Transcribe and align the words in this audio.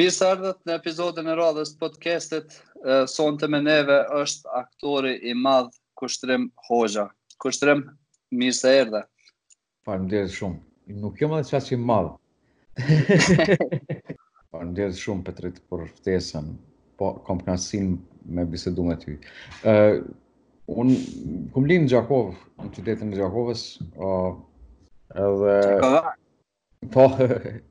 Mirë 0.00 0.12
së 0.16 0.24
ardhët 0.32 0.60
në 0.64 0.72
epizodën 0.78 1.26
e 1.28 1.32
radhës 1.38 1.70
të 1.74 1.80
podcastit, 1.82 2.54
sonë 3.12 3.40
të 3.42 3.48
meneve 3.54 3.96
është 4.18 4.52
aktori 4.58 5.10
i 5.28 5.34
madhë 5.46 5.76
Kushtrim 6.00 6.46
Hoxha. 6.68 7.02
Kushtrim, 7.44 7.82
mirë 8.40 8.54
së 8.58 8.70
erdhe. 8.78 9.02
Parë 9.88 10.22
shumë, 10.36 10.56
nuk 11.02 11.20
jo 11.20 11.28
më 11.34 11.42
dhe 11.42 11.50
qasë 11.52 11.74
i 11.74 11.78
madhë. 11.90 12.14
Parë 14.54 14.70
më 14.70 14.88
shumë, 15.02 15.24
Petrit, 15.28 15.60
për 15.68 15.84
ftesën, 15.98 16.48
po 17.00 17.10
kom 17.28 17.44
me 18.38 18.46
bisedu 18.54 18.86
me 18.88 18.96
ty. 19.04 19.18
Uh, 19.74 19.98
unë, 20.80 20.96
këmë 21.52 21.72
linë 21.74 21.84
në 21.88 21.92
Gjakovë, 21.92 22.32
në 22.64 22.72
qytetën 22.78 23.12
në 23.12 23.20
Gjakovës, 23.20 23.66
uh, 24.00 24.32
edhe... 25.26 25.56
Gjakovë? 25.68 26.19
Po, 26.88 27.02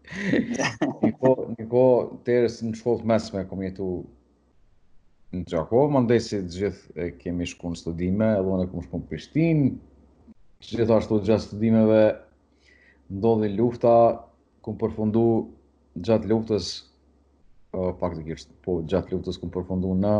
një 1.01 1.13
po, 1.17 1.29
një 1.55 1.63
po, 1.69 1.83
terës 2.27 2.59
në 2.61 2.75
shkollë 2.77 2.99
të 3.01 3.07
mesme, 3.11 3.41
kom 3.49 3.63
jetu 3.65 3.85
në 5.33 5.41
Gjako, 5.49 5.79
më 5.95 6.01
ndaj 6.05 6.19
si 6.25 6.37
të 6.37 6.53
gjithë 6.59 6.97
e 7.01 7.07
kemi 7.23 7.47
shku 7.49 7.71
në 7.73 7.79
studime, 7.81 8.27
edhe 8.41 8.53
unë 8.55 8.67
e 8.67 8.69
kom 8.69 8.83
shku 8.85 8.99
në 8.99 9.07
Prishtin, 9.09 9.63
gjithashtu 10.69 11.17
gjatë 11.25 11.47
studimeve, 11.47 12.03
ndodhe 13.17 13.49
lufta, 13.55 13.95
kom 14.65 14.77
përfundu 14.83 15.25
gjatë 16.09 16.29
luftës, 16.29 16.69
pak 18.03 18.13
të 18.19 18.27
kishtë, 18.29 18.59
po 18.67 18.77
gjatë 18.93 19.15
luftës 19.15 19.41
kom 19.41 19.49
përfundu 19.57 19.97
në 20.05 20.13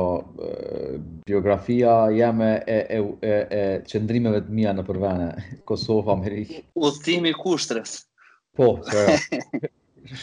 biografia 1.27 1.93
jeme 2.15 2.49
e, 2.69 2.79
e, 2.97 2.99
e, 3.27 3.33
e 3.57 3.61
qëndrimeve 3.87 4.41
të 4.47 4.55
mija 4.55 4.73
në 4.75 4.83
përvene, 4.87 5.27
Kosovë, 5.69 6.11
Amerikë. 6.15 6.61
Udhtimi 6.83 7.33
kushtres. 7.37 8.01
Po, 8.57 8.73
të 8.83 9.71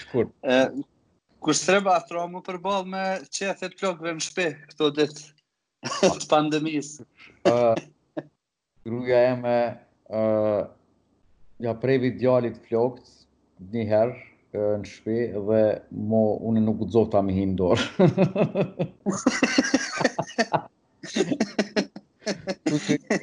shkurt. 0.03 0.33
Kushtreba 1.45 1.99
atëra 2.01 2.27
më 2.33 2.45
përbal 2.47 2.87
me 2.89 3.05
që 3.33 3.51
e 3.53 3.71
të 3.73 3.97
në 4.09 4.17
shpe 4.27 4.49
këto 4.71 4.93
ditë 4.99 5.25
të 6.03 6.29
pandemisë. 6.33 7.05
Gruja 8.85 9.21
jeme 9.31 9.59
e, 10.13 10.23
ja 11.65 11.77
prejvi 11.85 12.13
djalit 12.21 12.61
flokt 12.69 13.09
një 13.73 13.85
herë, 13.93 14.23
në 14.55 14.65
shpi 14.89 15.17
dhe 15.47 15.61
mo 16.11 16.21
unë 16.51 16.63
nuk 16.65 16.83
u 16.85 16.89
dzofta 16.91 17.23
mi 17.27 17.35
hinë 17.35 17.57
dorë. 17.59 18.07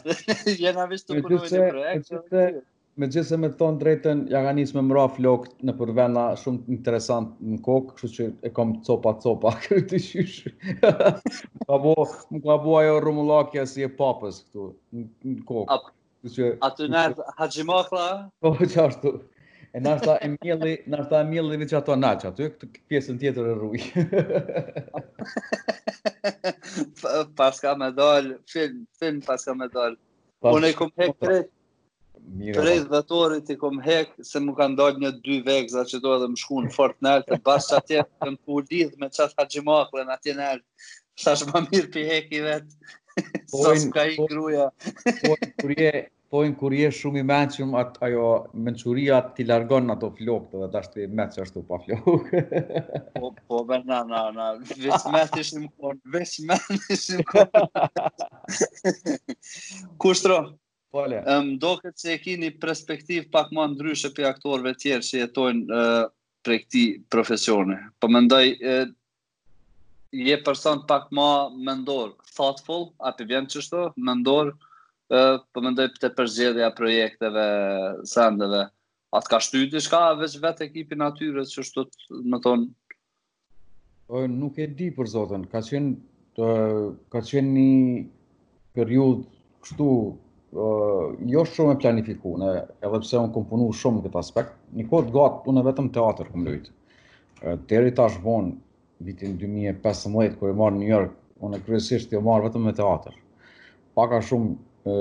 Jena 0.60 0.88
vishë 0.90 1.08
të 1.08 1.20
në 1.20 1.30
një 1.30 1.70
projekt 1.70 2.66
me 2.98 3.06
gjithë 3.06 3.26
se 3.28 3.36
me 3.38 3.48
thonë 3.58 3.78
drejten, 3.80 4.22
ja 4.32 4.40
ka 4.42 4.50
njësë 4.56 4.76
me 4.78 4.82
mëra 4.88 5.04
flok 5.14 5.44
në 5.68 5.74
përvena 5.78 6.24
shumë 6.40 6.72
interesant 6.74 7.36
në 7.52 7.58
kokë, 7.64 7.92
kështu 7.98 8.10
që 8.16 8.26
e 8.48 8.52
kom 8.56 8.72
copa 8.88 9.12
copa 9.22 9.52
kërë 9.66 9.84
të 9.92 10.00
shyshë. 10.08 10.52
ka 10.82 11.80
bo, 11.84 11.92
më 12.34 12.42
ka 12.46 12.56
ajo 12.80 12.96
rumulakja 13.04 13.64
si 13.70 13.84
e 13.86 13.90
papës 14.00 14.40
këtu, 14.48 14.66
në, 14.98 15.34
kokë. 15.48 15.74
A, 15.74 16.30
që, 16.36 16.48
a 16.60 16.70
të 16.78 16.90
nërë 16.96 17.26
haqimakla? 17.40 18.06
Po, 18.44 18.56
që 18.74 18.82
ashtu. 18.88 19.14
E 19.78 19.82
nërëta 19.84 20.14
e 20.26 20.30
mjeli, 20.34 20.70
nërta 20.90 21.18
e 21.20 21.24
mjeli 21.30 21.58
dhe 21.60 21.66
që 21.70 21.74
ato 21.78 21.94
në 22.02 22.12
që 22.24 22.28
aty, 22.32 22.46
këtë 22.64 22.80
pjesën 22.90 23.18
tjetër 23.22 23.50
e 23.50 23.52
rruj. 23.52 23.82
Paska 27.38 27.74
me 27.78 27.90
dollë, 27.94 28.38
film, 28.50 28.80
film 28.98 29.20
paska 29.28 29.52
me 29.54 29.68
dollë. 29.76 30.00
Unë 30.50 30.72
e 30.74 30.78
kumë 30.78 30.94
hekë 31.04 31.16
kretë. 31.20 31.36
Po, 31.36 31.50
po. 31.50 31.54
Mirë. 32.28 32.60
Prej 32.60 33.42
i 33.54 33.56
kom 33.60 33.78
hek 33.84 34.10
se 34.28 34.40
më 34.44 34.54
kanë 34.58 34.78
dalë 34.80 35.02
një 35.04 35.10
dy 35.26 35.36
vegza 35.46 35.84
që 35.92 36.00
do 36.06 36.14
edhe 36.16 36.28
më 36.32 36.40
shku 36.42 36.58
në 36.64 36.72
fort 36.74 36.96
në 37.02 37.12
altë, 37.18 37.38
bas 37.46 37.68
që 37.70 37.78
atje 37.80 38.02
të 38.04 38.30
më 38.36 38.58
lidh 38.72 38.94
me 39.04 39.08
qatë 39.18 39.38
ha 39.40 39.46
gjimakle 39.54 40.04
në 40.10 40.14
atje 40.16 40.34
në 40.40 40.48
altë, 40.52 40.68
sa 41.24 41.34
shë 41.40 41.48
më 41.52 41.62
mirë 41.70 41.90
pi 41.96 42.04
hek 42.10 42.30
i 42.40 42.44
vetë, 42.48 42.76
sa 43.54 43.72
së 43.84 43.88
ka 43.96 44.06
i 44.06 44.20
gruja. 44.32 44.68
Pojnë 46.36 46.56
kur 46.60 46.74
je 46.76 46.88
shumë 46.92 47.22
i 47.22 47.22
menqëm, 47.28 47.70
ajo 48.04 48.24
menquria 48.66 49.22
t'i 49.36 49.46
largon 49.48 49.86
në 49.88 49.94
ato 49.94 50.10
flokët 50.18 50.58
dhe 50.60 50.66
t'ashtë 50.74 50.96
t'i 50.98 51.06
metë 51.20 51.38
që 51.38 51.44
ashtu 51.46 51.62
pa 51.70 51.78
flokë. 51.86 52.42
po, 53.14 53.30
po, 53.48 53.62
be, 53.70 53.78
na, 53.88 54.02
na, 54.10 54.20
na, 54.36 54.50
veç 54.84 55.06
me 55.14 55.22
t'ishim 55.32 55.64
kërë, 55.80 55.98
veç 56.18 56.36
me 56.50 56.60
t'ishim 56.84 57.24
kërë. 57.32 57.66
Kushtro, 60.04 60.42
Pole. 60.90 61.18
do 61.60 61.70
këtë 61.82 62.00
se 62.00 62.12
e 62.16 62.20
ki 62.20 62.34
një 62.40 62.48
perspektiv 62.64 63.26
pak 63.34 63.50
ma 63.52 63.66
ndryshë 63.68 64.08
për 64.16 64.28
aktorve 64.30 64.72
tjerë 64.80 65.04
që 65.08 65.18
jetojnë 65.20 65.80
për 66.46 66.52
e 66.54 66.58
këti 66.62 66.84
profesione. 67.12 67.76
Po 68.00 68.08
mendoj, 68.08 68.44
uh, 68.56 68.88
je 70.16 70.38
person 70.46 70.80
pak 70.88 71.10
ma 71.12 71.26
mendor, 71.68 72.14
thoughtful, 72.32 72.86
api 73.10 73.26
vjen 73.28 73.48
që 73.52 73.60
shto, 73.66 73.82
mendor, 74.08 74.54
uh, 75.12 75.36
po 75.52 75.62
mendoj 75.66 75.90
për 75.92 76.00
të 76.06 76.10
përgjedhja 76.22 76.70
projekteve, 76.78 77.44
sendeve. 78.14 78.62
A 79.16 79.20
të 79.24 79.32
ka 79.34 79.40
shtu 79.44 79.62
i 79.66 79.82
shka, 79.84 80.00
veç 80.22 80.38
vetë 80.44 80.64
ekipi 80.70 80.96
natyre 81.00 81.44
që 81.52 81.66
shtu 81.68 81.84
të 81.90 82.22
më 82.32 82.40
tonë? 82.46 82.70
Po, 84.08 84.24
nuk 84.38 84.56
e 84.64 84.70
di 84.80 84.88
për 84.96 85.12
zotën, 85.18 85.44
ka 85.52 85.60
qenë, 85.68 85.92
të, 86.40 86.48
ka 87.12 87.22
qenë 87.32 87.52
një 87.58 87.82
periud 88.78 89.24
kështu 89.66 89.90
jo 90.52 91.42
shumë 91.44 91.74
e 91.74 91.78
planifiku, 91.82 92.34
në, 92.40 92.52
edhe 92.84 93.00
pse 93.02 93.18
unë 93.20 93.32
kom 93.34 93.44
punu 93.50 93.66
shumë 93.76 93.98
në 94.00 94.04
këtë 94.06 94.20
aspekt, 94.20 94.54
një 94.78 94.86
kohë 94.90 95.08
të 95.08 95.16
gatë, 95.16 95.42
unë 95.52 95.64
vetëm 95.68 95.90
teatr 95.96 96.30
kom 96.32 96.46
lujtë. 96.48 96.72
Uh, 97.42 97.54
Deri 97.70 97.92
tash 97.98 98.16
vonë, 98.24 98.54
vitin 99.06 99.36
2015, 99.40 100.36
kër 100.40 100.52
e 100.54 100.58
marë 100.58 100.80
New 100.80 100.88
York, 100.92 101.12
unë 101.44 101.60
e 101.60 101.64
kryesisht 101.66 102.14
jo 102.16 102.22
marë 102.24 102.48
vetëm 102.48 102.64
me 102.66 102.72
teatr. 102.78 103.16
Paka 103.98 104.22
shumë 104.24 104.96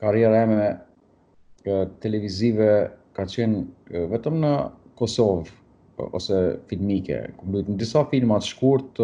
karriera 0.00 0.40
eme 0.44 0.56
me 0.56 0.70
televizive 2.02 2.66
ka 3.16 3.24
qenë 3.30 4.04
vetëm 4.10 4.38
në 4.42 4.50
Kosovë, 4.98 5.52
ose 6.16 6.36
filmike. 6.70 7.20
Kom 7.38 7.54
lujtë 7.54 7.72
në 7.72 7.78
disa 7.80 8.02
filmat 8.10 8.46
shkurt, 8.48 8.98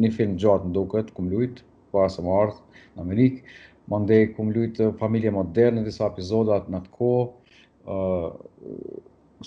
një 0.00 0.10
film 0.16 0.36
gjatë 0.40 0.68
në 0.70 0.76
duket, 0.76 1.10
kom 1.16 1.30
lujtë, 1.32 1.64
para 1.94 2.10
se 2.12 2.22
më 2.24 2.34
ardhë 2.34 2.82
në 2.82 3.06
Amerikë, 3.06 3.56
më 3.90 3.98
ndej 4.04 4.24
kumë 4.36 4.52
lujtë 4.56 4.88
familje 5.00 5.30
moderne, 5.32 5.84
disa 5.84 6.08
epizodat 6.12 6.68
në 6.72 6.80
të 6.84 6.90
kohë, 6.98 7.54
uh, 7.94 8.26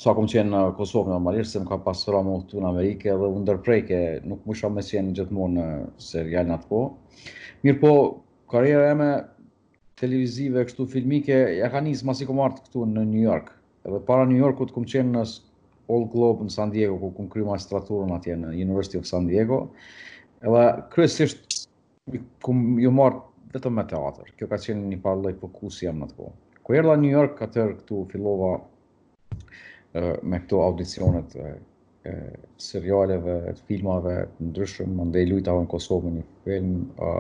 sa 0.02 0.14
kumë 0.18 0.32
qenë 0.34 0.52
në 0.54 0.62
Kosovë 0.80 1.12
në 1.14 1.20
Malirë, 1.26 1.50
se 1.52 1.62
më 1.62 1.70
ka 1.74 1.78
pasëra 1.86 2.22
më 2.26 2.38
të 2.50 2.62
në 2.64 2.70
Amerike 2.72 3.16
dhe 3.22 3.30
ndërprejke, 3.44 4.00
nuk 4.32 4.46
më 4.48 4.56
shumë 4.62 4.78
me 4.80 4.86
qenë 4.88 5.14
gjithmonë 5.20 5.58
në 5.60 5.68
serial 6.08 6.50
në 6.50 6.58
të 6.64 6.70
kohë. 6.72 7.22
Mirë 7.68 7.82
po, 7.84 7.94
karriere 8.54 8.88
eme 8.96 9.12
televizive, 10.02 10.64
kështu 10.66 10.88
filmike, 10.96 11.38
ja 11.60 11.70
ka 11.70 11.84
njësë 11.86 12.10
masi 12.10 12.30
kumë 12.30 12.46
artë 12.48 12.66
këtu 12.70 12.88
në 12.96 13.06
New 13.12 13.22
York. 13.28 13.52
Edhe 13.86 14.00
para 14.10 14.26
New 14.30 14.40
Yorkut 14.42 14.74
kumë 14.74 14.94
qenë 14.96 15.18
në 15.20 15.26
All 15.92 16.06
Globe 16.14 16.46
në 16.48 16.54
San 16.56 16.72
Diego, 16.74 16.96
ku 17.02 17.10
kumë 17.18 17.34
kryma 17.36 17.60
straturën 17.62 18.16
atje 18.16 18.40
në 18.40 18.56
University 18.56 18.98
of 19.02 19.08
San 19.10 19.28
Diego. 19.28 19.66
Edhe 20.42 20.64
kërësisht, 20.96 21.60
kum 22.42 22.80
ju 22.82 22.90
martë 22.96 23.28
vetëm 23.56 23.76
me 23.78 23.84
teatër. 23.90 24.30
Kjo 24.40 24.48
ka 24.52 24.58
qenë 24.66 24.92
një 24.94 25.00
parë 25.04 25.24
lloj 25.26 25.34
fokusi 25.42 25.88
jam 25.88 26.02
kohë. 26.06 26.32
Ku 26.66 26.76
erdha 26.78 26.94
në 26.96 27.04
New 27.04 27.16
York 27.18 27.42
atë 27.48 27.66
këtu 27.82 28.02
fillova 28.12 28.52
me 30.32 30.38
këto 30.40 30.60
audicionet 30.64 31.34
e, 32.12 32.14
serialeve, 32.64 33.34
të 33.58 33.66
filmave 33.68 34.14
të 34.38 34.48
ndryshëm, 34.48 34.94
ndaj 35.10 35.26
lutave 35.32 35.66
në 35.66 35.70
Kosovë 35.74 36.14
një 36.16 36.24
film 36.46 36.74
ë 36.96 37.16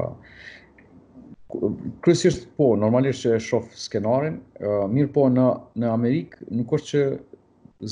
kryesisht 2.05 2.45
po, 2.55 2.69
normalisht 2.79 3.25
që 3.25 3.33
e 3.35 3.41
shoh 3.43 3.65
skenarin, 3.75 4.37
e, 4.61 4.71
mirë 4.93 5.11
po 5.17 5.25
në 5.35 5.49
në 5.83 5.91
Amerikë 5.97 6.47
nuk 6.61 6.71
është 6.79 6.91
që 6.93 7.03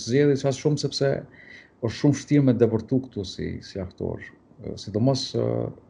zgjedhë 0.06 0.40
sa 0.46 0.56
shumë 0.56 0.80
sepse 0.86 1.12
është 1.84 1.96
shumë 2.00 2.16
vështirë 2.22 2.48
me 2.48 2.56
deportu 2.64 3.02
këtu 3.08 3.26
si 3.36 3.52
si 3.68 3.84
aktor. 3.84 4.24
Sidomos 4.80 5.28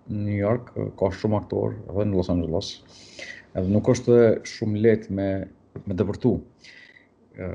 New 0.09 0.37
York, 0.41 0.71
ka 0.97 1.09
shumë 1.13 1.37
aktor 1.43 1.75
edhe 1.87 2.05
në 2.09 2.17
Los 2.17 2.29
Angeles. 2.33 2.69
Edhe 3.55 3.69
nuk 3.71 3.89
është 3.91 4.15
shumë 4.49 4.81
lehtë 4.85 5.13
me 5.13 5.27
me 5.85 5.95
dëvërtu. 5.95 6.31
Ë 7.39 7.49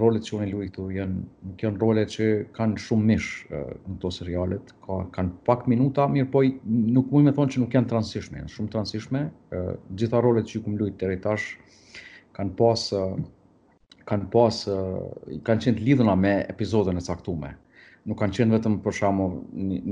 rolet 0.00 0.24
që 0.26 0.32
unë 0.36 0.46
luaj 0.50 0.66
këtu 0.72 0.86
janë 0.96 1.16
nuk 1.46 1.62
janë 1.62 1.80
role 1.82 2.02
që 2.14 2.26
kanë 2.58 2.80
shumë 2.84 3.06
mish 3.12 3.28
në 3.52 3.60
këto 3.84 4.10
serialet, 4.16 4.72
ka 4.82 4.96
kanë 5.14 5.32
pak 5.46 5.68
minuta, 5.70 6.08
mirë 6.10 6.28
po 6.34 6.42
nuk 6.42 7.12
mund 7.14 7.30
të 7.30 7.36
thonë 7.38 7.54
që 7.54 7.62
nuk 7.62 7.76
janë 7.78 7.90
transishme, 7.92 8.42
janë 8.42 8.54
shumë 8.56 8.72
transishme. 8.74 9.22
Ë 9.54 9.62
gjitha 10.02 10.22
rolet 10.26 10.50
që 10.50 10.62
kum 10.66 10.74
luaj 10.80 10.90
deri 11.04 11.20
tash 11.22 11.52
kanë 12.36 12.56
pas 12.58 12.82
kanë 14.06 14.28
pas 14.34 14.58
kanë 14.66 15.44
qenë 15.70 15.78
të 15.78 15.86
lidhura 15.86 16.18
me 16.26 16.34
episodën 16.54 16.98
e 17.00 17.06
caktuar 17.08 17.54
nuk 18.06 18.18
kanë 18.20 18.36
qenë 18.38 18.54
vetëm 18.54 18.76
për 18.84 18.94
shkak 19.00 19.38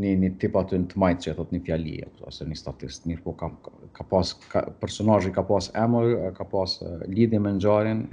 një 0.00 0.12
një 0.22 0.30
tip 0.42 0.56
aty 0.58 0.78
në 0.80 0.86
të 0.92 1.00
majtë 1.02 1.24
që 1.26 1.34
thot 1.38 1.52
një 1.54 1.60
fjali 1.66 1.94
ose 2.28 2.46
një 2.46 2.58
statist, 2.60 3.08
mirë 3.10 3.22
po 3.24 3.32
kam 3.40 3.56
ka 3.96 4.06
pas 4.10 4.32
ka, 4.52 4.62
personazhi 4.82 5.32
ka 5.34 5.42
pas 5.48 5.68
emër, 5.82 6.12
ka 6.38 6.46
pas 6.48 6.74
lidhje 7.10 7.40
me 7.42 7.52
ngjarjen. 7.56 8.04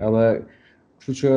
Edhe 0.00 0.26
kështu 0.98 1.14
që 1.20 1.34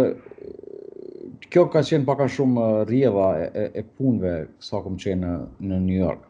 kjo 1.54 1.68
ka 1.74 1.84
qenë 1.86 2.08
pak 2.10 2.24
a 2.26 2.30
shumë 2.34 2.66
rrjedha 2.88 3.28
e, 3.46 3.66
e, 3.82 3.84
punëve 4.00 4.38
sa 4.66 4.82
kom 4.84 4.98
qenë 5.00 5.26
në, 5.26 5.36
në 5.70 5.82
New 5.86 6.00
York. 6.02 6.24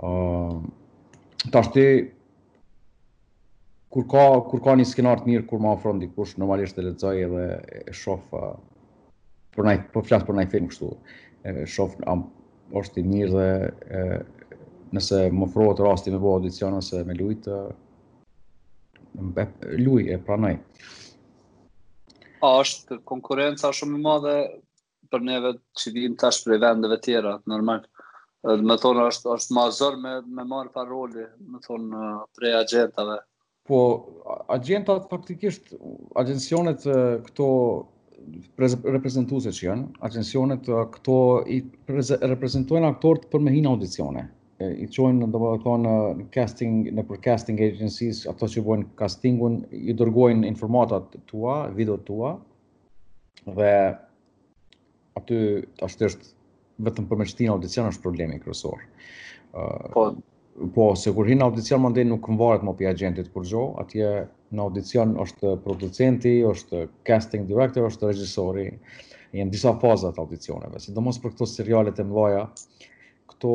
ë 0.00 0.08
uh, 0.08 0.64
tashti 1.52 1.82
kur 3.92 4.06
ka 4.08 4.22
kur 4.48 4.62
ka 4.64 4.72
një 4.80 4.86
skenar 4.88 5.20
të 5.20 5.28
mirë 5.28 5.44
kur 5.50 5.60
më 5.60 5.74
ofron 5.74 6.00
dikush 6.00 6.38
normalisht 6.40 6.78
e 6.80 6.84
lexoj 6.88 7.16
edhe 7.26 7.42
e 7.86 7.92
shoh 7.92 8.22
Por 9.54 9.64
nai 9.66 9.76
po 9.92 10.02
flas 10.06 10.22
për 10.28 10.36
nai 10.38 10.44
film 10.50 10.68
kështu. 10.70 10.88
E 11.50 11.64
shoh 11.66 11.94
am 12.12 12.22
është 12.80 13.00
i 13.02 13.06
mirë 13.12 13.30
dhe 13.32 13.46
e, 14.00 14.02
nëse 14.96 15.20
më 15.34 15.46
ofrohet 15.48 15.82
rasti 15.82 16.12
me 16.14 16.20
bëu 16.22 16.34
audicion 16.38 16.76
ose 16.80 17.00
me 17.08 17.16
lut 17.18 17.46
të 17.46 17.60
lui 19.86 20.04
e 20.14 20.18
pranoj. 20.28 20.54
Është 22.46 23.00
konkurenca 23.10 23.72
shumë 23.74 23.98
e 23.98 24.02
madhe 24.04 24.36
për 25.10 25.24
neve 25.26 25.52
që 25.80 25.92
vim 25.96 26.14
tash 26.22 26.44
për 26.46 26.60
vendeve 26.62 27.00
të 27.00 27.06
tjera, 27.08 27.32
normal. 27.52 27.82
Dhe 28.46 28.54
më 28.70 28.76
thonë 28.80 29.06
është 29.10 29.34
është 29.38 29.56
më 29.56 29.64
zor 29.78 29.96
me 30.04 30.12
me 30.38 30.46
marr 30.54 30.70
parole, 30.76 31.26
më 31.50 31.58
thonë 31.66 32.06
për 32.38 32.46
agjentave. 32.60 33.18
Po 33.68 33.78
agjentat 34.54 35.10
praktikisht 35.10 35.74
agjencionet 36.22 36.86
këto 37.26 37.48
reprezentuese 38.90 39.52
që 39.54 39.64
janë, 39.66 39.86
agjensionet 40.06 40.68
këto 40.94 41.14
i 41.50 41.58
reprezentojnë 42.28 42.88
aktorët 42.90 43.26
për 43.32 43.42
me 43.46 43.54
hinë 43.54 43.70
audicione. 43.72 44.26
I 44.60 44.86
qojnë, 44.92 45.24
dhe 45.32 45.38
më 45.40 45.50
dhe 45.54 45.60
thonë, 45.64 45.92
në 46.20 46.26
casting, 46.36 46.74
në 46.98 47.04
për 47.10 47.20
casting 47.26 47.62
agencies, 47.64 48.20
ato 48.28 48.48
që 48.52 48.62
bojnë 48.66 48.88
castingun, 49.00 49.54
i 49.72 49.94
dërgojnë 49.96 50.44
informatat 50.50 51.16
tua, 51.30 51.54
video 51.78 51.96
tua, 52.10 52.34
dhe 53.56 53.70
aty 55.22 55.38
ashtë 55.86 56.10
është 56.10 56.28
vetëm 56.86 57.08
për 57.08 57.20
me 57.22 57.28
qëtinë 57.30 57.54
audicion 57.54 57.88
është 57.88 58.04
problemi 58.04 58.36
kërësor. 58.42 58.84
Po, 59.96 60.04
po 60.76 60.90
se 60.96 61.12
kur 61.16 61.28
hinë 61.28 61.48
audicion 61.48 61.80
më 61.84 61.94
ndenë 61.94 62.12
nuk 62.14 62.28
më 62.28 62.40
varet 62.42 62.68
më 62.68 62.76
për 62.82 62.92
agentit 62.92 63.32
për 63.34 63.48
gjo, 63.50 63.64
atje 63.80 64.12
në 64.56 64.64
audicion 64.66 65.12
është 65.22 65.52
producenti, 65.64 66.32
është 66.46 66.84
casting 67.06 67.44
director, 67.48 67.86
është 67.88 68.08
regjisori. 68.10 68.64
Jan 69.38 69.50
disa 69.52 69.72
faza 69.78 70.10
të 70.10 70.24
audicioneve, 70.24 70.80
sidomos 70.82 71.20
për 71.22 71.36
këto 71.36 71.46
serialet 71.46 72.00
e 72.02 72.06
mëdha. 72.08 72.42
Këto 73.30 73.52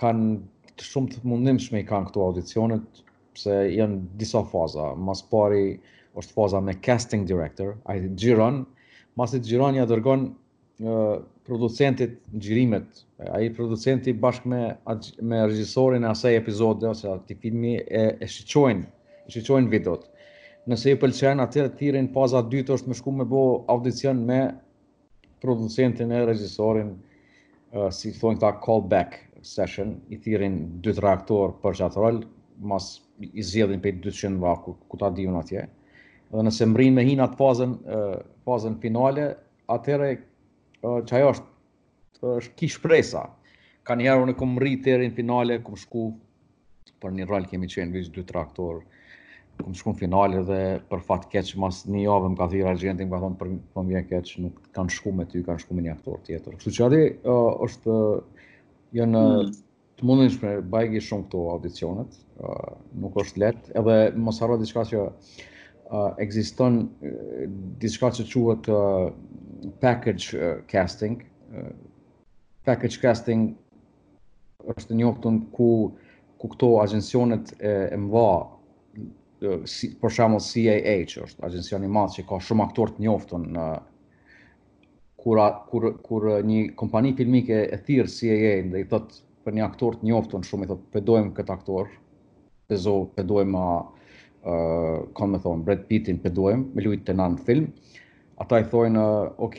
kanë 0.00 0.78
të 0.80 0.86
shumë 0.86 1.12
të 1.12 1.24
mundimshme 1.28 1.82
i 1.82 1.86
kanë 1.90 2.08
këto 2.08 2.22
audicionet, 2.24 3.02
pse 3.36 3.58
janë 3.74 3.98
disa 4.22 4.40
faza. 4.48 4.94
Mas 4.96 5.20
pari 5.28 5.74
është 6.18 6.34
faza 6.38 6.62
me 6.64 6.72
casting 6.88 7.26
director, 7.28 7.74
ai 7.84 8.00
xhiron, 8.16 8.62
mas 9.20 9.36
i 9.36 9.42
xhiron 9.44 9.76
ja 9.76 9.84
dërgon 9.90 10.30
producentit 11.44 12.16
xhirimet. 12.40 13.02
Ai 13.36 13.50
producenti 13.52 14.14
bashkë 14.16 14.48
me 14.48 14.62
me 15.28 15.42
regjisorin 15.50 16.08
e 16.08 16.14
asaj 16.14 16.38
epizode, 16.40 16.88
ose 16.94 17.12
atë 17.12 17.36
filmi 17.44 17.76
e 17.82 18.06
e 18.24 18.30
shiqojnë, 18.38 18.88
shiqojnë 19.36 19.68
videot 19.76 20.08
nëse 20.68 20.90
i 20.92 20.96
pëlqen 21.00 21.40
atë 21.42 21.62
të 21.68 21.76
thirrin 21.80 22.08
paza 22.12 22.40
dytë 22.52 22.74
është 22.76 22.90
më 22.92 22.96
shku 22.98 23.12
me 23.20 23.24
bo 23.30 23.44
audicion 23.74 24.18
me 24.30 24.40
producentin 25.44 26.10
e 26.12 26.18
regjisorin 26.28 26.90
uh, 26.92 27.88
si 27.90 28.10
thonë 28.16 28.42
ta 28.42 28.50
call 28.60 28.82
back 28.90 29.16
session 29.42 29.94
i 30.12 30.18
tirin 30.20 30.58
dy 30.84 30.92
traktor 30.92 31.46
aktor 31.48 31.54
për 31.62 31.78
çat 31.80 31.96
rol 31.96 32.18
mas 32.72 32.90
i 33.24 33.42
zjedhin 33.42 33.80
pe 33.80 33.92
200 34.04 34.36
vaku 34.40 34.74
ku, 34.76 34.84
ku 34.88 34.96
ta 35.00 35.08
diun 35.16 35.38
atje 35.40 35.62
dhe 36.30 36.42
nëse 36.44 36.66
mbrin 36.68 36.92
me 36.94 37.06
hinat 37.08 37.36
fazën 37.40 37.72
uh, 37.80 38.20
fazën 38.44 38.76
finale 38.84 39.24
atëre 39.76 40.10
uh, 40.20 41.00
që 41.08 41.24
është 41.32 41.48
është 42.36 42.56
kish 42.60 42.76
presa 42.84 43.24
kanë 43.88 44.04
herë 44.10 44.26
unë 44.26 44.36
kam 44.36 44.58
rritë 44.60 44.90
deri 44.92 45.08
finale 45.20 45.56
kum 45.64 45.76
shku 45.86 46.04
për 47.00 47.16
një 47.16 47.30
rol 47.32 47.48
kemi 47.48 47.64
qenë 47.72 47.94
vizë 47.96 48.12
dy 48.18 48.24
traktorë, 48.28 48.82
aktor 48.84 48.99
në 49.68 49.94
finale 49.98 50.40
dhe 50.48 50.58
për 50.88 51.00
fat 51.04 51.26
keq 51.30 51.50
mas 51.60 51.82
një 51.90 52.04
javë 52.06 52.28
më 52.32 52.36
ka 52.40 52.46
thirrë 52.52 52.70
agjenti 52.70 53.04
më 53.06 53.10
ka 53.12 53.18
thonë 53.24 53.38
për 53.40 53.48
thonë 53.48 53.62
po 53.76 53.84
vjen 53.88 54.06
keq 54.08 54.30
nuk 54.44 54.60
kanë 54.76 54.90
shku 54.94 55.12
me 55.16 55.24
ty 55.28 55.42
kanë 55.44 55.60
shku 55.64 55.74
me 55.76 55.82
një 55.84 55.94
aktor 55.96 56.20
tjetër. 56.26 56.56
Kështu 56.56 56.70
që 56.70 56.86
ai 56.86 57.04
uh, 57.24 57.52
është 57.66 57.94
janë 59.00 59.20
mm. 59.20 59.54
të 60.00 60.06
mundin 60.08 60.38
për 60.40 60.60
bajgë 60.72 61.00
shumë 61.08 61.26
këto 61.26 61.42
audicionet, 61.52 62.16
uh, 62.40 62.74
nuk 63.04 63.16
është 63.20 63.40
lehtë, 63.44 63.72
edhe 63.80 63.98
mos 64.24 64.40
harro 64.40 64.58
diçka 64.62 64.84
që 64.90 65.04
uh, 65.06 66.12
ekziston 66.24 66.80
uh, 66.86 67.48
diçka 67.84 68.12
që 68.16 68.26
quhet 68.32 68.70
uh, 68.70 69.10
package 69.80 70.38
uh, 70.40 70.60
casting. 70.72 71.20
Uh, 71.52 71.72
package 72.70 73.00
casting 73.02 73.50
është 74.76 74.94
një 74.98 75.08
opsion 75.12 75.44
ku 75.56 75.72
ku 76.40 76.48
këto 76.54 76.68
agjencionet 76.80 77.50
e, 77.60 77.72
e 77.92 77.96
mba 78.00 78.28
Jo, 79.40 79.54
si, 79.72 79.88
për 80.00 80.12
shembull 80.12 80.42
CIA 80.44 80.94
që 81.08 81.22
është 81.26 81.44
agjencia 81.46 81.78
e 81.80 81.88
madhe 81.88 82.18
që 82.18 82.22
ka 82.28 82.38
shumë 82.44 82.64
aktorë 82.66 82.92
të 82.98 83.02
njoftë 83.06 83.38
në 83.54 83.64
kur 85.22 85.40
kur 85.70 85.86
kur 86.08 86.26
një 86.48 86.58
kompani 86.82 87.14
filmike 87.20 87.60
e 87.72 87.78
thirr 87.86 88.10
si 88.14 88.28
e 88.28 88.36
jeni 88.42 88.68
dhe 88.74 88.82
i 88.84 88.86
thot 88.92 89.16
për 89.46 89.56
një 89.58 89.64
aktor 89.66 89.96
të 90.02 90.10
njoftur 90.10 90.44
shumë 90.48 90.66
i 90.66 90.70
thot 90.72 90.82
po 90.96 91.00
doim 91.08 91.30
kët 91.38 91.52
aktor 91.56 91.88
pezo 92.68 92.96
zo 93.06 93.06
pe 93.14 93.24
a 93.24 93.72
uh, 93.72 95.26
me 95.32 95.40
thon 95.46 95.64
Brad 95.70 95.86
Pittin 95.88 96.18
pe 96.20 96.28
me 96.36 96.84
lut 96.86 97.04
të 97.08 97.14
nan 97.22 97.38
film 97.46 97.72
ata 98.44 98.60
i 98.60 98.64
thoin 98.74 98.96
uh, 98.96 99.32
ok 99.48 99.58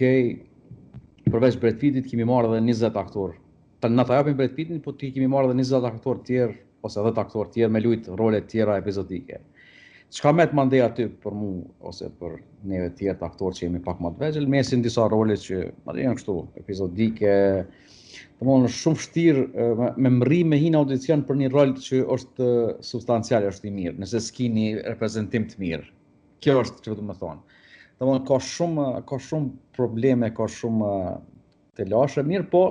përveç 1.25 1.57
Brad 1.63 1.77
Pittit 1.81 2.05
kemi 2.13 2.23
marrë 2.33 2.53
edhe 2.53 2.61
20 2.71 2.99
aktor 3.05 3.33
të 3.81 3.89
na 3.95 4.05
ta 4.05 4.13
japin 4.21 4.37
Brad 4.43 4.53
Pittin 4.61 4.79
po 4.85 4.91
ti 5.01 5.09
kemi 5.17 5.27
marrë 5.33 5.55
edhe 5.55 5.63
20 5.65 5.89
aktor 5.95 6.21
të 6.21 6.25
tjerë 6.35 6.57
ose 6.85 6.99
edhe 7.01 7.21
aktor 7.25 7.47
të 7.49 7.53
tjerë 7.57 7.73
me 7.73 7.81
lut 7.87 8.11
role 8.23 8.41
të 8.45 8.49
tjera 8.53 8.77
epizodike 8.83 9.41
çka 10.11 10.33
me 10.35 10.43
të 10.45 10.57
mandej 10.57 10.81
aty 10.83 11.05
për 11.23 11.35
mua 11.39 11.63
ose 11.87 12.09
për 12.19 12.35
neve 12.67 12.89
tjetë, 12.97 13.23
aktorë 13.25 13.55
që 13.57 13.63
jemi 13.65 13.79
pak 13.85 14.01
më 14.03 14.09
të 14.17 14.25
vegjël, 14.25 14.47
mesin 14.51 14.83
disa 14.83 15.05
role 15.11 15.37
që 15.39 15.61
madje 15.87 16.05
janë 16.07 16.19
kështu 16.19 16.37
epizodike, 16.63 17.35
Të 18.41 18.45
më 18.47 18.55
në 18.63 18.69
shumë 18.73 18.97
fështirë 18.99 19.43
me 20.01 20.09
mëri 20.17 20.39
me 20.49 20.57
hinë 20.59 20.79
audicion 20.79 21.21
për 21.27 21.37
një 21.39 21.47
rol 21.53 21.71
që 21.77 21.99
është 22.15 22.47
substancial, 22.83 23.45
është 23.47 23.69
i 23.69 23.73
mirë, 23.75 23.99
nëse 24.01 24.17
s'ki 24.19 24.47
një 24.55 24.65
reprezentim 24.87 25.45
të 25.49 25.59
mirë. 25.61 25.85
Kjo 26.41 26.55
është 26.63 26.81
që 26.83 26.91
vëtë 26.95 27.05
më 27.05 27.15
thonë. 27.19 27.59
Të 28.01 28.07
më 28.09 28.15
ka 28.27 28.39
shumë, 28.41 28.85
ka 29.11 29.19
shumë 29.29 29.51
probleme, 29.77 30.31
ka 30.37 30.47
shumë 30.57 30.89
të 31.77 31.87
lashe, 31.93 32.25
mirë 32.31 32.49
po 32.51 32.63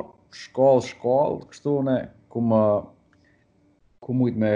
shkallë, 0.42 0.85
shkallë, 0.90 1.49
kështu 1.54 1.76
në 1.88 1.97
ku 2.35 2.42
më, 2.50 2.62
ku 4.04 4.18
mujtë 4.20 4.42
me 4.42 4.52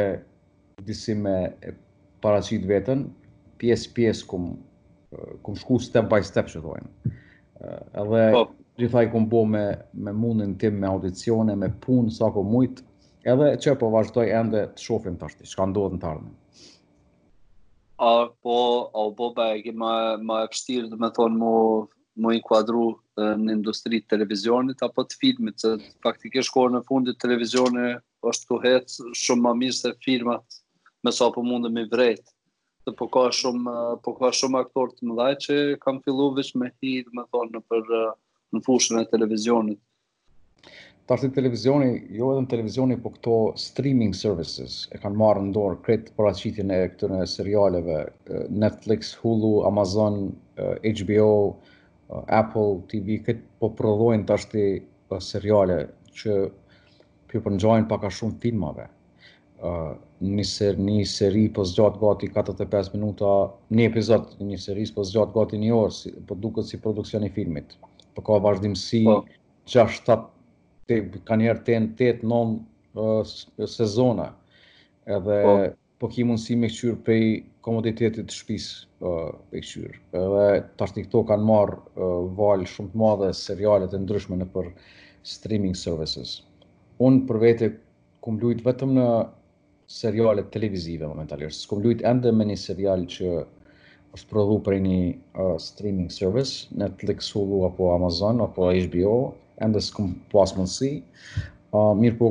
disi 0.82 1.14
me 1.14 1.36
paracit 2.24 2.64
vetën, 2.70 3.02
pjesë 3.60 3.90
pjesë 3.98 4.28
kum 4.30 4.46
kum 5.46 5.54
shku 5.60 5.76
step 5.84 6.08
by 6.10 6.22
step 6.26 6.48
që 6.50 6.60
thonë. 6.64 6.88
Ëh 7.62 7.66
eh, 7.70 7.82
edhe 8.02 8.22
po. 8.34 8.44
gjithaj 8.82 9.06
kum 9.12 9.28
bë 9.30 9.42
me 9.50 9.64
me 10.06 10.12
mundin 10.18 10.56
tim 10.58 10.80
me 10.82 10.88
audicione, 10.90 11.54
me 11.64 11.68
punë 11.84 12.10
sa 12.16 12.32
ko 12.34 12.42
edhe 13.32 13.46
çe 13.62 13.74
po 13.80 13.90
vazhdoj 13.94 14.32
ende 14.40 14.64
të 14.76 14.82
shohim 14.86 15.14
tash 15.20 15.36
ti, 15.38 15.46
çka 15.52 15.68
ndodh 15.70 15.94
në 15.96 16.02
tarmë. 16.04 16.32
A 18.08 18.10
po 18.44 18.56
au 19.00 19.14
po 19.16 19.30
pa 19.36 19.46
që 19.64 19.70
më 19.80 19.92
më 20.28 20.40
vështirë 20.50 20.90
do 20.92 20.98
të 21.04 21.12
thonë 21.20 21.38
më 21.42 21.54
më 22.24 22.32
i 22.38 22.40
kuadru 22.48 22.88
eh, 23.20 23.34
në 23.44 23.50
industri 23.58 24.00
të 24.02 24.10
televizionit, 24.14 24.82
apo 24.86 25.04
të 25.08 25.16
filmit, 25.22 25.62
se 25.62 25.70
faktikisht 26.04 26.50
kohë 26.54 26.74
në 26.76 26.82
fundit 26.90 27.22
televizionit 27.22 28.02
është 28.30 28.44
kohet 28.52 28.90
shumë 29.22 29.44
më 29.48 29.54
mirë 29.62 29.78
se 29.78 29.92
filmat, 30.04 30.62
me 31.04 31.12
sa 31.12 31.28
po 31.34 31.42
mundë 31.44 31.70
me 31.72 31.84
vrejtë. 31.90 32.30
Dhe 32.84 32.92
po 32.98 33.06
ka 33.12 33.26
shumë, 33.32 33.74
po 34.04 34.12
ka 34.18 34.30
shumë 34.36 34.60
aktorë 34.64 34.94
të 34.98 35.08
më 35.12 35.26
që 35.44 35.56
kam 35.84 36.00
fillu 36.04 36.30
vish 36.36 36.54
me 36.60 36.70
hidë, 36.80 37.12
me 37.16 37.24
thonë, 37.32 37.52
në 37.54 37.60
për 37.68 37.92
në 38.54 38.60
fushën 38.66 39.00
e 39.02 39.06
televizionit. 39.12 39.80
Tartin 41.04 41.32
televizioni, 41.36 41.90
jo 42.16 42.30
edhe 42.32 42.40
në 42.40 42.48
televizioni, 42.54 42.96
po 43.04 43.10
këto 43.12 43.32
streaming 43.60 44.14
services 44.16 44.78
e 44.94 45.00
kanë 45.02 45.18
marë 45.20 45.42
ndorë 45.50 45.82
kretë 45.84 46.14
për 46.16 46.28
aqitin 46.30 46.72
e 46.72 46.78
këtërën 46.94 47.20
e 47.20 47.28
serialeve, 47.28 47.98
Netflix, 48.64 49.12
Hulu, 49.20 49.50
Amazon, 49.68 50.16
HBO, 50.56 51.36
Apple 52.40 52.78
TV, 52.92 53.18
këtë 53.26 53.48
po 53.60 53.72
prodhojnë 53.80 54.24
të 54.28 54.36
ashti 54.40 54.66
seriale 55.24 55.80
që 56.16 56.38
pak 57.34 57.64
paka 57.90 58.10
shumë 58.14 58.38
filmave 58.40 58.86
një 60.24 60.44
ser, 60.48 60.76
një 60.80 61.04
seri 61.08 61.44
po 61.56 61.64
zgjat 61.68 61.96
gati 62.00 62.28
45 62.32 62.94
minuta, 62.98 63.30
një 63.72 63.86
epizod 63.90 64.34
një 64.44 64.58
seri 64.60 64.84
po 64.94 65.04
zgjat 65.08 65.32
gati 65.34 65.60
një 65.62 65.70
orë, 65.76 65.94
si, 65.96 66.12
po 66.28 66.36
duket 66.36 66.68
si 66.68 66.80
produksion 66.82 67.24
i 67.24 67.30
filmit. 67.32 67.72
Po 68.14 68.22
ka 68.24 68.38
vazhdimsi 68.44 69.04
6-7 69.70 70.16
te 70.90 70.98
kanë 71.24 71.46
një 71.46 71.54
8-9 72.20 73.68
sezona. 73.76 74.28
Edhe 75.08 75.38
pa. 75.44 75.54
Po. 75.68 76.08
po 76.08 76.12
ki 76.12 76.26
mundësi 76.28 76.56
me 76.60 76.68
qyr 76.72 76.96
prej 77.04 77.44
komoditetit 77.64 78.28
të 78.28 78.34
shtëpis 78.34 78.64
e 79.00 79.62
qyr. 79.64 79.96
Edhe 80.20 80.44
tash 80.80 80.94
këto 80.98 81.22
kanë 81.30 81.48
marr 81.48 81.78
valë 82.36 82.68
shumë 82.68 82.92
të 82.92 83.00
madhe 83.00 83.30
serialet 83.38 83.96
e 83.96 84.00
ndryshme 84.04 84.36
në 84.42 84.48
për 84.54 84.68
streaming 85.24 85.76
services. 85.78 86.42
Unë 87.02 87.24
për 87.28 87.40
vete 87.42 87.70
kumë 88.24 88.42
lujtë 88.44 88.66
vetëm 88.68 88.92
në 88.98 89.08
serialet 89.88 90.50
televizive 90.52 91.06
momentalisht. 91.08 91.60
S'kum 91.64 91.82
lujt 91.84 92.02
ende 92.06 92.32
me 92.32 92.44
një 92.48 92.56
serial 92.60 93.04
që 93.10 93.42
është 94.14 94.28
prodhu 94.30 94.60
për 94.64 94.78
një 94.84 94.98
uh, 95.12 95.56
streaming 95.60 96.10
service, 96.12 96.68
Netflix, 96.78 97.32
Hulu, 97.34 97.64
apo 97.68 97.92
Amazon, 97.94 98.40
apo 98.40 98.68
HBO, 98.70 99.16
ende 99.62 99.80
s'kum 99.82 100.14
pas 100.32 100.52
mundësi. 100.54 101.02
Uh, 101.74 101.92
mirë 101.98 102.18
po, 102.20 102.28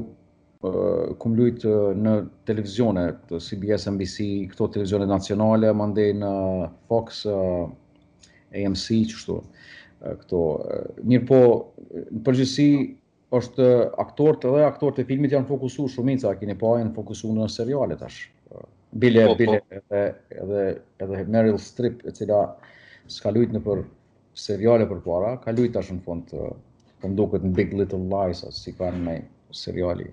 uh, 0.64 1.14
kum 1.20 1.36
lujt 1.36 1.66
uh, 1.68 1.92
në 1.96 2.16
televizionet, 2.48 3.20
të 3.30 3.42
CBS, 3.50 3.90
NBC, 3.92 4.30
këto 4.54 4.70
televizionet 4.78 5.12
nacionale, 5.12 5.74
më 5.76 5.90
në 6.22 6.34
Fox, 6.90 7.26
uh, 7.28 7.70
AMC, 8.56 9.02
qështu, 9.12 9.38
uh, 9.38 10.16
këto. 10.24 10.42
Uh, 10.64 11.04
mirë 11.04 11.28
po, 11.34 11.40
në 12.00 12.24
përgjësi, 12.30 12.70
është 13.34 13.66
aktorët 14.02 14.44
edhe 14.46 14.64
aktorët 14.68 15.00
e 15.02 15.08
filmit 15.10 15.34
janë 15.34 15.50
fokusuar 15.50 15.90
shumica, 15.90 16.30
a 16.32 16.38
kini 16.38 16.54
pa 16.60 16.76
e 16.82 16.86
në 16.86 17.04
seriale 17.04 17.40
në 17.46 17.52
serialet 17.56 18.04
është. 18.08 18.32
Bile, 19.02 19.22
po, 19.26 19.34
po. 19.34 19.78
bile, 19.90 20.66
edhe 21.02 21.22
Meryl 21.34 21.58
Streep, 21.58 22.04
e 22.06 22.12
cila 22.14 22.44
s'ka 23.10 23.32
lujt 23.34 23.56
në 23.58 23.64
për 23.66 23.82
seriale 24.38 24.86
për 24.90 25.00
para, 25.06 25.32
ka 25.42 25.54
luajt 25.54 25.74
tash 25.80 25.90
në 25.96 26.04
fond 26.06 26.28
të 26.30 26.38
po 26.38 26.52
këmduket 27.04 27.44
në 27.48 27.52
Big 27.58 27.74
Little 27.76 28.04
Lies, 28.14 28.44
si 28.56 28.72
ka 28.78 28.92
në 28.96 29.02
me 29.08 29.16
seriali 29.54 30.06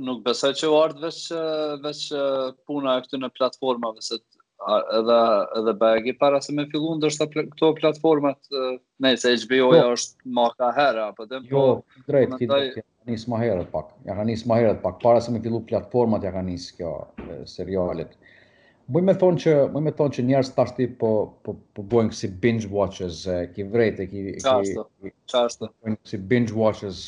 Nuk 0.00 0.22
besoj 0.24 0.54
që 0.56 0.68
u 0.72 0.76
vetë 0.78 1.42
veç 1.84 2.02
uh, 2.16 2.50
puna 2.68 2.98
këtu 3.04 3.20
në 3.20 3.32
platformave 3.36 4.04
se 4.06 4.20
edhe 4.98 5.16
edhe 5.60 5.72
bagi 5.80 6.12
para 6.22 6.40
se 6.44 6.52
me 6.56 6.64
fillu 6.72 6.88
ndoshta 6.98 7.26
këto 7.32 7.68
platformat 7.80 8.38
ne 9.02 9.12
se 9.22 9.34
HBO 9.42 9.68
ja 9.76 9.84
po. 9.88 9.92
është 9.96 10.32
më 10.38 10.46
ka 10.58 10.70
herë 10.78 11.02
apo 11.10 11.26
dhe 11.32 11.38
jo 11.52 11.62
drejt 12.08 12.34
ti 12.40 12.48
ja 12.50 12.82
nis 13.10 13.26
më 13.32 13.38
herët 13.42 13.70
pak 13.76 13.92
ja 14.08 14.16
ka 14.18 14.24
nis 14.30 14.42
më 14.50 14.58
herët 14.60 14.80
pak 14.86 14.98
para 15.04 15.20
se 15.26 15.32
me 15.34 15.40
fillu 15.44 15.60
platformat 15.70 16.26
ja 16.26 16.32
ka 16.38 16.42
nis 16.50 16.70
kjo 16.78 16.96
serialet 17.56 18.18
Më 18.94 19.00
me 19.04 19.12
thonë 19.20 19.40
që, 19.42 19.52
më 19.72 19.80
më 19.86 19.90
thonë 19.96 20.14
që 20.16 20.22
njerës 20.26 20.50
të 20.56 20.62
ashti 20.62 20.84
po, 21.00 21.08
po, 21.44 21.52
po 21.76 21.82
bojnë 21.94 22.08
kësi 22.14 22.28
binge-watches, 22.44 23.18
e 23.28 23.34
ki 23.52 23.66
vret 23.74 23.98
e 24.00 24.06
ki... 24.08 24.22
Qa 24.40 25.42
është, 25.50 25.66
kësi 25.90 26.18
binge-watches, 26.30 27.02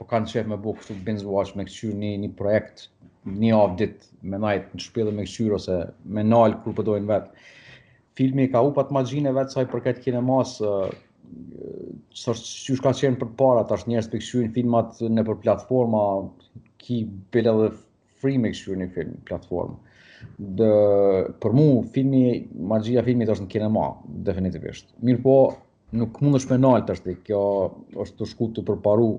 po 0.00 0.06
kanë 0.14 0.30
qëtë 0.32 0.52
me 0.54 0.56
bukë 0.64 0.80
këtu 0.86 0.96
binge-watch 1.10 1.52
me 1.60 1.66
këqyrë 1.68 1.98
një, 2.06 2.14
një 2.24 2.30
projekt, 2.40 2.86
një 3.26 3.54
avë 3.56 3.76
ditë 3.78 4.30
me 4.30 4.38
najtë 4.42 4.74
në 4.78 4.84
shpilë 4.84 5.14
me 5.14 5.24
këqyrë 5.26 5.56
ose 5.58 5.78
me 6.16 6.24
nalë 6.26 6.60
kur 6.62 6.74
pëdojnë 6.78 7.08
po 7.08 7.12
vetë. 7.14 7.44
Filmi 8.18 8.48
ka 8.52 8.62
u 8.66 8.72
patë 8.76 8.94
magjine 8.94 9.32
vetë 9.36 9.54
saj 9.56 9.66
për 9.72 9.84
këtë 9.86 10.04
kine 10.06 10.22
masë, 10.26 10.68
uh, 10.68 11.74
sërë 12.22 12.44
që 12.44 12.78
shka 12.80 12.92
qenë 13.00 13.20
për 13.20 13.32
para, 13.40 13.64
tash 13.70 13.86
njerës 13.90 14.10
për 14.12 14.22
këqyrë 14.24 14.54
filmat 14.56 15.02
në 15.16 15.24
për 15.28 15.40
platforma, 15.44 16.04
ki 16.82 17.00
bile 17.34 17.54
dhe 17.60 17.68
free 18.22 18.38
me 18.42 18.52
këqyrë 18.54 18.80
një 18.84 18.90
film, 18.96 19.16
platformë. 19.28 19.78
Dhe, 20.58 20.68
për 21.42 21.52
mu, 21.54 21.66
filmi, 21.94 22.24
magjia 22.70 23.04
filmit 23.06 23.30
është 23.30 23.44
në 23.46 23.52
kinema, 23.52 23.84
definitivisht. 24.26 24.88
Mirë 25.06 25.22
po, 25.22 25.36
nuk 25.94 26.18
mund 26.24 26.40
është 26.40 26.56
me 26.56 26.64
nalë 26.64 26.86
të 26.88 26.96
është 26.98 27.14
kjo 27.28 27.42
është 28.02 28.18
të 28.18 28.28
shku 28.32 28.48
të 28.58 28.64
përparu 28.72 29.12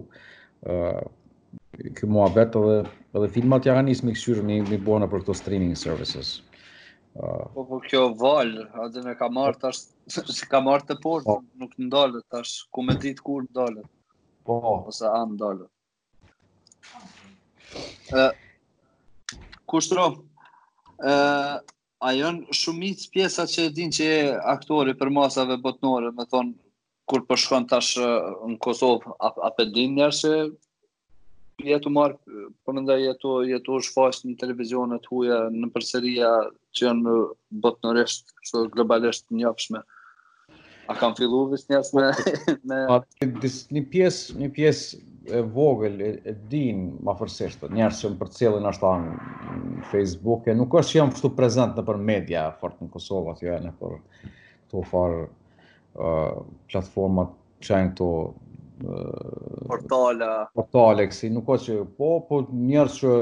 kë 1.78 2.08
mua 2.10 2.28
vetë 2.34 2.60
edhe 2.62 2.78
edhe 3.18 3.28
filmat 3.34 3.66
janë 3.70 3.84
nis 3.90 4.00
me 4.06 4.14
këshyrë 4.16 4.44
një 4.46 4.56
buona 4.70 4.84
bona 4.90 5.08
për 5.12 5.24
këto 5.26 5.36
streaming 5.38 5.76
services. 5.78 6.32
Uh, 7.18 7.22
po 7.22 7.30
ah. 7.30 7.46
por 7.54 7.66
po, 7.70 7.78
kjo 7.88 8.02
val, 8.18 8.52
a 8.80 8.88
do 8.94 9.02
ka 9.18 9.28
marr 9.34 9.58
tash 9.58 9.90
si 10.40 10.48
ka 10.50 10.62
marr 10.66 10.84
të 10.88 10.98
por 11.04 11.26
po, 11.26 11.36
nuk 11.62 11.74
ndalet 11.86 12.26
tash 12.34 12.56
ku 12.74 12.84
me 12.86 12.96
dit 13.04 13.20
kur 13.26 13.46
dalët, 13.56 13.86
Po, 14.46 14.58
ose 14.90 15.06
a 15.10 15.24
ndalet. 15.30 15.70
uh, 18.14 18.32
Kushtro, 19.70 20.08
ë 21.06 21.14
uh, 21.14 21.60
a 22.00 22.14
janë 22.16 22.54
shumëic 22.56 23.10
pjesa 23.14 23.44
që 23.52 23.64
e 23.68 23.72
din 23.76 23.90
që 23.92 24.06
e 24.08 24.20
aktorë 24.54 24.94
për 25.02 25.10
masave 25.12 25.58
botnore, 25.62 26.14
më 26.16 26.26
thon 26.32 26.54
kur 27.10 27.26
po 27.30 27.36
shkon 27.38 27.66
tash 27.68 27.98
në 28.00 28.56
Kosovë 28.64 29.18
a, 29.20 29.34
a 29.50 29.50
pe 29.58 29.66
dinë 29.76 30.08
se 30.22 30.32
jetu 31.68 31.90
marë, 31.92 32.16
përmënda 32.68 32.96
jetu, 33.02 33.32
jetu 33.48 33.78
është 33.82 33.96
fashë 33.96 34.28
në 34.30 34.36
televizionet 34.42 35.06
huja, 35.12 35.40
në 35.52 35.70
përseria 35.76 36.32
që 36.76 36.86
janë 36.86 37.06
në 37.08 37.16
botë 37.66 37.88
në 37.90 37.94
reshtë, 38.00 38.36
që 38.50 38.64
globalisht 38.76 39.26
njëpshme. 39.34 39.82
A 40.90 40.96
kam 40.98 41.14
fillu 41.18 41.44
vis 41.52 41.68
njës 41.70 41.92
me... 41.98 42.08
me... 42.72 42.80
A, 42.90 43.00
dis, 43.44 43.60
një 43.76 43.84
pjesë, 43.94 44.40
një 44.42 44.50
pjesë 44.56 45.02
e 45.30 45.42
vogël 45.54 46.00
e, 46.02 46.10
e 46.32 46.34
din 46.50 46.88
ma 47.06 47.14
fërsisht, 47.20 47.68
njerës 47.76 48.00
që 48.02 48.14
më 48.14 48.22
për 48.24 48.32
cilin 48.38 48.70
është 48.72 48.86
ta 48.86 48.94
në 49.04 49.84
Facebook, 49.92 50.48
e 50.50 50.56
nuk 50.58 50.74
është 50.80 50.94
që 50.94 50.98
jam 51.02 51.12
fështu 51.14 51.34
prezent 51.38 51.78
në 51.78 51.86
për 51.86 52.00
media, 52.08 52.48
fort 52.62 52.80
në 52.82 52.90
Kosovë, 52.96 53.36
atë 53.36 53.46
jo 53.50 53.54
e 53.54 53.62
në 53.68 53.74
për 53.84 53.98
të 54.72 54.86
farë 54.90 55.22
uh, 55.28 56.42
platformat 56.72 57.36
që 57.66 57.74
janë 57.76 57.94
të 58.00 58.08
portale. 59.68 60.26
Portale 60.56 61.08
kësi, 61.10 61.30
nuk 61.34 61.48
ka 61.48 61.58
që 61.62 61.80
po, 61.98 62.10
po 62.28 62.44
njerëz 62.48 62.98
që 63.02 63.14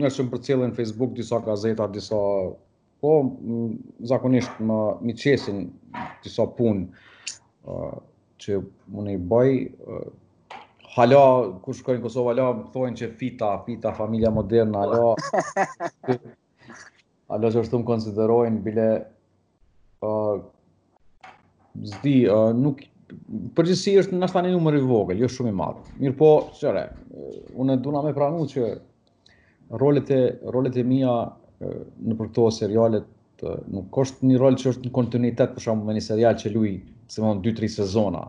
njerëz 0.00 0.18
që 0.18 0.26
më 0.26 0.32
përcjellin 0.34 0.74
Facebook 0.76 1.14
disa 1.16 1.38
gazeta, 1.46 1.86
disa 1.88 2.18
po 3.00 3.12
zakonisht 4.08 4.58
më 4.60 4.78
mi 5.04 5.14
çesin 5.14 5.66
disa 6.24 6.46
punë 6.56 6.86
uh, 7.68 7.94
që 8.42 8.58
unë 8.96 9.14
i 9.16 9.20
bëj 9.30 9.52
hala 10.96 11.22
kur 11.64 11.76
shkojnë 11.76 12.02
Kosovë 12.04 12.32
hala 12.32 12.48
më 12.58 12.66
thonë 12.72 13.00
që 13.02 13.10
fita, 13.20 13.52
fita 13.68 13.92
familja 13.96 14.32
moderna, 14.32 14.82
hala 14.82 15.14
hala 17.30 17.52
që 17.52 17.62
është 17.62 17.72
të 17.76 17.80
më 17.82 17.88
konsiderojnë 17.92 18.62
bile 18.64 18.88
zdi, 21.86 22.14
nuk, 22.56 22.80
Përgjithësi 23.58 23.92
është 24.00 24.16
në 24.16 24.26
ashtë 24.26 24.40
një 24.44 24.48
numër 24.52 24.76
i 24.78 24.86
vogël, 24.86 25.20
jo 25.22 25.26
shumë 25.30 25.50
i 25.52 25.56
madhë. 25.58 25.82
Mirë 26.04 26.14
po, 26.22 26.30
qëre, 26.60 26.80
unë 27.64 27.76
duna 27.84 28.00
me 28.06 28.10
pranu 28.16 28.46
që 28.52 28.64
rolet 29.82 30.10
e, 30.10 30.22
rolet 30.56 30.78
e 30.80 30.82
mija 30.88 31.12
në 31.60 32.16
për 32.18 32.32
këto 32.32 32.48
serialet, 32.56 33.44
nuk 33.76 33.94
është 34.02 34.26
një 34.30 34.40
rol 34.42 34.56
që 34.58 34.72
është 34.72 34.88
në 34.88 34.92
kontinuitet, 34.98 35.54
për 35.54 35.64
shumë 35.68 35.86
me 35.86 35.94
një 35.98 36.02
serial 36.08 36.40
që 36.40 36.52
luj, 36.56 36.72
se 37.14 37.22
më 37.22 37.30
në 37.38 37.44
2-3 37.46 37.70
sezona. 37.76 38.24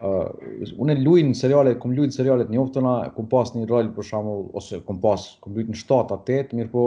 Uh, 0.00 0.66
unë 0.80 0.96
luj 1.04 1.22
në 1.28 1.36
serialet, 1.42 1.78
kom 1.80 1.94
luj 1.94 2.08
në 2.08 2.16
serialet 2.16 2.50
një 2.54 2.60
oftëna, 2.62 2.96
kom 3.14 3.28
pas 3.30 3.52
një 3.54 3.66
rol, 3.70 3.92
për 3.98 4.06
shumë, 4.10 4.34
ose 4.60 4.80
kom 4.86 4.98
pas, 5.02 5.26
kom 5.44 5.54
luj 5.56 5.66
në 5.68 5.76
7-8, 5.84 6.54
mirë 6.62 6.72
po, 6.74 6.84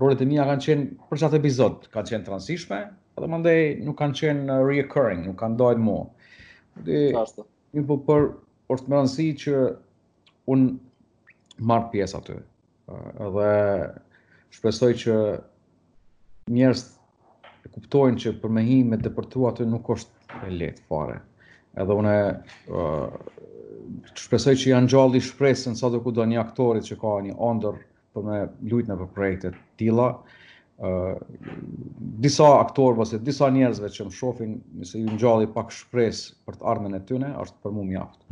rolet 0.00 0.24
e 0.26 0.30
mija 0.30 0.48
kanë 0.48 0.66
qenë, 0.66 0.86
për 1.10 1.22
qatë 1.22 1.38
epizod, 1.42 1.86
kanë 1.94 2.10
qenë 2.14 2.26
transishme, 2.30 2.80
edhe 3.20 3.30
më 3.44 3.56
nuk 3.90 4.00
kanë 4.00 4.18
qenë 4.22 4.62
reoccurring, 4.70 5.22
nuk 5.28 5.36
kanë 5.44 5.60
dojtë 5.60 5.84
mojë. 5.84 6.08
Dhe, 6.82 7.12
një 7.74 7.82
po 7.88 7.96
për, 8.08 8.24
për 8.70 8.80
të 8.82 8.90
më 8.90 8.96
rëndësi 9.00 9.24
që 9.44 9.58
unë 10.54 11.66
marrë 11.70 11.90
pjesë 11.92 12.18
atë. 12.20 12.38
Dhe 13.36 13.52
shpesoj 14.56 14.88
që 15.04 15.14
njerës 16.56 16.82
e 17.64 17.70
kuptojnë 17.76 18.22
që 18.24 18.32
për 18.42 18.54
me 18.58 18.66
hi 18.66 18.80
me 18.90 18.98
të 19.04 19.14
përtu 19.18 19.68
nuk 19.70 19.92
është 19.96 20.42
e 20.48 20.50
letë 20.58 20.84
fare. 20.90 21.20
Edhe 21.84 21.96
unë 22.02 22.16
uh, 22.34 23.16
shpesoj 24.24 24.54
që 24.64 24.70
janë 24.74 24.90
gjalli 24.94 25.22
shpresën 25.28 25.76
sa 25.78 25.90
të 25.94 26.02
kuda 26.08 26.26
një 26.32 26.42
aktorit 26.42 26.90
që 26.90 26.98
ka 27.04 27.14
një 27.28 27.38
ndër 27.60 27.80
për 28.14 28.28
me 28.32 28.40
lujtë 28.72 28.90
në 28.92 28.98
për 29.04 29.12
krejtët 29.20 29.60
tila 29.80 30.10
disa 32.24 32.46
aktorëve 32.58 33.04
ose 33.06 33.18
disa 33.22 33.46
njerëzve 33.52 33.90
që 33.94 34.06
më 34.08 34.14
shofin, 34.16 34.54
nëse 34.82 34.98
ju 35.02 35.12
ngjalli 35.18 35.46
pak 35.54 35.70
shpresë 35.74 36.32
për 36.48 36.58
të 36.58 36.66
ardhmen 36.72 36.96
e 36.98 37.04
tyre, 37.06 37.30
është 37.44 37.60
për 37.62 37.76
mua 37.76 37.86
mjaft. 37.90 38.24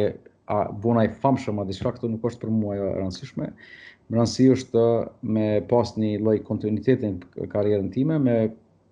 a 0.45 0.57
bona 0.85 1.05
i 1.05 1.09
famshëm, 1.25 1.59
atë 1.65 1.73
çka 1.79 1.91
këtu 1.97 2.09
nuk 2.13 2.23
është 2.29 2.41
për 2.45 2.51
mua 2.53 2.75
e 2.77 2.85
rëndësishme. 2.99 3.49
Më 4.09 4.17
rëndësi 4.19 4.45
është 4.53 4.83
me 5.33 5.49
pas 5.69 5.95
një 5.97 6.13
lloj 6.21 6.37
kontinuiteti 6.45 7.13
në 7.15 7.49
karrierën 7.49 7.89
time, 7.91 8.19
me 8.21 8.35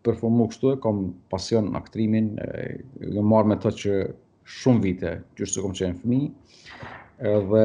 performu 0.03 0.49
kështu 0.49 0.73
e 0.73 0.79
kam 0.83 1.11
pasion 1.31 1.69
në 1.71 1.77
aktrimin, 1.79 2.33
e, 2.41 3.21
marr 3.21 3.45
me 3.45 3.55
të 3.61 3.71
që 3.81 4.01
shumë 4.59 4.81
vite, 4.83 5.13
gjithë 5.37 5.53
se 5.53 5.63
kom 5.63 5.77
qenë 5.77 6.01
fëmi, 6.01 6.23
edhe 7.37 7.61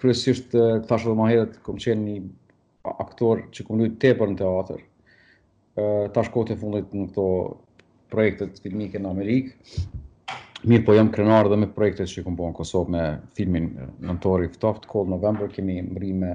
kryesisht 0.00 0.54
këta 0.56 0.96
shumë 1.00 1.16
më 1.18 1.24
herët 1.30 1.56
kom 1.66 1.80
qenë 1.80 2.04
një 2.04 2.92
aktor 3.02 3.42
që 3.54 3.66
kom 3.66 3.80
luajtur 3.82 3.98
tepër 4.04 4.30
në 4.32 4.38
teatër. 4.40 4.84
ë 5.80 5.84
tash 6.14 6.30
kohët 6.34 6.52
e 6.54 6.60
fundit 6.60 6.92
në 6.96 7.04
këto 7.08 7.24
projekte 8.12 8.48
filmike 8.64 8.98
në 9.00 9.10
Amerikë. 9.10 9.82
Mirë 10.68 10.84
po 10.84 10.96
jam 10.96 11.12
krenar 11.14 11.48
dhe 11.48 11.56
me 11.60 11.68
projekte 11.76 12.04
që 12.10 12.24
kom 12.26 12.34
po 12.36 12.48
në 12.48 12.56
Kosovë 12.58 12.92
me 12.96 13.04
filmin 13.36 13.68
Nëntori 14.04 14.50
Ftoft 14.56 14.88
kodë 14.90 15.12
November 15.14 15.48
kemi 15.54 15.78
mëri 15.86 16.10
me, 16.24 16.32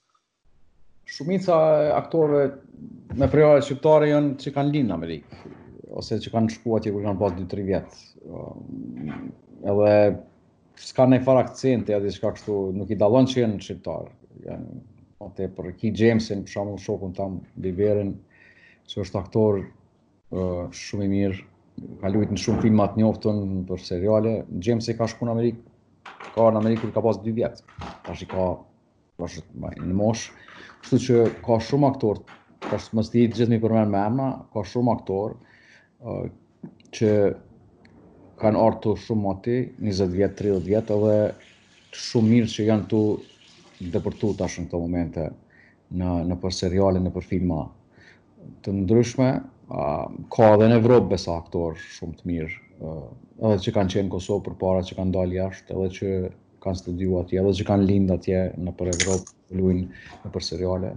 Shumica 1.08 1.58
aktorëve 2.00 3.18
me 3.20 3.28
prejare 3.32 3.64
shqiptare 3.64 4.10
janë 4.14 4.36
që 4.42 4.54
kanë 4.56 4.74
linë 4.74 4.88
në 4.92 4.96
Amerikë 4.96 5.56
ose 5.96 6.18
që 6.24 6.32
kanë 6.34 6.52
shku 6.56 6.74
atje 6.78 6.92
kur 6.94 7.04
kanë 7.06 7.20
pas 7.20 7.34
2-3 7.38 7.64
vjet. 7.68 7.94
Ehm, 8.28 9.28
edhe 9.64 9.92
s'ka 10.84 11.06
ndonjë 11.08 11.26
far 11.26 11.40
akcenti 11.44 11.96
atë 11.96 12.08
diçka 12.10 12.32
kështu, 12.36 12.56
nuk 12.78 12.92
i 12.94 12.98
dallon 13.00 13.28
që 13.32 13.44
janë 13.44 13.62
shqiptar. 13.64 14.10
Janë, 14.46 14.80
atë 15.28 15.48
për 15.58 15.72
Ki 15.80 15.92
Jamesin, 15.98 16.44
për 16.46 16.54
shembull 16.56 16.82
shokun 16.84 17.16
tam 17.18 17.40
Biverin, 17.64 18.14
që 18.90 19.00
është 19.06 19.18
aktor 19.22 19.62
uh, 19.64 20.68
shumë 20.72 21.08
i 21.08 21.08
mirë, 21.14 21.40
ka 22.04 22.12
luajtur 22.14 22.38
në 22.38 22.44
shumë 22.44 22.62
filmat 22.68 22.94
të 23.00 23.38
për 23.72 23.82
seriale. 23.86 24.36
Jamesi 24.64 24.94
ka 25.00 25.08
shkuar 25.10 25.32
në 25.32 25.34
Amerikë, 25.34 25.58
ka 26.36 26.46
në 26.54 26.62
Amerikë 26.62 26.92
ka 26.96 27.02
pas 27.06 27.18
2 27.24 27.34
vjet. 27.38 27.64
Tash 28.06 28.22
i 28.26 28.30
ka 28.32 28.46
është 29.26 29.74
në 29.88 29.96
mosh. 29.98 30.30
Kështu 30.86 31.00
që 31.08 31.24
ka 31.48 31.58
shumë 31.68 31.90
aktor, 31.90 32.22
ka 32.70 32.78
shumë 32.80 33.08
ti 33.10 33.26
gjithë 33.26 33.50
më 33.58 33.64
përmend 33.66 33.92
me 33.94 34.04
emra, 34.08 34.30
ka 34.54 34.64
shumë 34.70 34.94
aktor 34.94 35.34
që 36.04 37.10
kanë 38.42 38.62
artu 38.62 38.94
shumë 39.04 39.32
ati, 39.34 39.58
20 39.82 40.12
vjetë, 40.16 40.38
30 40.46 40.68
vjetë, 40.68 40.96
edhe 40.96 42.00
shumë 42.08 42.32
mirë 42.34 42.52
që 42.54 42.66
janë 42.70 42.88
tu 42.92 43.00
dëpërtu 43.96 44.32
tash 44.38 44.60
në 44.62 44.68
këto 44.70 44.82
momente, 44.84 45.26
në, 45.98 46.12
në 46.30 46.38
për 46.44 46.54
seriale, 46.60 47.02
në 47.02 47.14
për 47.18 47.26
filma 47.32 47.64
të 48.64 48.74
ndryshme, 48.84 49.30
ka 50.36 50.50
edhe 50.56 50.68
në 50.72 50.78
Evropë 50.80 51.10
besa 51.16 51.36
aktor 51.42 51.80
shumë 51.98 52.18
të 52.20 52.30
mirë, 52.32 52.52
edhe 52.88 53.62
që 53.66 53.74
kanë 53.76 53.96
qenë 53.96 54.14
Kosovë 54.14 54.46
për 54.50 54.58
para 54.62 54.84
që 54.88 54.98
kanë 55.00 55.16
dalë 55.18 55.40
jashtë, 55.42 55.76
edhe 55.76 55.94
që 55.98 56.12
kanë 56.64 56.80
studiu 56.84 57.18
atje, 57.22 57.42
edhe 57.42 57.56
që 57.60 57.66
kanë 57.72 57.90
lindë 57.90 58.16
atje 58.20 58.44
në 58.68 58.74
për 58.80 58.94
Evropë, 58.94 59.72
në 59.74 60.34
për 60.38 60.46
seriale 60.52 60.94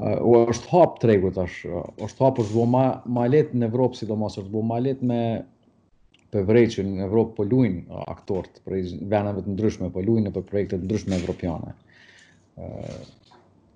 është 0.00 0.68
hap 0.70 0.98
tregu 1.02 1.30
tash, 1.36 1.64
është 2.06 2.24
hapur 2.24 2.44
është 2.46 2.62
ma, 2.72 2.84
ma 3.12 3.26
let 3.28 3.50
në 3.54 3.66
Evropë 3.68 3.96
sidomos, 4.00 4.38
është 4.40 4.48
bërë 4.54 4.66
ma 4.70 4.78
let 4.80 5.02
me 5.04 5.18
pe 6.32 6.40
në 6.46 7.04
Evropë 7.04 7.34
po 7.36 7.44
luin 7.44 7.74
aktorët 8.08 8.62
për 8.64 8.78
venëve 9.12 9.42
të 9.44 9.52
ndryshme, 9.52 9.90
po 9.92 10.00
luin 10.00 10.30
për 10.32 10.42
projekte 10.48 10.78
të 10.80 10.84
ndryshme 10.86 11.16
evropiane. 11.20 11.74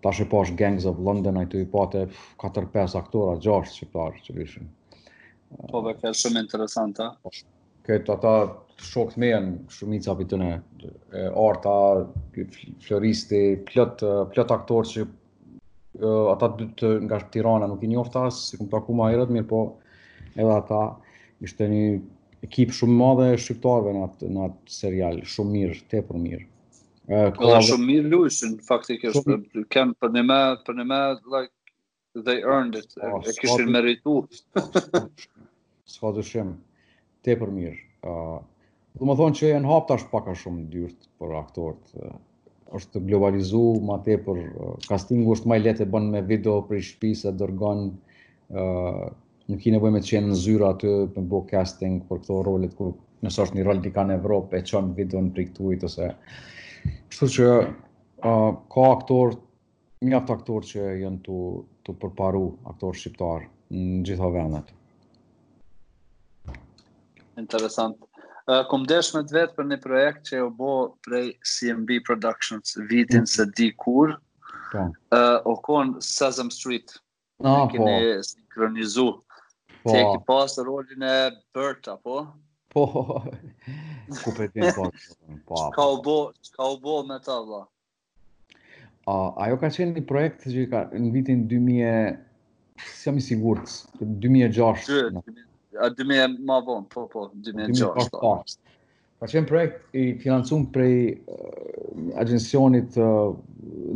Ta 0.00 0.10
shë 0.12 0.24
pash 0.32 0.54
Gangs 0.56 0.86
of 0.88 0.98
London, 1.04 1.36
ajtu 1.42 1.60
i 1.60 1.66
pate 1.68 2.06
4-5 2.40 2.96
aktora, 3.02 3.36
6 3.44 3.76
shqiptarë 3.76 4.22
që 4.24 4.36
vishin. 4.38 4.70
Po 5.68 5.82
dhe 5.84 5.92
kërë 6.00 6.16
shumë 6.22 6.40
interesanta. 6.46 7.10
Po, 7.24 7.30
këtë 7.86 8.14
ata 8.16 8.32
shokët 8.88 9.20
me 9.20 9.28
janë 9.34 9.52
shumica 9.76 10.16
për 10.18 10.30
të 10.32 10.40
në 10.44 10.50
arta, 11.44 11.76
floristi, 12.88 13.44
plët, 13.68 14.00
plët 14.32 14.56
aktorë 14.60 14.90
që 14.94 15.08
uh, 16.00 16.28
ata 16.32 16.48
dy 16.58 16.66
të 16.78 16.90
nga 17.06 17.18
Tirana 17.32 17.68
nuk 17.70 17.82
i 17.86 17.90
njofta, 17.90 18.26
si 18.34 18.58
kum 18.60 18.68
taku 18.72 18.94
më 18.98 19.10
herët, 19.12 19.30
mirë 19.32 19.48
po 19.50 19.60
edhe 20.34 20.50
ata 20.56 20.80
ishte 21.44 21.68
një 21.70 21.84
ekip 22.46 22.74
shumë 22.76 22.94
i 22.94 22.98
madh 23.00 23.24
shqiptarëve 23.44 23.94
në 23.96 24.02
atë 24.08 24.30
në 24.36 24.44
atë 24.48 24.76
serial, 24.78 25.22
shumë 25.34 25.54
mirë, 25.56 25.78
tepër 25.92 26.20
mirë. 26.24 26.42
Ë 26.42 26.80
uh, 26.80 27.30
po, 27.32 27.42
kolla 27.42 27.60
shumë 27.70 27.88
mirë 27.92 28.12
luajshin 28.14 28.58
faktikisht, 28.66 29.22
shumë... 29.24 29.66
kanë 29.72 29.96
për 30.02 30.12
ne 30.18 30.26
më 30.28 30.40
për 30.66 30.78
ne 30.80 30.88
më 30.90 31.00
like 31.36 32.24
they 32.26 32.42
earned 32.44 32.78
it, 32.80 32.92
po, 32.98 33.22
e 33.24 33.36
kishin 33.40 33.72
merituar. 33.72 35.08
Sfa 35.86 36.12
dëshim, 36.16 36.54
tepër 37.26 37.52
mirë. 37.56 37.80
Ë 38.06 38.12
uh, 38.16 38.36
Do 38.96 39.04
më 39.04 39.12
thonë 39.18 39.36
që 39.36 39.48
janë 39.50 39.68
hap 39.68 39.90
tash 39.90 40.06
pak 40.08 40.28
a 40.32 40.32
shumë 40.40 40.62
dyrt 40.72 41.02
për 41.20 41.34
aktorët 41.36 41.90
është 42.74 43.00
globalizu 43.06 43.60
ma 43.86 43.98
te 44.02 44.16
për 44.22 44.40
uh, 44.48 44.72
castingu 44.88 45.34
është 45.36 45.50
maj 45.50 45.58
letë 45.62 45.84
e 45.84 45.90
bënë 45.92 46.10
me 46.16 46.22
video 46.26 46.56
për 46.66 46.80
i 46.80 46.86
shpi 46.88 47.12
se 47.14 47.32
dërgonë 47.38 47.88
uh, 47.92 49.06
nuk 49.52 49.66
i 49.68 49.74
nevoj 49.76 49.92
me 49.94 50.02
të 50.02 50.10
qenë 50.16 50.32
në 50.32 50.38
zyra 50.42 50.72
aty 50.74 50.94
për 51.14 51.28
bo 51.34 51.44
casting 51.50 52.00
për 52.08 52.24
këto 52.24 52.38
rolet 52.46 52.74
ku 52.78 52.90
nësë 53.24 53.42
është 53.46 53.58
një 53.60 53.66
rol 53.68 53.82
dika 53.84 54.04
në 54.08 54.18
Evropë 54.18 54.58
e 54.60 54.64
qënë 54.70 54.94
video 54.98 55.22
në 55.22 55.34
priktuit 55.36 55.86
ose 55.88 56.10
kështu 56.84 57.30
që 57.36 57.46
uh, 57.66 58.50
ka 58.74 58.88
aktor 58.96 59.38
një 60.06 60.18
aftë 60.18 60.34
aktor 60.34 60.66
që 60.72 60.88
jënë 61.04 61.22
të 61.26 61.38
të 61.86 61.94
përparu 62.02 62.44
aktor 62.72 62.98
shqiptar 62.98 63.46
në 63.70 64.02
gjitha 64.10 64.32
vendet 64.34 64.74
Interesant 67.38 68.05
Kom 68.70 68.84
desh 68.86 69.10
me 69.16 69.20
të 69.26 69.34
vetë 69.34 69.54
për 69.58 69.64
një 69.72 69.76
projekt 69.84 70.28
që 70.28 70.38
jo 70.38 70.50
bo 70.58 70.72
prej 71.06 71.30
CMB 71.52 71.96
Productions, 72.08 72.76
vitin 72.92 73.24
mm 73.24 73.30
se 73.30 73.46
di 73.60 73.66
kur, 73.84 74.12
uh, 74.78 74.90
o 75.52 75.56
konë 75.66 76.02
Sesame 76.08 76.54
Street, 76.54 76.94
ah, 77.42 77.48
në 77.48 77.56
e 77.56 77.72
kini 77.72 77.88
po. 77.96 78.20
sinkronizu, 78.28 79.06
po. 79.16 79.78
të 79.88 79.96
eki 80.02 80.20
pas 80.28 80.54
të 80.54 80.64
rolin 80.68 81.08
e 81.08 81.16
Berta, 81.58 81.96
po? 82.06 82.20
Po, 82.76 82.86
ku 84.22 84.36
për 84.36 84.52
të 84.54 84.62
një 84.62 84.70
kohë, 84.78 85.02
që 85.48 85.64
ka 85.80 85.88
u 85.96 85.98
bo, 86.06 86.16
që 86.46 86.54
ka 86.60 86.70
u 86.70 86.78
bo 86.86 86.96
me 87.10 87.18
ta, 87.26 87.40
dha? 87.50 87.64
Uh, 89.10 89.34
ajo 89.42 89.58
ka 89.64 89.72
qenë 89.74 89.98
një 89.98 90.06
projekt 90.12 90.46
që 90.54 90.68
ka, 90.70 90.84
në 90.94 91.10
vitin 91.18 91.48
2000, 91.50 92.14
si 92.94 93.08
jam 93.10 93.18
i 93.18 93.22
sigurës, 93.26 93.80
2006. 94.04 94.86
2006. 95.18 95.45
2000 95.96 96.38
ma 96.46 96.60
vonë, 96.64 96.88
po, 96.92 97.04
po, 97.12 97.26
2006. 97.46 98.10
Po. 98.14 98.36
Ka 99.16 99.28
qenë 99.32 99.48
projekt 99.48 99.80
i 99.96 100.08
financum 100.20 100.66
prej 100.74 101.14
uh, 101.32 101.52
agencionit, 102.20 102.96
uh, 103.00 103.32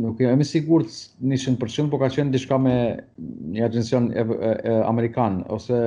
nuk 0.01 0.21
e 0.25 0.31
me 0.39 0.47
sigur 0.49 0.85
të 0.85 1.87
po 1.93 1.99
ka 2.01 2.09
qenë 2.15 2.33
dishka 2.33 2.57
me 2.57 2.73
një 3.53 3.63
agencion 3.67 4.09
e, 4.13 4.21
e, 4.21 4.55
e, 4.71 4.73
Amerikan, 4.89 5.43
ose 5.49 5.77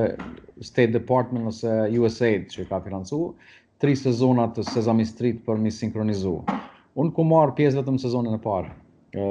State 0.62 0.92
Department, 0.94 1.48
ose 1.50 1.74
USAID 1.98 2.46
që 2.54 2.68
ka 2.70 2.78
financu, 2.86 3.20
tri 3.82 3.96
sezonat 3.98 4.54
të 4.54 4.68
Sesame 4.70 5.04
Street 5.06 5.42
për 5.46 5.58
mi 5.60 5.70
sinkronizu. 5.74 6.36
Unë 6.94 7.10
ku 7.16 7.26
marë 7.26 7.56
pjesë 7.58 7.82
vetëm 7.82 7.98
sezonin 7.98 8.38
e 8.38 8.40
parë, 8.46 8.70
e, 9.18 9.26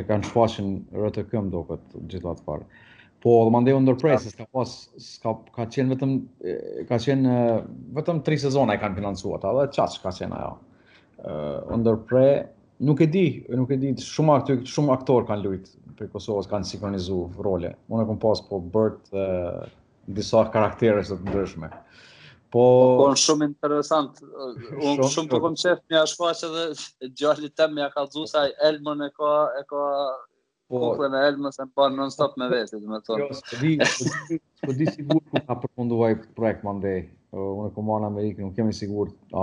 kanë 0.08 0.30
shfashin 0.30 0.78
rëtë 0.96 1.26
këmë 1.28 1.52
do 1.52 1.60
këtë 1.68 2.06
gjithë 2.14 2.32
atë 2.32 2.46
parë. 2.48 2.64
Uh, 2.64 2.91
Po, 3.22 3.30
dhe 3.46 3.52
mandeju 3.54 3.78
në 3.84 3.92
s'ka 4.32 4.46
pas, 4.50 4.70
s'ka, 5.00 5.32
ka 5.54 5.66
qenë 5.70 5.92
vetëm, 5.94 6.14
ka 6.88 6.98
qenë 7.04 7.34
vetëm 7.98 8.18
tri 8.26 8.38
sezona 8.42 8.74
i 8.74 8.80
kanë 8.82 8.98
financuar 8.98 9.42
ta, 9.44 9.52
dhe 9.54 9.84
ka 10.02 10.10
qenë 10.16 10.34
ajo. 10.38 10.56
Uh, 11.22 11.76
ndërpre, 11.78 12.24
nuk 12.88 13.00
e 13.00 13.06
di, 13.14 13.22
nuk 13.54 13.70
e 13.70 13.78
di, 13.78 13.92
shumë, 14.02 14.34
aktor, 14.40 14.58
shumë 14.72 14.96
kanë 15.30 15.42
lujtë 15.44 15.94
për 16.00 16.10
Kosovës, 16.16 16.48
kanë 16.50 16.66
sikronizu 16.72 17.20
role. 17.46 17.70
Unë 17.92 18.02
e 18.02 18.08
këmë 18.10 18.18
pas, 18.24 18.42
po, 18.48 18.58
bërtë 18.74 19.14
uh, 19.28 19.70
disa 20.18 20.42
karakterës 20.56 21.12
të 21.14 21.20
ndryshme. 21.22 21.70
Po, 22.52 22.58
po, 22.58 22.98
po 23.04 23.08
në 23.12 23.22
shumë 23.22 23.50
interesant, 23.52 24.18
unë 24.32 24.98
shumë, 24.98 25.10
shumë 25.14 25.30
të 25.36 25.42
këmë 25.46 25.62
qefë, 25.62 25.84
mja 25.94 26.02
shkua 26.10 26.34
që 26.42 26.50
dhe 26.56 26.66
gjallit 27.22 27.54
tem, 27.54 27.70
mja 27.78 27.86
ka 27.94 28.02
dzu 28.10 28.26
saj, 28.34 28.50
Elmën 28.66 29.06
e 29.06 29.12
ka, 29.14 29.32
e 29.62 29.64
ka 29.70 29.86
Po, 30.72 30.80
kukle 30.80 31.08
me 31.12 31.20
helmë 31.20 31.50
se 31.52 31.66
më 31.66 31.74
parë 31.76 31.92
non-stop 31.98 32.38
me 32.40 32.46
vete, 32.48 32.78
dhe 32.80 32.88
me 32.88 32.98
thonë. 33.04 33.26
Jo, 33.26 33.36
së 33.36 33.42
po 33.52 33.56
di, 33.64 33.72
së 33.76 34.12
po 34.14 34.38
po 34.68 34.74
di 34.78 34.86
sigur 34.88 35.18
ku 35.28 35.40
ka 35.48 35.56
përfunduaj 35.64 36.12
projekt 36.38 36.64
më 36.64 36.72
ndej. 36.78 37.02
Uh, 37.32 37.48
unë 37.58 37.66
e 37.68 37.72
kumar 37.76 38.00
në 38.00 38.08
Amerikë, 38.08 38.40
nuk 38.46 38.54
kemi 38.56 38.72
sigur 38.78 39.10
a, 39.36 39.42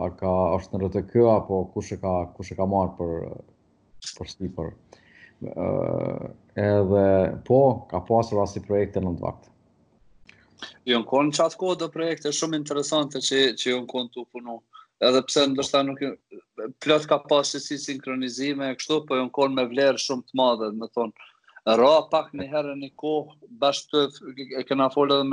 a 0.00 0.08
ka 0.22 0.32
është 0.56 0.74
në 0.78 0.82
rëtë 0.86 1.02
kjo, 1.10 1.26
apo 1.34 1.58
kush 1.74 1.92
e 1.92 1.98
ka, 2.00 2.14
kush 2.38 2.54
e 2.54 2.56
ka 2.62 2.68
marë 2.72 2.94
për, 2.96 3.12
për 4.18 4.30
Sleeper. 4.36 4.72
Uh, 5.44 6.30
edhe, 6.60 7.04
po, 7.44 7.60
ka 7.92 8.00
pasur 8.08 8.40
asë 8.46 8.62
i 8.62 8.64
projekte 8.64 9.04
në 9.04 9.12
të 9.20 9.24
vaktë. 9.28 9.52
Jo, 10.88 11.02
në 11.04 11.08
konë 11.12 11.36
qatë 11.42 11.60
kodë 11.60 11.82
dhe 11.84 11.90
projekte 11.98 12.32
shumë 12.40 12.56
interesante 12.62 13.20
që, 13.20 13.50
që 13.60 13.74
jo 13.74 13.82
në 13.84 13.90
konë 13.92 14.14
të 14.16 14.26
punohë 14.32 14.73
edhe 15.08 15.22
pse 15.28 15.42
më 15.50 15.58
dështë 15.58 15.74
ta 15.74 15.82
nuk 15.86 16.02
ju... 16.04 16.12
Plot 16.84 17.06
ka 17.10 17.18
pasë 17.28 17.60
si 17.62 17.76
sinkronizime 17.82 18.68
e 18.70 18.76
kështu, 18.78 19.00
po 19.08 19.18
ju 19.18 19.26
në 19.26 19.32
konë 19.36 19.56
me 19.58 19.64
vlerë 19.72 20.02
shumë 20.02 20.26
të 20.28 20.38
madhe, 20.38 20.68
dhe 20.70 20.78
me 20.82 20.88
thonë, 20.96 21.28
ra 21.80 21.92
pak 22.12 22.30
një 22.38 22.46
herë 22.52 22.76
një 22.80 22.90
kohë, 23.02 23.38
bashkë 23.64 24.02
të 24.12 24.30
e 24.60 24.66
këna 24.68 24.86
folë 24.94 25.18
edhe 25.18 25.26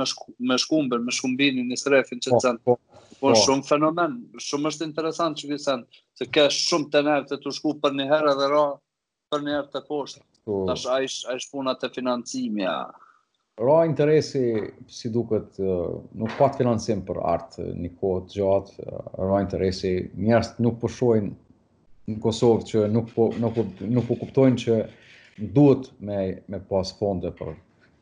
me 0.48 0.56
shkumbën, 0.64 1.04
me 1.06 1.14
shkumbinin, 1.14 1.68
një 1.70 1.78
srefin 1.80 2.22
që 2.24 2.32
po, 2.34 2.38
të 2.40 2.44
cënë. 2.48 2.62
Po, 2.66 2.76
po, 3.12 3.20
po 3.22 3.34
shumë 3.44 3.68
fenomen, 3.68 4.16
shumë 4.48 4.72
është 4.72 4.88
interesant 4.90 5.38
që 5.40 5.52
këtë 5.52 5.66
cënë, 5.68 6.02
se 6.22 6.28
ke 6.38 6.48
shumë 6.58 6.90
të 6.96 7.04
nevë 7.08 7.30
të 7.30 7.40
të 7.44 7.54
shku 7.60 7.76
për 7.84 7.96
një 8.00 8.08
herë 8.10 8.34
edhe 8.34 8.50
ra, 8.56 8.64
për 9.32 9.46
një 9.46 9.56
herë 9.60 9.72
të 9.76 9.84
poshtë. 9.92 10.26
Tash 10.72 10.88
a 10.90 10.98
ishë 11.06 11.52
puna 11.52 11.76
të 11.78 11.92
financimi, 11.94 12.64
Ro 13.60 13.84
interesi, 13.84 14.72
si 14.88 15.10
duket, 15.12 15.58
nuk 16.16 16.30
pat 16.38 16.54
financim 16.56 17.02
për 17.04 17.18
artë 17.30 17.66
një 17.82 17.90
kohë 18.00 18.20
të 18.28 18.38
gjatë, 18.38 18.84
ro 19.28 19.40
interesi, 19.44 19.90
njerës 20.24 20.54
nuk 20.64 20.78
përshojnë 20.80 21.32
po 21.34 22.12
në 22.12 22.16
Kosovë 22.24 22.64
që 22.70 22.86
nuk 22.94 23.10
po, 23.12 23.26
nuk, 23.42 23.52
po, 23.58 23.64
nuk 23.90 24.06
po 24.08 24.14
kuptojnë 24.22 24.56
që 24.62 24.78
duhet 25.58 25.90
me, 26.00 26.22
me 26.54 26.60
pas 26.72 26.88
fonde 26.98 27.28
për, 27.42 27.52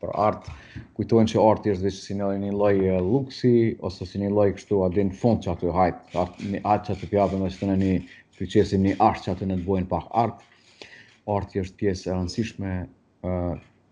për 0.05 0.13
artë, 0.29 0.55
kujtojnë 1.01 1.33
që 1.33 1.43
artë 1.49 1.73
është 1.73 1.85
veç 1.89 1.97
si 2.07 2.15
një 2.21 2.53
lloj 2.55 3.01
luksi, 3.11 3.53
ose 3.89 4.07
si 4.13 4.23
një 4.23 4.31
lloj 4.31 4.47
kështu 4.55 4.79
adin 4.87 5.11
fond 5.19 5.43
që 5.43 5.51
atë 5.57 5.73
hajtë, 5.81 6.13
artë 6.23 6.53
një 6.55 6.61
atë 6.77 6.87
që 6.87 6.95
atë 6.95 7.09
pjabën, 7.11 7.43
ashtu 7.49 7.65
të 7.65 7.69
në 7.69 7.75
një 7.83 7.91
fyqesim 8.39 8.87
në 8.87 8.95
art 9.09 9.27
që 9.27 9.35
atë 9.35 9.49
në 9.51 9.59
të 9.59 9.67
bojnë 9.67 9.91
pak 9.91 10.07
artë, 10.23 10.87
artë 11.35 11.65
është 11.65 11.79
pjesë 11.83 12.09
e 12.09 12.15
rëndësishme, 12.15 12.73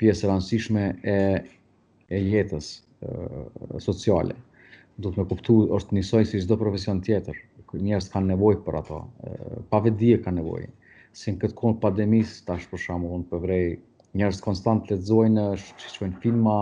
pjesë 0.01 0.29
rëndësishme 0.31 0.83
e 1.03 1.15
e 2.09 2.19
jetës 2.25 2.65
sociale. 3.85 4.33
Duhet 4.99 5.19
me 5.19 5.25
kuptu, 5.29 5.55
është 5.77 5.93
njësoj 5.97 6.23
si 6.29 6.39
qdo 6.41 6.55
profesion 6.57 7.03
tjetër. 7.05 7.35
Njerës 7.77 8.07
kanë 8.09 8.31
nevoj 8.33 8.55
për 8.65 8.77
ato. 8.79 9.01
Pa 9.69 9.77
vedie 9.85 10.15
kanë 10.23 10.39
nevoj. 10.41 10.63
Si 11.13 11.29
në 11.29 11.37
këtë 11.43 11.55
konë 11.61 11.77
pandemis, 11.85 12.33
tash 12.49 12.65
për 12.71 12.81
shamu, 12.85 13.11
unë 13.19 13.41
vrej, 13.45 13.67
njerës 14.17 14.41
konstant 14.41 14.89
të 14.89 14.97
dzojnë, 15.05 15.45
që 15.61 15.93
qëjnë 15.99 16.19
filma, 16.25 16.55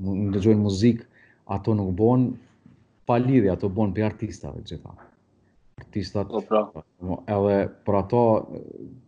në 0.00 0.56
muzikë, 0.64 1.04
ato 1.58 1.76
nuk 1.82 1.92
bonë, 2.00 2.32
pa 3.04 3.20
lidhja, 3.26 3.58
ato 3.58 3.68
bonë 3.68 3.92
për 3.98 4.08
artistave 4.08 4.64
gjitha. 4.70 4.96
Artistat, 5.84 6.32
po, 6.32 6.40
pra. 6.40 6.84
edhe 7.36 7.56
për 7.86 8.00
ato, 8.02 8.24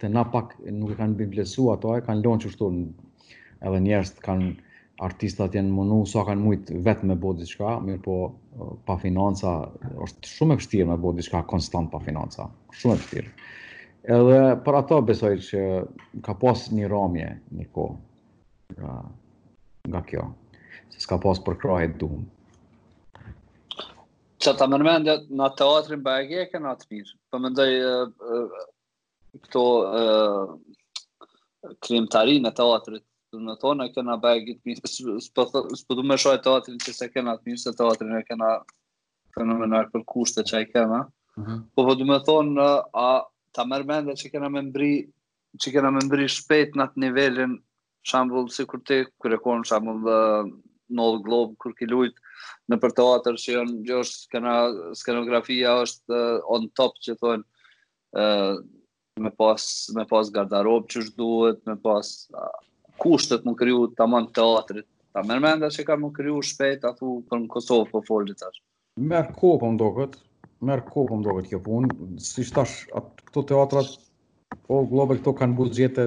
të 0.00 0.12
na 0.12 0.28
pak 0.36 0.58
nuk 0.82 0.92
e 0.92 1.00
kanë 1.00 1.16
bimblesu, 1.24 1.70
ato 1.72 1.96
e 1.96 2.04
kanë 2.10 2.26
lonë 2.28 2.44
që 2.46 2.52
shtu, 2.54 2.68
edhe 3.66 3.80
njerëz 3.84 4.12
kanë 4.24 4.46
artistat 5.04 5.52
janë 5.56 5.72
mundu 5.72 5.98
sa 6.04 6.10
so 6.12 6.22
kanë 6.28 6.40
shumë 6.42 6.82
vetëm 6.86 7.06
me 7.12 7.16
bëu 7.20 7.32
diçka, 7.38 7.68
mirë 7.84 8.02
po 8.04 8.16
uh, 8.26 8.32
pa 8.88 8.94
financa 9.00 9.50
është 10.04 10.24
shumë 10.34 10.52
e 10.52 10.58
vështirë 10.60 10.88
me 10.90 10.96
bëu 11.00 11.12
diçka 11.16 11.38
konstant 11.48 11.88
pa 11.92 12.00
financa. 12.04 12.42
Shumë 12.76 12.92
e 12.92 12.98
vështirë. 13.00 13.30
Edhe 14.12 14.40
për 14.64 14.74
ato 14.80 14.96
besoj 15.04 15.32
që 15.46 15.58
ka 16.24 16.32
pas 16.40 16.58
një 16.72 16.86
rëmje 16.92 17.30
një 17.58 17.66
kohë 17.76 17.96
nga, 18.80 18.94
nga 19.92 20.00
kjo. 20.08 20.24
Se 20.92 20.98
s'ka 21.04 21.16
pas 21.22 21.38
për 21.46 21.54
krahë 21.64 21.88
të 21.94 21.98
dhumë. 22.04 22.26
Që 24.40 24.50
ta 24.56 24.64
mërmendja, 24.72 25.14
në 25.36 25.46
teatrin 25.58 26.02
bëjë 26.04 26.46
po 26.52 26.56
e 26.56 26.58
në 26.64 26.68
atë 26.74 26.84
mirë. 26.94 27.10
Për 27.30 27.38
mëndoj, 27.44 27.72
këto 29.46 29.64
e, 30.00 30.02
në 32.00 32.54
teatrit, 32.56 33.02
Do 33.32 33.38
të 33.46 33.54
thonë 33.62 33.84
që 33.94 34.02
na 34.02 34.14
bëj 34.22 34.40
mi, 34.66 34.74
s'po 34.82 35.94
do 35.98 36.04
më 36.10 36.16
shoj 36.22 36.38
teatrin 36.46 36.78
që 36.84 36.94
se 36.96 37.06
kemë 37.12 37.32
atë 37.32 37.46
mirë 37.48 37.60
se 37.64 37.72
teatrin 37.80 38.16
e 38.18 38.22
kena 38.30 38.46
fenomenar 39.36 39.90
për 39.92 40.02
kushte 40.12 40.42
që 40.50 40.56
ai 40.60 40.64
kemë. 40.70 40.98
Mm 41.38 41.42
-hmm. 41.44 41.60
Po 41.76 41.84
po 41.88 41.94
do 42.00 42.16
thonë 42.30 42.64
a 43.02 43.06
ta 43.54 43.64
merr 43.72 43.86
mendë 43.90 44.16
që 44.22 44.32
kena 44.32 44.48
më 44.56 44.62
mbri 44.70 44.90
që 45.62 45.72
kemë 45.76 45.92
më 45.98 46.02
mbri 46.08 46.26
shpejt 46.36 46.74
në 46.76 46.84
atë 46.88 47.02
nivelin, 47.04 47.54
shembull 48.10 48.48
sikur 48.56 48.82
ti 48.88 48.98
kur 49.20 49.36
e 49.36 49.38
dhe 49.38 49.92
në 50.00 50.56
Nold 50.98 51.22
Globe 51.22 51.54
kur 51.62 51.72
ki 51.78 51.86
lut 51.86 52.16
në 52.68 52.76
për 52.82 52.92
teatr 52.98 53.38
që 53.42 53.52
janë 53.56 53.76
jo 53.90 54.02
skena 54.04 54.54
skenografia 55.00 55.76
është 55.84 56.10
uh, 56.10 56.54
on 56.54 56.66
top 56.80 56.98
që 57.06 57.14
thonë 57.22 57.44
ë 58.16 58.22
uh, 58.22 58.56
me 59.22 59.30
pas 59.30 59.62
me 59.94 60.04
pas 60.12 60.30
gardarob 60.34 60.88
që 60.90 61.04
duhet, 61.14 61.62
me 61.66 61.76
pas 61.86 62.10
kushtet 63.00 63.46
më 63.48 63.54
kryu 63.60 63.84
të 63.96 64.02
të 64.12 64.24
teatrit. 64.38 64.86
Ta 65.16 65.22
mërmenda 65.26 65.70
që 65.74 65.84
ka 65.88 65.96
më 65.98 66.10
kryu 66.18 66.40
shpejt, 66.50 66.84
a 66.88 66.92
thu 66.98 67.14
për 67.30 67.42
në 67.42 67.48
Kosovë 67.54 67.88
për 67.88 67.94
po 67.96 68.02
folit 68.08 68.38
tash. 68.42 68.60
Merë 69.10 69.32
ko 69.40 69.54
për 69.56 69.62
po 69.64 69.70
më 69.72 69.80
doket, 69.82 70.18
merë 70.68 70.84
ko 70.92 71.06
po 71.08 71.18
më 71.18 71.26
doket 71.26 71.48
kjo 71.50 71.60
punë, 71.64 71.96
si 72.26 72.44
shtash 72.46 72.74
atë 72.98 73.24
këto 73.30 73.42
teatrat, 73.50 73.90
po 74.66 74.84
globe 74.90 75.16
këto 75.18 75.32
kanë 75.40 75.56
budgjete 75.58 76.04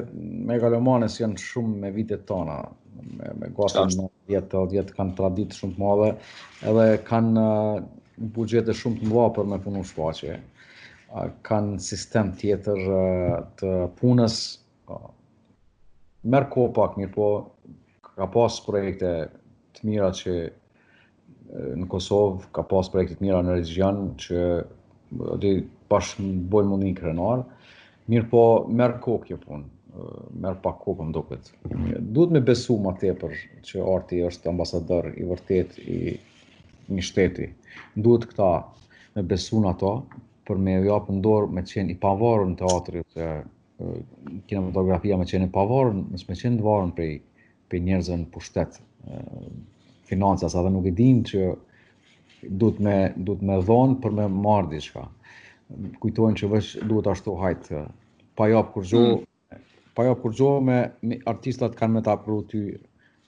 megalomane 0.50 1.10
si 1.12 1.24
janë 1.24 1.42
shumë 1.42 1.82
me 1.84 1.92
vitet 1.96 2.24
tona, 2.30 2.62
me, 3.20 3.32
me 3.42 3.50
gotën 3.58 3.92
në 4.00 4.08
vjetë, 4.32 4.58
o 4.62 4.70
vjetë 4.72 4.96
kanë 4.98 5.18
traditë 5.20 5.60
shumë 5.60 5.76
të 5.78 5.84
modhe, 5.84 6.10
edhe 6.72 6.86
kanë 7.10 7.44
uh, 7.44 7.82
budgjete 8.38 8.76
shumë 8.80 9.02
të 9.02 9.10
mdoa 9.10 9.28
për 9.36 9.50
me 9.52 9.60
punu 9.66 9.84
shpache, 9.90 10.38
kanë 11.50 11.76
sistem 11.90 12.32
tjetër 12.40 12.86
uh, 12.88 13.38
të 13.60 13.74
punës, 14.00 14.40
uh, 14.92 15.08
merë 16.32 16.48
kohë 16.52 16.74
pak 16.76 16.94
mirë, 16.98 17.12
po 17.14 17.26
ka 18.18 18.28
pas 18.32 18.60
projekte 18.66 19.10
të 19.76 19.88
mira 19.90 20.10
që 20.16 20.36
në 21.82 21.88
Kosovë, 21.92 22.48
ka 22.56 22.64
pas 22.70 22.90
projekte 22.94 23.20
të 23.20 23.26
mira 23.26 23.42
në 23.44 23.58
region 23.60 24.00
që 24.24 24.46
dhe 25.44 25.52
pashë 25.92 26.24
më 26.26 26.34
bojnë 26.54 26.72
mundin 26.74 26.96
krenar, 27.00 27.44
mirë 28.12 28.30
po 28.32 28.44
merë 28.82 29.00
kohë 29.04 29.28
kjo 29.30 29.40
punë 29.46 29.72
merë 30.42 30.58
pak 30.64 30.80
kopën 30.82 31.12
për 31.14 31.24
këtë. 31.30 31.58
Duhet 32.16 32.32
me 32.34 32.40
besu 32.42 32.80
ma 32.82 32.96
tepër 32.98 33.34
që 33.68 33.84
arti 33.94 34.24
është 34.26 34.50
ambasador 34.50 35.12
i 35.22 35.28
vërtet 35.30 35.76
i 35.84 35.98
një 36.90 37.04
shteti. 37.06 37.46
Duhet 37.96 38.26
këta 38.32 38.48
me 39.20 39.24
besu 39.30 39.60
në 39.62 39.76
ato 39.76 39.92
për 40.50 40.64
me 40.66 40.80
japë 40.88 41.18
ndorë 41.20 41.52
me 41.54 41.62
qenë 41.70 41.94
i 41.94 42.00
pavarën 42.08 42.58
teatri 42.60 43.06
ose 43.06 43.30
fotografia 44.50 45.18
me 45.20 45.26
qenë 45.30 45.48
pavarën, 45.54 45.98
mes 46.14 46.24
me 46.28 46.36
qenë 46.38 46.60
dëvarën 46.62 46.94
prej, 46.98 47.12
prej 47.72 47.82
njerëzën 47.88 48.26
pushtet, 48.34 48.78
financa, 50.08 50.50
sa 50.52 50.64
dhe 50.66 50.72
nuk 50.76 50.88
e 50.90 50.94
dim 50.96 51.24
që 51.28 51.42
duhet 52.46 52.80
me, 52.84 52.98
dhonë 53.68 53.98
për 54.04 54.16
me 54.20 54.30
marrë 54.44 54.72
diçka. 54.76 55.04
Kujtojnë 56.04 56.40
që 56.42 56.50
vësh 56.52 56.72
duhet 56.90 57.10
ashtu 57.14 57.36
hajtë, 57.40 57.84
pa 58.38 58.50
jopë 58.52 58.74
kur 58.76 58.88
gjo, 58.90 59.04
mm. 59.20 59.62
pa 59.98 60.08
kur 60.20 60.60
me, 60.64 60.80
artistat 61.34 61.78
kanë 61.80 62.00
me 62.00 62.02
ta 62.08 62.18
pru 62.24 62.42
ty 62.44 62.64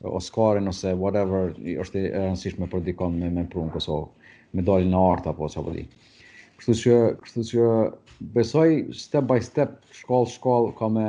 Oscarin 0.06 0.68
ose 0.70 0.91
whatever, 1.00 1.54
është 1.82 2.02
e 2.02 2.24
rëndësishme 2.28 2.68
për 2.70 2.82
dikon 2.89 3.15
me 3.18 3.30
me 3.34 3.46
pru 3.50 3.63
në 3.65 3.72
Kosovë, 3.78 4.32
me 4.54 4.62
dalin 4.68 4.91
në 4.91 5.00
artë 5.15 5.32
apo 5.32 5.48
që 5.50 5.62
apëri. 5.63 5.86
Po 6.56 6.63
kështu 6.63 6.76
që, 6.82 6.98
kështu 7.24 7.44
që 7.50 7.63
Besoj 8.19 8.86
step 8.95 9.28
by 9.28 9.39
step, 9.43 9.82
shkoll 9.91 10.25
shkoll 10.30 10.69
ka 10.78 10.88
me 10.89 11.06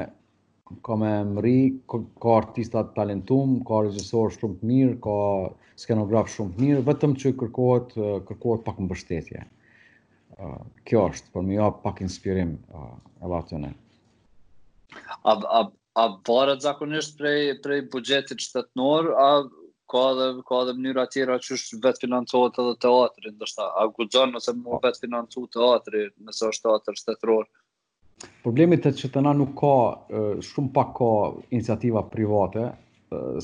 ka 0.82 0.96
me 0.98 1.10
mri, 1.28 1.78
ka 2.18 2.32
artista 2.36 2.82
talentum, 2.96 3.60
ka 3.66 3.84
regjisor 3.86 4.32
shumë 4.34 4.56
të 4.58 4.66
mirë, 4.70 4.94
ka 5.04 5.18
skenograf 5.78 6.26
shumë 6.32 6.56
të 6.56 6.64
mirë, 6.64 6.80
vetëm 6.88 7.14
që 7.22 7.32
kërkohet 7.42 7.94
kërkohet 8.30 8.64
pak 8.66 8.80
mbështetje. 8.88 9.44
ë 10.42 10.48
Kjo 10.84 11.04
është 11.12 11.30
për 11.34 11.46
më 11.48 11.54
jo 11.60 11.68
pak 11.84 12.02
inspirim 12.02 12.56
e 12.80 13.30
vatrën. 13.30 13.68
A 15.22 15.32
a 15.60 15.60
a 16.02 16.06
varet 16.28 16.60
zakonisht 16.66 17.14
prej 17.22 17.54
prej 17.62 17.86
buxhetit 17.94 18.42
shtetnor, 18.44 19.12
a 19.14 19.30
ka 19.90 19.98
edhe 20.12 20.42
ka 20.48 20.58
edhe 20.64 20.72
mënyra 20.78 21.04
të 21.06 21.12
tjera 21.14 21.36
që 21.42 21.52
është 21.56 21.76
vetë 21.84 22.02
financohet 22.06 22.56
edhe 22.62 22.72
teatri, 22.84 23.32
ndoshta 23.36 23.66
a 23.80 23.84
guxon 23.94 24.34
ose 24.40 24.54
mund 24.58 24.82
vetë 24.86 25.02
financu 25.04 25.44
teatri 25.56 26.06
nëse 26.26 26.48
është 26.50 26.68
teatër 26.68 26.98
shtetëror. 27.02 27.46
Problemi 28.46 28.80
tek 28.82 28.96
që 28.98 29.12
tani 29.14 29.34
nuk 29.38 29.52
ka 29.60 29.72
shumë 30.50 30.72
pak 30.76 30.92
ka 30.98 31.10
iniciativa 31.54 32.02
private, 32.10 32.66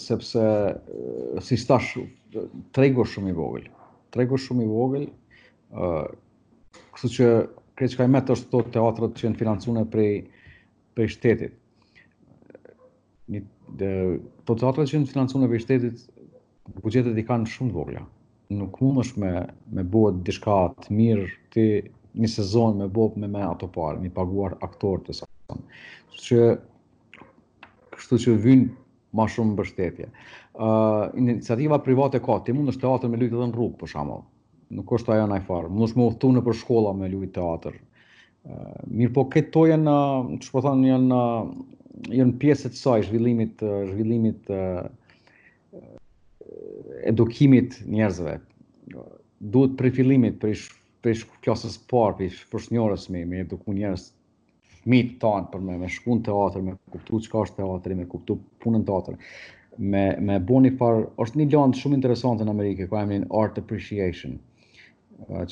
sepse 0.00 0.44
si 1.46 1.58
stash 1.62 1.94
tregu 2.74 3.06
shumë 3.06 3.30
i 3.34 3.38
vogël. 3.38 3.68
Tregu 4.12 4.40
shumë 4.46 4.66
i 4.66 4.70
vogël. 4.74 5.08
ë 5.72 6.20
Kështu 6.92 7.08
që 7.12 7.26
kreç 7.76 7.94
ka 7.96 8.04
më 8.04 8.20
të 8.26 8.32
ashtu 8.34 8.58
teatrat 8.72 9.14
që 9.16 9.24
janë 9.24 9.38
financuar 9.40 9.86
prej 9.92 10.24
prej 10.96 11.14
shtetit. 11.14 11.52
Një, 13.32 13.46
Të 13.72 13.86
të 13.88 14.16
po 14.44 14.54
teatrat 14.60 14.88
që 14.90 14.98
janë 14.98 15.08
financuar 15.08 15.46
prej 15.48 15.62
shtetit 15.64 16.02
buxhetet 16.82 17.18
i 17.18 17.22
kanë 17.26 17.48
shumë 17.50 17.72
të 17.72 17.76
vogla. 17.76 18.00
Nuk 18.54 18.76
mundesh 18.84 19.16
me 19.22 19.30
me 19.76 19.82
bë 19.92 20.02
diçka 20.28 20.58
të 20.84 20.98
mirë 20.98 21.24
ti 21.54 21.64
një 22.22 22.28
sezon 22.34 22.76
me 22.82 22.86
bop 22.98 23.16
me 23.22 23.28
me 23.32 23.42
ato 23.46 23.66
parë, 23.74 24.00
me 24.04 24.10
paguar 24.18 24.54
aktor 24.66 25.00
të 25.06 25.14
sa. 25.20 25.26
Që 26.26 26.58
kështu 27.96 28.18
që 28.26 28.36
vynë 28.46 28.68
më 29.16 29.28
shumë 29.34 29.52
mbështetje. 29.56 30.06
Ë 30.08 30.68
uh, 30.68 31.06
iniciativa 31.22 31.78
private 31.88 32.20
ka, 32.24 32.38
ti 32.46 32.52
është 32.54 32.82
teatër 32.84 33.08
me 33.12 33.16
lutje 33.22 33.36
dhën 33.40 33.56
rrug 33.56 33.74
për 33.82 33.92
shkakun 33.94 34.22
nuk 34.72 34.88
është 34.96 35.12
ajo 35.16 35.24
ndaj 35.28 35.42
farë. 35.48 35.68
Mund 35.68 36.18
të 36.20 36.28
mëu 36.30 36.38
në 36.38 36.42
për 36.46 36.54
shkolla 36.60 36.92
me 37.00 37.08
lujtë 37.12 37.34
teatr. 37.40 37.74
mirë 38.88 39.12
po 39.18 39.26
to 39.56 39.66
janë, 39.72 39.94
çfarë 40.40 40.52
po 40.52 40.60
thon 40.68 40.84
janë 40.88 41.16
janë 42.20 42.38
pjesë 42.42 42.68
të 42.72 42.76
saj 42.84 43.02
zhvillimit 43.08 43.60
zhvillimit 43.90 44.48
edukimit 47.08 47.74
njerëzve. 47.92 48.38
Duhet 49.52 49.72
për 49.80 49.90
fillimit 49.96 50.36
për 50.42 50.56
për 51.02 51.16
klasën 51.18 51.38
klasës 51.44 51.72
parë, 51.90 52.28
për 52.52 52.60
fshinjorës 52.62 53.06
me 53.10 53.24
me 53.30 53.40
eduku 53.42 53.72
njerëz 53.74 54.04
fëmit 54.82 55.16
tan 55.22 55.48
për 55.50 55.64
me 55.66 55.76
me 55.80 55.88
shkuën 55.90 56.20
teatër, 56.28 56.62
me 56.68 56.74
kuptu 56.94 57.18
çka 57.24 57.40
është 57.46 57.58
teatri, 57.60 57.96
me 57.98 58.06
kuptu 58.12 58.36
punën 58.62 58.84
teatrit. 58.86 59.18
Me 59.94 60.04
me 60.28 60.36
buni 60.46 60.70
far, 60.78 61.00
është 61.24 61.40
një 61.40 61.48
lëndë 61.56 61.80
shumë 61.80 61.98
interesante 61.98 62.46
në 62.46 62.54
Amerikë, 62.54 62.86
ku 62.92 62.98
emrin 63.00 63.26
art 63.42 63.58
appreciation, 63.62 64.38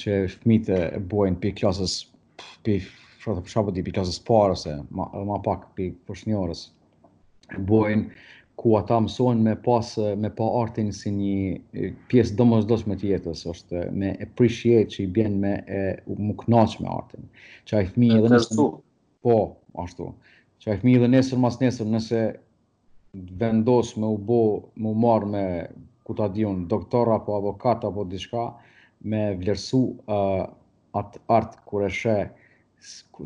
që 0.02 0.20
fëmit 0.36 0.70
e 0.70 0.80
bojnë 1.14 1.42
për 1.42 1.56
klasës 1.62 1.96
për 2.68 2.86
shoqëpshabë 3.24 3.74
di 3.78 3.82
për 3.88 3.98
klasën 3.98 4.22
parë 4.30 4.54
ose 4.58 4.76
më 5.00 5.42
pak 5.48 5.66
për 5.80 6.14
fshinjorës. 6.20 6.64
Bojnë 7.66 8.14
ku 8.60 8.74
ata 8.76 8.98
mësojnë 9.06 9.40
me 9.44 9.54
pas 9.64 9.88
me 10.20 10.28
pa 10.36 10.44
artin 10.60 10.90
si 10.92 11.08
një 11.14 11.92
pjesë 12.12 12.36
domosdoshme 12.36 12.96
të 13.00 13.08
jetës, 13.14 13.42
është 13.48 13.86
me 13.96 14.10
appreciate 14.24 14.92
që 14.96 15.00
i 15.06 15.06
bën 15.16 15.38
me 15.44 15.52
e 15.64 15.80
më 16.28 16.36
kënaqsh 16.42 16.82
me 16.84 16.90
artin. 16.92 17.24
Çaj 17.70 17.86
fëmijë 17.94 18.18
edhe 18.20 18.32
nëse 18.34 18.58
po, 19.24 19.36
ashtu. 19.84 20.10
Çaj 20.60 20.76
fëmijë 20.82 21.00
edhe 21.00 21.10
nesër 21.14 21.40
mas 21.40 21.56
nesër 21.62 21.88
nëse 21.94 22.20
vendos 23.40 23.94
me 23.96 24.12
u 24.12 24.20
bë, 24.28 24.42
me 24.76 24.92
u 24.92 24.98
marr 25.06 25.26
me 25.32 25.44
ku 26.04 26.16
ta 26.20 26.28
diun 26.34 26.66
doktor 26.68 27.08
apo 27.16 27.38
avokat 27.40 27.86
apo 27.88 28.04
diçka 28.12 28.44
me 29.08 29.22
vlerësu 29.40 29.80
uh, 30.04 30.44
atë 31.00 31.24
art 31.32 31.56
kur 31.64 31.86
e 31.88 31.90
sheh 32.02 32.28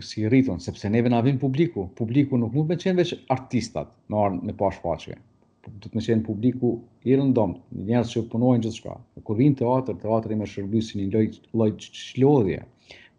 si 0.00 0.24
rriton, 0.26 0.58
sepse 0.60 0.88
neve 0.90 1.08
na 1.12 1.20
vin 1.22 1.38
publiku. 1.38 1.86
Publiku 1.98 2.38
nuk 2.40 2.52
mund 2.56 2.72
të 2.72 2.76
qenë 2.84 3.00
veç 3.02 3.12
artistat, 3.34 3.92
në 4.10 4.18
orë 4.22 4.40
në 4.50 4.54
pas 4.58 4.80
faqe. 4.82 5.16
Po, 5.64 5.70
do 5.80 5.90
të 5.92 5.98
më 6.00 6.04
qenë 6.08 6.24
publiku 6.26 6.72
i 7.08 7.14
rëndom, 7.16 7.54
njerëz 7.88 8.14
që 8.16 8.22
punojnë 8.32 8.64
gjithçka. 8.66 8.96
Kur 9.26 9.38
vin 9.40 9.54
teatri, 9.58 9.94
teatri 10.02 10.40
më 10.40 10.48
shërbys 10.54 10.90
si 10.90 10.98
një 11.00 11.06
lloj 11.14 11.26
lloj 11.60 11.70
çlodhje 11.86 12.58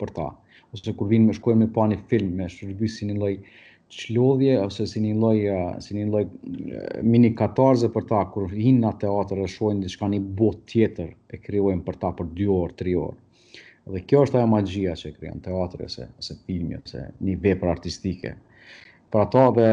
për 0.02 0.12
ta. 0.17 0.28
Ose 0.76 0.93
kur 1.00 1.08
vin 1.13 1.30
me 1.30 1.36
shkojnë 1.38 1.62
me 1.63 1.69
pa 1.78 1.88
një 1.93 2.02
film, 2.12 2.36
më 2.41 2.50
shërbys 2.58 3.00
si 3.00 3.10
një 3.10 3.17
lloj 3.21 3.34
çlodhje 3.95 4.58
ose 4.65 4.86
si 4.91 5.00
një 5.06 5.15
lloj 5.24 5.38
si 5.86 5.95
një 5.95 6.06
lloj 6.12 6.26
mini 7.08 7.32
katarze 7.39 7.88
për 7.95 8.08
ta 8.12 8.24
kur 8.34 8.52
hin 8.52 8.82
në 8.84 8.91
teatr 9.06 9.43
e 9.45 9.52
shohin 9.56 9.84
diçka 9.86 10.10
në 10.12 10.19
botë 10.41 10.65
tjetër 10.74 11.12
e 11.13 11.39
krijojnë 11.45 11.86
për 11.89 12.00
ta 12.04 12.12
për 12.19 12.34
2 12.43 12.50
orë, 12.62 12.76
3 12.82 12.98
orë. 13.08 13.19
Dhe 13.93 14.02
kjo 14.02 14.24
është 14.26 14.39
ajo 14.39 14.48
magjia 14.50 14.93
që 14.98 15.10
krijon 15.15 15.41
teatri 15.45 15.86
ose 15.86 16.06
ose 16.21 16.36
filmi 16.48 16.78
ose 16.80 17.02
një 17.28 17.36
vepër 17.43 17.69
artistike. 17.71 18.32
Për 19.13 19.24
ato 19.24 19.43
dhe 19.60 19.67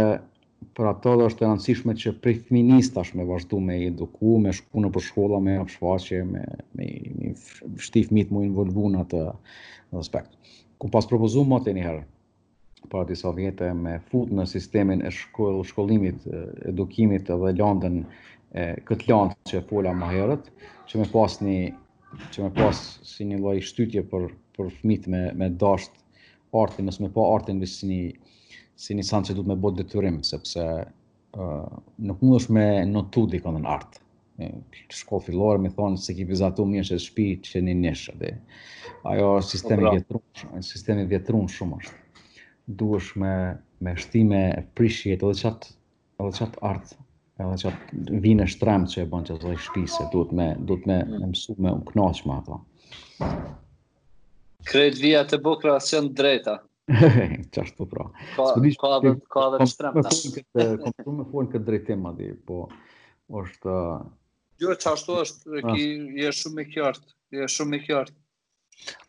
për 0.78 0.88
ato 0.92 1.14
dhe 1.18 1.24
është 1.30 1.42
e 1.42 1.48
rëndësishme 1.48 1.92
që 2.02 2.12
prej 2.24 2.34
fëminis 2.46 2.90
tash 2.94 3.16
me 3.18 3.24
vazhdu 3.26 3.58
me 3.68 3.78
eduku, 3.88 4.34
me 4.44 4.52
shku 4.54 4.84
në 4.84 4.90
për 4.94 5.04
shkolla, 5.08 5.40
me 5.46 5.54
shfaqe, 5.72 6.20
me, 6.34 6.42
me, 6.78 6.90
me 7.22 7.32
shti 7.88 8.02
fëmit 8.10 8.30
mu 8.36 8.44
involvu 8.48 8.90
në 8.92 9.00
atë 9.06 9.22
në 9.24 10.04
aspekt. 10.04 10.36
Ku 10.80 10.90
pas 10.92 11.08
propozu 11.10 11.42
më 11.48 11.58
atë 11.62 11.74
njëherë, 11.78 12.04
për 12.92 13.00
ati 13.06 13.16
sovjetë 13.18 13.72
me 13.80 13.96
fut 14.12 14.30
në 14.38 14.46
sistemin 14.52 15.02
e 15.06 15.10
shkoll, 15.22 15.64
shkollimit, 15.70 16.28
edukimit 16.70 17.26
dhe 17.32 17.52
landën, 17.64 17.98
këtë 18.92 19.08
landë 19.10 19.38
që 19.52 19.64
fola 19.70 19.96
më 20.02 20.12
herët, 20.14 20.50
që 20.88 21.00
me 21.00 21.10
pas 21.16 21.38
një 21.42 21.60
që 22.32 22.42
më 22.44 22.50
pas 22.56 22.80
si 23.06 23.24
një 23.28 23.38
lloj 23.40 23.58
shtytje 23.70 24.02
për 24.12 24.26
për 24.56 24.70
fëmit 24.78 25.06
me 25.12 25.20
me 25.42 25.46
dashur 25.62 25.92
artin, 26.62 26.86
mos 26.90 26.98
më 27.00 27.08
pa 27.14 27.24
artin 27.36 27.62
vetëm 27.62 27.76
si 27.76 27.90
një 27.90 28.02
si 28.82 28.94
një 28.96 29.04
sancë 29.10 29.34
duhet 29.38 29.48
me 29.50 29.56
bë 29.62 29.70
detyrim 29.78 30.18
sepse 30.28 30.62
ë 30.62 30.84
uh, 30.84 31.72
nuk 32.08 32.22
mundesh 32.24 32.48
me 32.56 32.64
notu 32.88 33.22
dikon 33.30 33.60
në 33.60 33.68
art. 33.76 33.98
Shkolla 34.96 35.26
fillore 35.26 35.60
më 35.62 35.70
thonë 35.76 36.00
se 36.02 36.10
ekipi 36.14 36.38
zatu 36.40 36.64
mirë 36.66 36.86
se 36.88 36.98
shtëpi 37.04 37.26
që 37.48 37.62
në 37.64 37.74
nesh 37.82 38.08
atë. 38.14 38.32
Ajo 39.12 39.28
sistemi 39.46 39.84
po, 39.86 39.92
vjetrum, 39.94 40.64
sistemi 40.68 41.04
vjetrum 41.12 41.46
shumë 41.54 41.78
është. 41.78 42.26
Duhesh 42.80 43.12
me 43.22 43.34
me 43.84 43.96
shtime 44.02 44.42
prishje 44.78 45.14
edhe 45.18 45.32
çat 45.44 45.70
edhe 46.20 46.32
çat 46.40 46.60
art 46.72 46.92
edhe 47.42 47.58
që 47.64 47.70
vinë 48.24 48.44
e 48.46 48.50
shtremë 48.52 48.88
që 48.92 49.02
e 49.04 49.08
bën 49.10 49.26
që 49.28 49.36
të 49.40 49.50
dhe 49.50 49.56
shpise, 49.66 50.06
duhet 50.14 50.32
me, 50.38 50.46
duhet 50.70 50.86
me, 50.90 50.98
mm. 51.04 51.24
mësu 51.32 51.56
me 51.62 51.72
më 51.78 51.82
knaqë 51.90 52.28
me 52.30 52.36
ato. 52.38 52.60
Kretë 54.70 55.02
vija 55.02 55.24
të 55.30 55.40
bukra 55.44 55.76
asë 55.80 55.96
qënë 55.96 56.12
drejta. 56.20 56.56
Qashtë 57.54 57.78
po 57.78 57.86
pra. 57.92 58.06
Ka, 58.36 58.48
dhe, 58.62 58.72
ka 58.82 58.92
dhe, 59.02 59.12
ka 59.32 59.46
dhe 59.54 59.68
të 60.52 61.10
me 61.16 61.26
fuën 61.30 61.50
këtë 61.54 61.66
drejtë 61.68 61.96
madje, 62.02 62.32
po, 62.48 62.64
është... 63.42 63.76
Jo, 64.62 64.74
qashtu 64.82 65.20
është, 65.22 65.56
ah. 65.62 65.72
ki, 65.72 65.86
je 66.22 66.32
shumë 66.42 66.64
i 66.64 66.68
kjartë, 66.74 67.14
je 67.40 67.46
shumë 67.50 67.78
i 67.80 67.84
kjartë. 67.86 68.18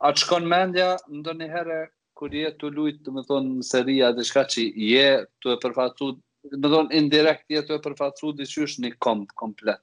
A 0.06 0.14
që 0.14 0.30
konë 0.30 0.50
mendja, 0.54 0.88
ndër 1.10 1.40
një 1.42 1.84
kur 2.20 2.30
je 2.38 2.50
të 2.60 2.70
lujtë, 2.76 3.00
të 3.08 3.12
më 3.14 3.22
thonë, 3.26 3.64
seria, 3.66 4.12
dhe 4.14 4.24
shka 4.28 4.46
që 4.54 4.64
je 4.86 5.08
të 5.44 5.56
e 5.56 5.58
përfatu 5.66 6.12
më 6.52 6.70
thonë, 6.74 6.96
indirekt 7.00 7.52
jetë 7.54 7.78
e 7.78 7.82
përfacu 7.84 8.34
dhe 8.40 8.48
është 8.48 8.84
një 8.86 8.92
komp, 9.04 9.30
komplet. 9.40 9.82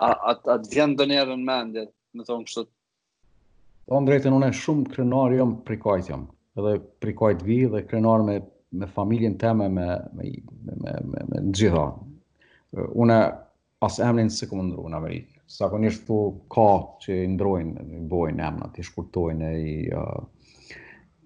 A, 0.00 0.08
a, 0.10 0.32
a 0.36 0.54
të 0.56 0.72
vjenë 0.72 0.96
dë 1.00 1.08
njerën 1.10 1.42
me 1.44 1.58
më 1.72 2.26
thonë, 2.28 2.46
kështët. 2.48 2.70
Do 2.72 3.90
po, 3.92 4.00
në 4.00 4.08
drejtën, 4.12 4.36
unë 4.38 4.48
e 4.52 4.56
shumë 4.62 4.88
krenar 4.94 5.34
jam, 5.36 5.56
prikajt 5.66 6.10
jam, 6.12 6.26
edhe 6.56 6.76
prikajt 7.04 7.44
vi 7.44 7.60
dhe 7.72 7.82
krenar 7.90 8.24
me, 8.24 8.38
me 8.80 8.88
familjen 8.96 9.36
teme 9.42 9.68
me, 9.74 9.86
me, 10.16 10.32
me, 10.64 10.76
me, 10.86 10.96
me, 11.12 11.24
me 11.28 11.42
në 11.48 11.54
gjitha. 11.58 11.86
Unë 12.80 13.18
e 13.18 13.28
asë 13.84 14.08
emnin 14.08 14.30
se 14.32 14.48
këmë 14.48 14.66
ndru 14.70 14.88
në 14.88 15.00
Amerikë. 15.00 15.40
Sakonisht 15.52 16.06
tu 16.08 16.20
ka 16.54 16.68
që 17.02 17.18
i 17.26 17.32
ndrojnë, 17.34 17.84
i 17.92 18.00
bojnë 18.08 18.46
emnat, 18.48 18.78
i 18.80 18.88
shkurtojnë, 18.88 19.50
i... 19.68 19.74
Uh, 19.92 20.41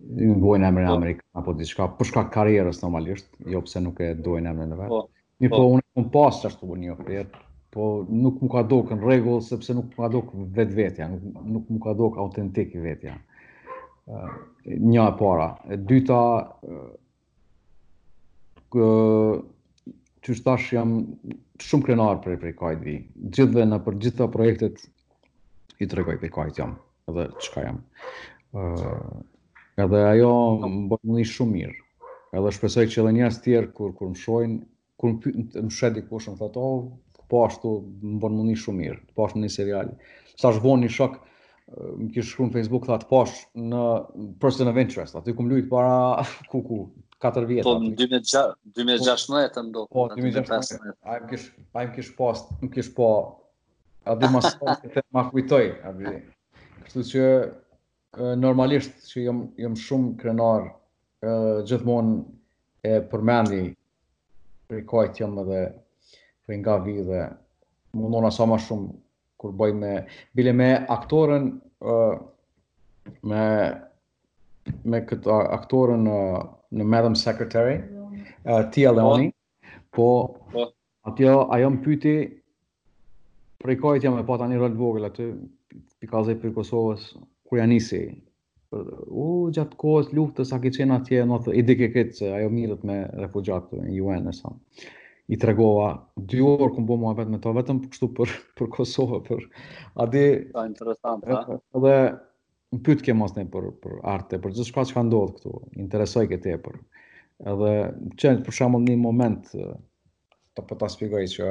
në 0.06 0.34
bojnë 0.42 0.68
emre 0.68 0.84
në 0.84 0.88
po. 0.90 0.96
Amerikë, 1.00 1.22
apo 1.40 1.54
diçka, 1.58 1.86
përshka 1.98 2.24
po 2.28 2.34
karierës 2.34 2.82
normalisht, 2.82 3.28
jo 3.50 3.62
pëse 3.64 3.82
nuk 3.82 4.00
e 4.06 4.12
dojnë 4.18 4.52
emre 4.52 4.68
në 4.70 4.78
vetë. 4.80 4.92
Po. 4.92 5.00
Një 5.44 5.50
po. 5.52 5.62
po, 5.62 5.72
unë 5.80 5.84
e 5.96 6.06
pas 6.14 6.42
që 6.42 6.50
ashtu 6.50 6.78
një 6.82 6.92
ofertë, 6.94 7.42
po 7.76 7.88
nuk 8.08 8.38
më 8.44 8.52
ka 8.54 8.62
dokë 8.70 8.96
në 9.00 9.10
regullë, 9.10 9.46
sepse 9.46 9.74
nuk 9.76 9.90
më 9.90 10.00
ka 10.02 10.10
dokë 10.14 10.44
vetë 10.58 10.78
vetëja, 10.80 11.08
nuk, 11.12 11.56
nuk 11.56 11.72
më 11.74 11.80
ka 11.86 11.94
dokë 11.98 12.22
autentik 12.24 12.76
i 12.78 12.84
vetëja. 12.84 13.16
Një 14.70 15.02
e 15.02 15.12
para. 15.18 15.50
E 15.68 15.80
dyta, 15.82 16.20
kë, 18.74 18.88
që 20.26 20.38
shtash 20.40 20.72
jam 20.76 20.94
shumë 21.62 21.86
krenar 21.90 22.18
për 22.24 22.36
e 22.36 22.40
prej 22.42 22.56
kajtë 22.60 22.84
vi. 22.84 22.96
Gjithë 23.34 23.54
dhe 23.56 23.66
në 23.70 23.80
për 23.86 24.00
gjitha 24.04 24.30
projektet, 24.34 24.84
i 25.76 25.84
të 25.84 25.98
regoj 25.98 26.14
për 26.22 26.30
kajtë 26.32 26.62
jam, 26.62 26.76
edhe 27.12 27.26
qka 27.44 27.66
jam. 27.66 27.80
Edhe 29.76 30.00
ajo 30.08 30.28
po. 30.32 30.70
më 30.70 30.88
bëjnë 30.92 31.16
një 31.20 31.24
shumë 31.32 31.52
mirë. 31.54 31.78
Edhe 32.40 32.52
shpesoj 32.56 32.84
që 32.92 33.00
edhe 33.02 33.10
njës 33.18 33.40
tjerë, 33.44 33.72
kur, 33.76 33.92
kur 33.98 34.12
më 34.12 34.20
shojnë, 34.22 34.60
kur 34.98 35.12
më 35.68 35.70
shedi 35.78 36.02
kushën, 36.08 36.36
më 36.36 36.40
thëtë, 36.42 36.62
oh, 36.68 37.24
po 37.30 37.42
ashtu 37.46 37.72
më 38.00 38.18
bënë 38.22 38.38
mëni 38.40 38.56
shumë 38.62 38.80
mirë, 38.82 39.00
po 39.16 39.26
ashtu 39.26 39.42
një 39.42 39.50
seriali. 39.56 39.92
Sa 40.40 40.52
shvoni 40.56 40.88
një 40.88 40.94
shok, 40.96 41.18
më 42.00 42.08
kishë 42.14 42.30
shkru 42.30 42.46
në 42.48 42.54
Facebook, 42.56 42.86
të 42.88 42.94
atë 42.96 43.08
posh 43.10 43.34
në 43.68 43.82
Person 44.40 44.72
of 44.72 44.80
Interest, 44.80 45.18
aty 45.20 45.36
ku 45.36 45.44
më 45.44 45.52
lujtë 45.52 45.70
para 45.74 45.94
ku 46.52 46.62
ku, 46.70 46.80
4 47.26 47.44
vjetë. 47.50 47.68
Po, 47.68 47.76
në 47.82 47.92
2016 48.00 49.36
e 49.42 49.52
të 49.58 49.66
ndohë. 49.68 49.90
Po, 49.92 50.06
2016, 50.14 50.96
a 51.04 51.20
i 51.20 51.20
më 51.20 51.28
kishë 51.32 51.52
po, 51.74 51.84
kish 51.98 52.10
post, 52.22 52.56
më 52.64 52.72
kishë 52.78 52.96
po, 52.96 53.12
a 54.08 54.16
di 54.16 54.32
më 54.32 54.44
sotë, 54.48 54.78
a 54.80 54.96
di 54.96 55.04
më 55.20 55.26
kujtoj, 55.34 55.70
a 55.84 55.94
di. 56.00 56.16
Kështu 56.86 57.04
që 57.12 57.22
normalisht 58.16 59.00
që 59.10 59.22
jam 59.24 59.40
jam 59.60 59.74
shumë 59.76 60.12
krenar 60.20 60.66
ë 61.26 61.32
gjithmonë 61.68 62.20
e 62.92 63.00
përmendi 63.10 63.64
për 64.70 64.80
kohë 64.90 65.10
jam 65.20 65.34
më 65.36 65.44
dhe 65.50 65.64
për 66.46 66.56
nga 66.62 66.76
vi 66.84 66.94
dhe 67.08 67.24
mundona 68.00 68.30
sa 68.34 68.46
më 68.48 68.58
shumë 68.66 68.94
kur 69.40 69.52
bëj 69.60 69.74
me 69.80 69.90
bile 70.36 70.54
me 70.56 70.70
aktorën 70.96 71.44
ë 71.84 71.96
me 73.30 73.44
me 74.92 75.02
këtë 75.08 75.36
aktorën 75.58 76.08
në 76.72 76.88
Madam 76.94 77.14
Secretary 77.14 77.76
ë 78.44 78.64
Tia 78.72 78.94
Leoni 78.96 79.28
po, 79.96 80.08
po. 80.52 80.70
atjo 81.06 81.34
ajo 81.54 81.68
më 81.74 81.82
pyeti 81.84 82.16
për 83.60 83.76
kajtë 83.82 84.04
jam 84.08 84.18
e 84.18 84.24
pata 84.26 84.44
tani 84.44 84.58
rol 84.60 84.74
vogël 84.78 85.06
aty 85.10 85.30
pikazë 86.00 86.34
për 86.42 86.52
Kosovës 86.56 87.10
kur 87.48 87.60
ja 87.62 87.66
nisi. 87.70 88.00
U 89.06 89.48
gjatë 89.54 89.76
kohës 89.78 90.08
luftës 90.16 90.50
a 90.52 90.58
ke 90.60 90.72
qenë 90.74 90.96
atje, 91.00 91.22
më 91.30 91.36
thë, 91.44 91.52
i 91.54 91.62
dike 91.68 91.88
këtë 91.94 92.16
se 92.18 92.30
ajo 92.40 92.48
mirët 92.52 92.82
me 92.88 92.96
refugjatë 93.22 93.78
në 93.84 93.98
UN 94.04 94.30
e 94.32 94.34
sa. 94.38 94.50
I 95.32 95.38
tregova, 95.42 95.86
dy 96.16 96.42
orë 96.46 96.68
këmë 96.76 96.86
bëmë 96.88 97.08
a 97.08 97.14
vetë 97.18 97.32
me 97.36 97.40
to, 97.42 97.52
vetëm 97.56 97.80
për 97.84 97.92
kështu 97.94 98.08
për, 98.18 98.34
për 98.58 98.68
Kosovë, 98.76 99.20
për... 99.28 99.46
A 100.04 100.08
di... 100.10 100.24
Ka 100.52 100.64
ah, 100.64 100.72
interesant, 100.72 101.24
ha? 101.30 101.40
Edhe 101.78 101.94
më 102.74 102.82
pytë 102.90 103.06
ke 103.08 103.16
mos 103.16 103.34
për, 103.36 103.70
për 103.86 103.96
arte, 104.14 104.42
për 104.42 104.54
gjithë 104.56 104.68
shka 104.72 104.84
që 104.90 104.98
ka 104.98 105.06
ndodhë 105.08 105.36
këtu, 105.38 105.54
interesoj 105.86 106.26
këtë 106.34 106.52
e 106.52 106.60
për... 106.66 106.78
Edhe 107.52 107.72
qenë 108.22 108.44
për 108.46 108.58
shamë 108.60 108.82
një 108.88 108.98
moment 109.06 109.48
të 109.54 109.68
për 110.60 110.68
po 110.70 110.78
ta 110.80 110.90
spigoj 110.92 111.24
që, 111.34 111.50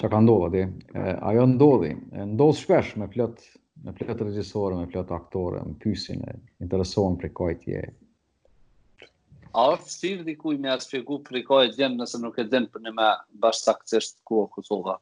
që 0.00 0.10
ka 0.12 0.22
ndodhë, 0.24 0.48
Adi, 0.48 1.04
Ajo 1.32 1.48
ndodhi, 1.56 1.92
ndodhë 2.24 2.60
shpesh 2.60 2.96
me 3.00 3.06
plëtë 3.14 3.52
me 3.82 3.92
plot 3.96 4.20
regjisorë, 4.22 4.76
me 4.78 4.86
plot 4.90 5.08
aktorë, 5.14 5.62
më 5.66 5.94
e 6.14 6.38
interesohen 6.64 7.16
për 7.22 7.32
kujt 7.38 7.64
je. 7.70 7.80
A 9.54 9.64
është 9.76 9.90
sirë 9.94 10.26
dikuj 10.30 10.56
me 10.62 10.70
asë 10.76 10.90
fjegu 10.92 11.18
për 11.26 11.38
i 11.40 11.44
ka 11.48 11.58
nëse 11.96 12.18
nuk 12.22 12.38
e 12.38 12.44
djemë 12.52 12.70
për 12.76 12.84
në 12.84 12.92
me 13.00 13.08
bashkë 13.46 13.98
ku 14.30 14.38
o 14.42 14.46
Kosova? 14.54 14.94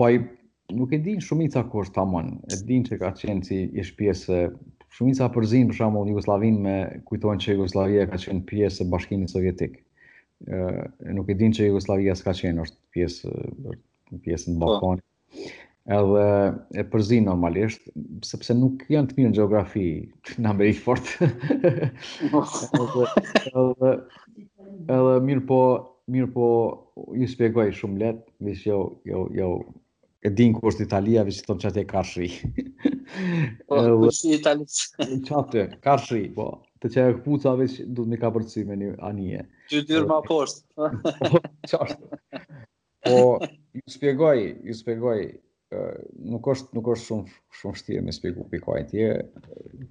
Po 0.00 0.08
i 0.14 0.18
nuk 0.78 0.92
e 0.96 1.00
dinë 1.08 1.24
shumica 1.28 1.64
ku 1.72 1.84
është 1.84 1.96
ta 1.98 2.04
mënë, 2.14 2.36
e 2.52 2.58
dinë 2.72 2.90
që 2.90 2.98
ka 3.02 3.12
qenë 3.22 3.46
si 3.48 3.60
ishë 3.84 3.96
pjesë, 4.00 4.40
shumica 4.96 5.28
përzinë 5.36 5.70
për 5.72 5.78
shamu 5.80 6.04
Jugoslavinë 6.10 6.60
me 6.66 6.76
kujtojnë 7.08 7.44
që 7.46 7.56
Jugoslavia 7.56 8.04
ka 8.12 8.20
qenë 8.24 8.44
pjesë 8.50 8.84
e 8.86 8.90
bashkimit 8.92 9.32
sovjetikë. 9.32 9.80
Nuk 11.16 11.30
e 11.32 11.38
dinë 11.40 11.56
që 11.60 11.70
Jugoslavia 11.70 12.16
s'ka 12.18 12.34
qenë, 12.40 12.66
është 12.66 12.78
pjesë, 12.92 13.34
pjesë 14.26 14.52
në 14.52 14.58
po. 14.58 14.66
Balkanë 14.66 15.56
edhe 15.90 16.26
e 16.78 16.82
përzin 16.90 17.24
normalisht, 17.26 17.88
sepse 18.26 18.54
nuk 18.54 18.84
janë 18.92 19.10
të 19.12 19.16
mirë 19.16 19.30
në 19.32 19.34
geografi 19.38 19.86
në 20.44 20.50
Amerikë 20.50 20.84
fort. 20.84 21.10
edhe, 23.50 23.92
edhe, 24.62 25.14
mirë 25.26 25.44
po, 25.48 25.58
mirë 26.14 26.30
po, 26.36 26.46
ju 27.18 27.28
spjegoj 27.32 27.66
shumë 27.80 28.02
letë, 28.04 28.24
vishë 28.46 28.70
jo, 28.70 28.78
jo, 29.10 29.24
jo, 29.40 29.48
e 30.22 30.30
din 30.38 30.54
ku 30.54 30.70
është 30.70 30.86
Italia, 30.86 31.24
vishë 31.26 31.48
tonë 31.50 31.64
që 31.64 31.72
atje 31.74 31.84
ka 31.90 32.04
shri. 32.06 32.30
Po, 33.66 33.82
ku 33.82 34.12
është 34.12 34.34
Italisë? 34.38 35.10
Qatë, 35.26 35.66
ka 35.82 35.98
shri, 35.98 36.28
po, 36.36 36.46
të 36.84 36.92
që 36.94 37.06
e 37.10 37.18
këpuca 37.20 37.56
vishë 37.58 37.88
du 37.90 38.06
të 38.06 38.10
mi 38.14 38.22
ka 38.22 38.30
me 38.36 38.78
një 38.84 38.92
anije. 39.10 39.42
Që 39.72 39.82
dyrë 39.90 40.06
ma 40.14 40.22
poshtë. 40.30 40.66
po, 40.76 41.88
Po, 43.02 43.14
ju 43.74 43.80
spjegoj, 43.90 44.42
ju 44.62 44.74
spjegoj, 44.78 45.16
nuk 46.24 46.46
është 46.52 46.76
nuk 46.76 46.88
është 46.94 47.06
shumë 47.08 47.36
shumë 47.60 47.76
vështirë 47.76 48.04
me 48.06 48.14
shpjegu 48.14 48.44
pikë 48.52 48.64
kaj 48.66 49.06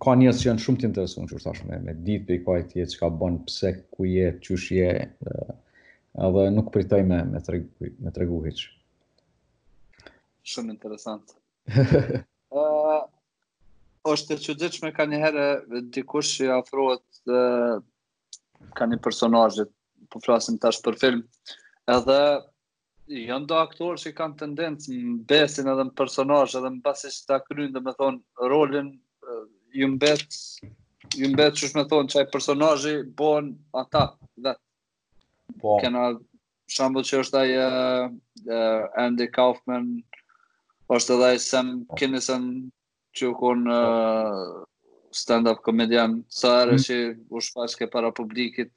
Ka 0.02 0.13
njerëz 0.20 0.41
që 0.44 0.48
janë 0.50 0.63
shumë 0.65 0.80
të 0.84 0.88
interesuar 0.89 1.44
tash 1.46 1.63
me 1.70 1.80
me 1.88 1.96
ditë 2.08 2.28
pikë 2.28 2.46
kaj 2.48 2.60
tjetër 2.72 2.91
çka 2.94 3.10
bën, 3.22 3.39
pse 3.48 3.72
ku 3.96 4.06
je, 4.10 4.28
çush 4.44 4.72
je, 4.78 4.91
edhe 6.28 6.44
nuk 6.58 6.72
pritoj 6.74 7.02
me 7.08 7.22
me 7.34 7.41
tregu 7.46 7.70
me 8.06 8.13
tregu 8.17 8.41
hiç. 8.46 8.65
Shumë 10.44 10.76
interesant. 10.78 11.34
Ë 12.52 12.60
uh, 12.60 13.04
është 14.10 14.36
të 14.36 14.44
çuditshme 14.46 14.89
ka 14.98 15.06
një 15.08 15.20
herë 15.24 15.48
dikush 15.96 16.41
që 16.41 16.50
afrohet 16.58 17.30
uh, 17.32 17.78
kanë 18.76 19.00
personazhe, 19.06 19.67
po 20.12 20.20
flasim 20.26 20.58
tash 20.60 20.82
për 20.84 20.98
film, 21.00 21.22
edhe 21.88 22.17
janë 23.12 23.47
do 23.50 23.58
aktorë 23.60 24.00
që 24.06 24.12
kanë 24.17 24.38
tendencë 24.39 24.93
në 24.95 25.15
besin 25.30 25.67
edhe 25.71 25.84
në 25.88 25.93
personajë, 26.00 26.56
edhe 26.60 26.69
në 26.78 26.82
basi 26.86 27.10
që 27.12 27.24
ta 27.28 27.39
krynë 27.43 27.76
dhe 27.76 27.82
me 27.88 27.93
thonë 28.00 28.47
rolin 28.52 28.91
ju 29.76 29.88
mbet 29.95 30.26
ju 31.19 31.30
mbet 31.34 31.58
që 31.60 31.69
shme 31.74 31.84
thonë 31.91 32.21
ajë 32.21 32.30
personajë 32.32 32.93
bon 33.19 33.52
ata 33.82 34.06
dhe 34.45 34.54
po. 35.62 35.78
kena 35.84 36.06
shambu 36.71 37.04
që 37.04 37.19
është 37.26 37.41
ajë 37.43 37.65
uh, 37.67 39.02
Andy 39.04 39.28
Kaufman 39.36 39.91
është 40.95 41.17
edhe 41.17 41.30
ajë 41.34 41.43
Sam 41.50 41.74
Kinison 42.00 42.47
që 43.17 43.28
u 43.28 43.36
konë 43.41 43.76
uh, 43.76 44.60
stand-up 45.12 45.60
komedian 45.67 46.21
sa 46.32 46.62
ere 46.63 46.78
mm. 46.78 46.86
që 46.88 47.02
u 47.28 47.43
shfaqke 47.43 47.89
para 47.91 48.13
publikit 48.15 48.71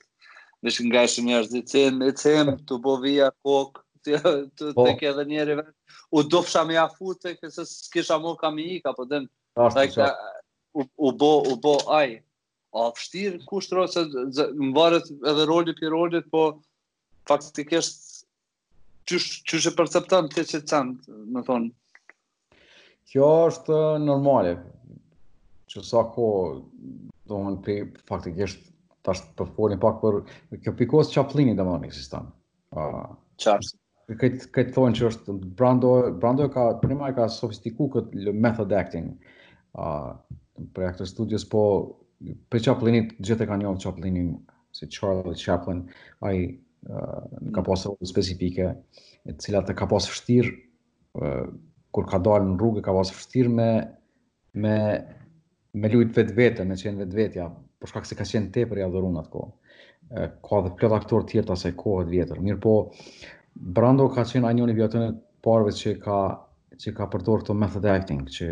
Vishë 0.64 0.86
nga 0.88 1.02
ishë 1.04 1.22
njerëz, 1.26 1.50
i 1.58 1.60
cimë, 1.68 2.06
i 2.08 2.12
cimë, 2.16 2.52
të 2.64 2.76
bovija, 2.80 3.26
kokë, 3.44 3.82
të, 4.04 4.20
të, 4.58 4.70
po. 4.76 4.84
tek 4.86 5.02
edhe 5.10 5.24
njëri 5.28 5.56
vetë, 5.60 5.74
u 6.18 6.22
dofsha 6.30 6.62
me 6.68 6.76
afu 6.80 7.14
të 7.20 7.34
kësë 7.40 7.64
s'kisha 7.70 8.18
mo 8.22 8.34
kam 8.40 8.58
i 8.62 8.66
ika, 8.78 8.92
po 8.98 9.06
dhe 9.08 9.22
u, 10.74 10.82
u 11.08 11.12
bo, 11.22 11.32
u 11.50 11.54
bo, 11.64 11.74
aj, 11.98 12.16
a 12.76 12.86
fështirë 12.98 13.42
kushtëro, 13.48 13.86
se 13.88 14.02
më 14.02 14.86
edhe 15.32 15.48
roli 15.50 15.76
për 15.78 15.92
rolit, 15.96 16.28
po 16.34 16.44
faktikisht 17.28 18.24
çysh 19.08 19.30
çysh 19.46 19.66
e 19.70 19.74
perceptan 19.78 20.28
ti 20.32 20.42
që 20.48 20.62
të 20.62 20.68
qëndë, 20.72 21.18
më 21.36 21.42
thonë. 21.48 22.02
Kjo 23.12 23.30
është 23.48 23.78
normale, 24.02 24.54
që 25.70 25.82
sa 25.86 26.02
ko, 26.14 26.28
do 27.28 27.40
më 27.46 27.76
faktikisht, 28.10 28.70
tash 29.04 29.20
të 29.38 29.46
folim 29.54 29.80
pak 29.82 29.98
për 30.00 30.22
kjo 30.64 30.72
pikos 30.78 31.12
Chaplini 31.12 31.52
dhe 31.58 31.62
më 31.68 31.76
në 31.82 31.88
eksistan. 31.90 32.30
Uh, 32.74 33.04
Qarës 33.44 33.74
këtë 34.08 34.48
këtë 34.52 34.72
thonë 34.74 34.98
që 34.98 35.06
është 35.10 35.34
Brando 35.58 35.90
Brando 36.22 36.48
ka 36.52 36.64
prima 36.82 37.08
ka 37.16 37.24
sofistikuar 37.32 37.90
këtë 37.94 38.34
method 38.36 38.72
acting. 38.76 39.06
ë 39.80 39.84
uh, 39.84 40.64
për 40.74 40.84
aktor 40.90 41.08
studios 41.08 41.44
po 41.50 41.62
për 42.52 42.62
Chaplinit 42.64 43.14
gjithë 43.18 43.42
e 43.42 43.48
kanë 43.48 43.64
njohur 43.64 43.80
Chaplinin 43.82 44.28
si 44.74 44.86
Charlie 44.86 45.34
Chaplin, 45.38 45.80
ai 46.26 46.40
uh, 46.90 47.24
ka 47.50 47.60
mm. 47.60 47.64
pasur 47.66 47.94
rolle 47.94 48.06
specifike, 48.10 48.68
e 49.24 49.34
cila 49.42 49.62
të 49.66 49.74
ka 49.78 49.86
pasur 49.90 50.14
vështirë 50.14 50.52
uh, 51.18 51.48
kur 51.94 52.06
ka 52.10 52.20
dalë 52.22 52.52
në 52.52 52.58
rrugë 52.60 52.84
ka 52.86 52.94
pasur 52.96 53.18
vështirë 53.18 53.50
me 53.56 53.68
me 54.64 54.74
me 55.82 55.90
lut 55.90 56.12
vetvete, 56.14 56.62
me 56.70 56.76
qenë 56.78 57.00
vetvetja, 57.02 57.48
por 57.80 57.90
shkak 57.90 58.06
se 58.06 58.18
ka 58.18 58.24
qenë 58.30 58.52
tepër 58.54 58.78
i 58.82 58.86
adhuruar 58.88 59.24
atko. 59.26 59.48
Uh, 60.14 60.28
ka 60.46 60.62
dhe 60.68 60.76
plot 60.78 60.98
aktor 61.00 61.26
tjerë 61.26 61.48
të 61.50 61.56
asaj 61.58 61.74
kohe 61.82 62.06
të 62.06 62.14
vjetër. 62.14 62.44
Mirë 62.46 62.62
po, 62.62 62.78
Brando 63.54 64.08
ka 64.12 64.22
qenë 64.28 64.50
një 64.58 64.74
vjë 64.76 64.84
atënë 64.88 65.10
parve 65.46 65.72
që 65.78 65.92
ka, 66.04 66.18
që 66.82 66.92
ka 66.96 67.06
përdor 67.12 67.42
këto 67.44 67.54
method 67.56 67.84
acting, 67.90 68.24
që 68.36 68.48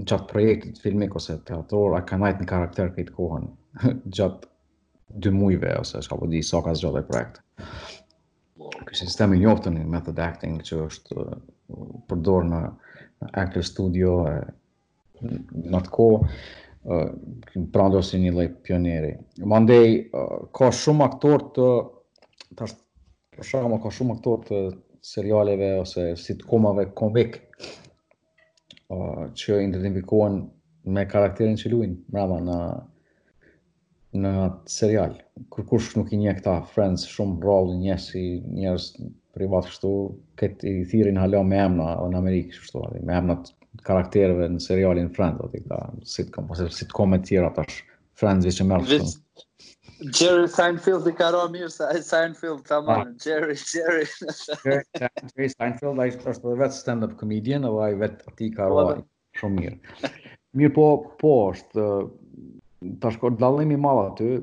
në 0.00 0.06
qatë 0.08 0.28
projektit 0.30 0.80
filmik 0.80 1.16
ose 1.20 1.36
teatror, 1.50 1.96
a 1.98 2.04
ka 2.08 2.16
najtë 2.22 2.40
në 2.42 2.48
karakter 2.52 2.92
këtë 2.96 3.14
kohën, 3.18 3.50
gjatë 4.18 4.48
dy 5.22 5.32
mujve, 5.36 5.74
ose 5.82 6.00
shka 6.06 6.16
po 6.16 6.28
di 6.32 6.40
sa 6.48 6.62
ka 6.64 6.72
zgjodhe 6.78 7.02
e 7.04 7.08
projekt. 7.08 7.42
Kë 8.88 8.96
sistemi 8.96 9.40
njoftë 9.42 9.74
një 9.76 9.84
method 9.92 10.18
acting 10.24 10.56
që 10.64 10.78
është 10.86 11.18
uh, 11.20 11.36
përdor 12.08 12.48
në, 12.48 12.60
në 13.28 13.64
Studio, 13.68 14.14
e, 14.28 14.38
në 15.20 15.76
atë 15.82 15.92
kohë, 15.92 16.30
uh, 16.88 17.10
prandosi 17.76 18.22
një 18.24 18.32
lloj 18.38 18.48
pioneri. 18.66 19.12
Mandej 19.52 19.98
uh, 20.08 20.48
ka 20.58 20.72
shumë 20.80 21.06
aktor 21.10 21.44
të 21.58 21.68
tash 22.58 22.78
për 23.36 23.46
shkakun 23.48 23.78
ka 23.82 23.90
shumë 23.98 24.14
këto 24.18 24.32
të 24.48 24.56
serialeve 25.12 25.68
ose 25.82 26.02
sitcomave 26.22 26.82
komik 27.00 27.38
që 29.42 29.60
identifikohen 29.66 30.34
me 30.96 31.04
karakterin 31.12 31.56
që 31.62 31.70
luajnë 31.72 32.16
brama 32.16 32.40
në 32.48 32.56
në 34.22 34.30
serial. 34.68 35.14
serial. 35.48 35.68
kush 35.70 35.88
nuk 35.98 36.12
i 36.12 36.18
njeh 36.22 36.36
këta 36.42 36.58
Friends 36.74 37.06
shumë 37.14 37.38
rrallë 37.44 37.78
njeh 37.84 38.02
si 38.06 38.24
njerëz 38.58 38.88
privat 39.36 39.64
kështu, 39.70 39.92
këtë 40.42 40.68
i 40.68 40.82
thirin 40.92 41.20
hala 41.22 41.40
me 41.52 41.62
emna 41.68 41.86
në 42.12 42.18
Amerikë 42.20 42.58
kështu, 42.58 42.82
me 43.08 43.16
emnat 43.22 43.48
karakterëve 43.86 44.50
në 44.54 44.60
serialin 44.66 45.08
Friends, 45.16 45.40
ati 45.46 45.62
këta 45.64 45.80
sitcom, 46.16 46.52
ose 46.52 46.68
sitcomet 46.82 47.24
tjera 47.30 47.48
tash, 47.60 47.80
Friends 48.20 48.44
vishë 48.50 48.68
mërë 48.74 48.90
kështu. 48.92 49.48
Jerry 50.10 50.48
Seinfeld 50.50 51.06
i 51.06 51.12
ka 51.14 51.28
ra 51.30 51.42
mirë 51.52 51.68
se 51.70 51.86
Seinfeld 52.06 52.64
tamam 52.70 53.04
ah. 53.04 53.12
Jerry 53.22 53.54
Jerry 53.60 54.08
Jerry 54.16 55.50
Seinfeld 55.54 56.00
ai 56.02 56.08
është 56.16 56.50
edhe 56.50 56.56
vetë 56.64 56.76
stand 56.78 57.06
up 57.06 57.12
comedian 57.20 57.66
apo 57.68 57.82
ai 57.86 57.94
vetë 58.00 58.32
ti 58.40 58.48
ka 58.56 58.66
po, 58.72 58.80
ra 58.80 58.96
po. 58.98 59.06
shumë 59.38 59.58
mirë 59.60 60.10
Mirë 60.60 60.74
po 60.78 60.86
po 61.22 61.34
është 61.52 61.84
tash 63.04 63.20
kur 63.22 63.36
dallim 63.44 63.74
i 63.74 63.78
madh 63.86 64.00
aty 64.08 64.42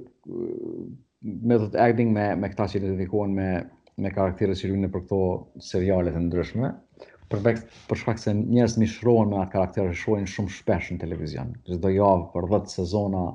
me 1.50 1.60
të 1.66 1.84
acting 1.88 2.14
me 2.16 2.30
me 2.44 2.52
këta 2.54 2.70
që 2.74 2.82
identifikohen 2.82 3.36
me 3.42 3.50
me 4.06 4.14
karakteret 4.16 4.62
që 4.62 4.72
rrinë 4.72 4.92
për 4.96 5.06
këto 5.06 5.22
seriale 5.72 6.16
të 6.16 6.24
ndryshme 6.28 6.72
për 7.34 7.44
për 7.90 8.02
shkak 8.06 8.22
se 8.24 8.32
njerëz 8.40 8.78
mishrohen 8.86 9.34
me 9.34 9.44
atë 9.44 9.56
karakter 9.58 9.90
e 9.92 10.00
shohin 10.06 10.30
shumë 10.36 10.56
shpesh 10.60 10.94
në 10.96 11.04
televizion 11.06 11.52
çdo 11.74 11.94
javë 12.00 12.28
për 12.38 12.50
10 12.56 12.76
sezona 12.80 13.28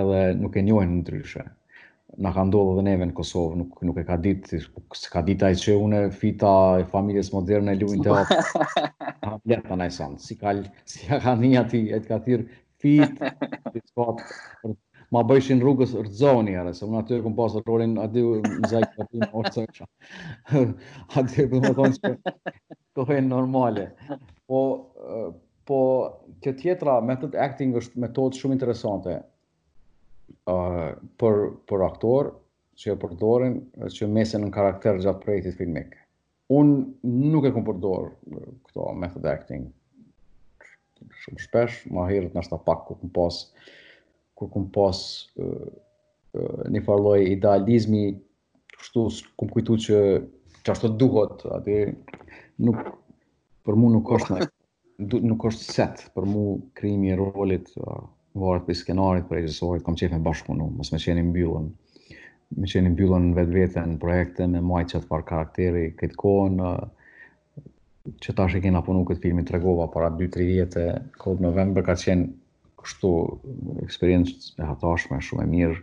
edhe 0.00 0.20
nuk 0.40 0.54
e 0.56 0.62
njohen 0.64 0.92
ndryshe. 1.02 1.44
Na 2.22 2.30
ka 2.34 2.44
ndodhë 2.46 2.74
dhe 2.78 2.82
neve 2.86 3.06
në 3.10 3.14
Kosovë, 3.16 3.56
nuk, 3.58 3.78
nuk 3.86 3.96
e 3.98 4.04
ka 4.06 4.16
ditë, 4.22 4.60
se 4.94 5.10
ka 5.10 5.22
ditë 5.26 5.48
ajë 5.48 5.60
që 5.64 5.74
une 5.82 6.02
fita 6.14 6.50
e 6.82 6.86
familjes 6.90 7.32
moderne 7.34 7.74
e 7.74 7.80
luin 7.80 8.04
të 8.06 8.12
atë. 8.20 8.40
Ha 9.24 9.32
bletë 9.42 9.70
të 9.72 9.88
sandë. 9.96 10.20
si 10.22 10.36
ka 10.38 10.52
si 10.84 11.06
një 11.10 11.60
ati 11.64 11.80
e 11.90 11.98
të 12.04 12.10
ka 12.12 12.18
thirë 12.26 12.46
fitë, 12.84 13.32
si 13.74 13.82
të 13.82 13.90
fatë, 13.98 14.70
ma 15.14 15.24
bëjshin 15.26 15.62
rrugës 15.62 15.96
rëzoni, 15.98 16.54
arë, 16.62 16.74
se 16.78 16.86
unë 16.86 17.02
atyre 17.02 17.24
këm 17.26 17.34
pasë 17.38 17.64
rrorin, 17.64 17.98
aty 18.06 18.22
më 18.46 18.72
zajtë 18.74 18.94
të 18.94 19.02
atyre 19.08 19.26
në 19.26 19.32
orëse, 19.42 19.84
aty 21.18 21.48
më 21.50 21.76
thonë 21.82 21.94
që 21.98 22.18
të 23.10 23.20
normale. 23.26 23.88
Po, 24.46 24.60
po, 24.70 25.20
po, 25.66 25.80
kjo 26.46 26.54
tjetra, 26.62 27.00
method 27.02 27.34
acting 27.34 27.74
është 27.82 28.06
metodë 28.06 28.38
shumë 28.38 28.58
interesante, 28.60 29.18
për 30.46 31.36
për 31.70 31.82
aktor 31.86 32.26
që 32.80 32.90
e 32.92 32.96
përdorin 33.04 33.54
që 33.94 34.08
mesen 34.16 34.42
në 34.44 34.50
karakter 34.56 34.98
gjatë 35.04 35.22
projektit 35.22 35.56
filmik. 35.60 35.94
Un 36.56 36.72
nuk 37.34 37.46
e 37.46 37.52
kam 37.54 37.64
përdor 37.68 38.10
këto 38.68 38.88
method 39.04 39.26
acting 39.30 39.62
shumë 41.24 41.40
shpesh, 41.44 41.78
më 41.96 42.04
herët 42.10 42.34
në 42.36 42.40
ashtë 42.42 42.58
pak 42.66 42.82
kur 42.90 42.96
këm 43.04 43.10
pas, 43.16 43.36
kur 44.38 44.48
këm 44.54 44.66
pas 44.76 44.98
një 46.74 46.80
farloj 46.90 47.16
idealizmi, 47.30 48.04
kështu 48.80 49.04
këm 49.40 49.52
kujtu 49.56 49.76
që 49.88 50.00
që 50.64 50.72
ashtë 50.74 50.90
të 50.92 50.98
duhet, 51.04 51.44
ati 51.56 51.76
nuk, 52.68 52.80
për 53.64 53.76
mu 53.80 53.90
nuk 53.96 54.12
është, 54.18 54.42
nuk 55.30 55.44
është 55.52 55.70
set, 55.76 56.04
për 56.16 56.24
mu 56.34 56.44
krimi 56.80 57.12
e 57.12 57.18
rolit, 57.22 57.68
varet 58.40 58.64
për 58.66 58.74
skenarit 58.78 59.26
për 59.28 59.36
regjisorit, 59.42 59.84
kam 59.86 59.96
qefën 59.98 60.22
bashku 60.24 60.54
në, 60.58 60.64
mos 60.78 60.88
me 60.92 60.98
qeni 61.02 61.22
mbyllën, 61.28 61.66
me 62.62 62.70
qeni 62.72 62.90
mbyllën 62.94 63.28
vetë 63.36 63.54
vetë 63.56 63.84
në 63.90 63.98
projekte, 64.04 64.48
me 64.54 64.62
majtë 64.70 64.90
që 64.94 65.02
të 65.04 65.10
parë 65.10 65.26
karakteri, 65.28 65.82
këtë 66.00 66.18
kohën, 66.22 66.56
që 68.24 68.34
ta 68.40 68.46
shë 68.50 68.62
kena 68.66 68.80
punu 68.88 69.04
këtë 69.08 69.22
filmin 69.22 69.46
Tregova 69.48 69.86
para 69.94 70.08
2-3 70.18 70.48
vjetë, 70.50 70.86
kodë 71.22 71.44
november 71.46 71.86
ka 71.86 71.94
qenë 72.00 72.28
kështu 72.84 73.12
eksperiencë 73.86 74.58
e 74.60 74.66
hatashme, 74.72 75.20
shumë 75.24 75.46
e 75.46 75.50
mirë, 75.54 75.78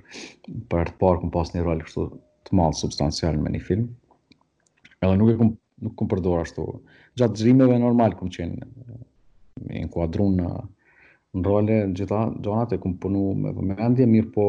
për 0.73 0.91
të 0.91 0.99
parë 1.01 1.23
këmë 1.23 1.33
pas 1.37 1.53
një 1.55 1.63
rol 1.69 1.79
kështu 1.87 2.09
të 2.49 2.59
malë 2.59 2.77
substancial 2.81 3.39
me 3.45 3.55
një 3.55 3.63
film, 3.71 3.87
edhe 4.99 5.15
nuk 5.23 5.31
e 5.31 5.39
këmë 5.39 5.55
nuk 5.87 6.03
përdor 6.11 6.43
ashtu. 6.43 6.67
Gjatë 7.17 7.41
zhrimeve 7.41 7.79
normal 7.81 8.13
këmë 8.19 8.35
qenë 8.35 8.69
me 9.65 9.81
inkuadru 9.85 10.27
ndrole 11.33 11.65
në 11.67 11.75
gjitha 11.95 12.21
gjonat 12.43 12.73
e 12.75 12.79
kumë 12.83 12.99
punu 13.03 13.21
me 13.43 13.53
vëmendje, 13.55 14.07
mirë 14.11 14.31
po 14.35 14.45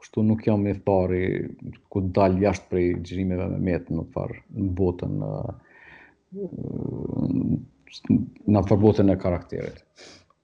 kështu 0.00 0.24
nuk 0.24 0.44
jam 0.46 0.66
i 0.68 0.74
thari 0.84 1.22
ku 1.92 2.02
dalë 2.16 2.42
jashtë 2.46 2.68
prej 2.72 2.86
gjirimeve 3.04 3.46
me 3.54 3.60
metë 3.70 3.96
në 3.96 4.04
farë 4.14 4.40
në 4.64 4.72
botën 4.80 5.14
në, 5.20 5.30
në 8.56 8.64
farë 8.68 8.80
botën 8.84 9.12
e 9.14 9.18
karakterit. 9.22 9.78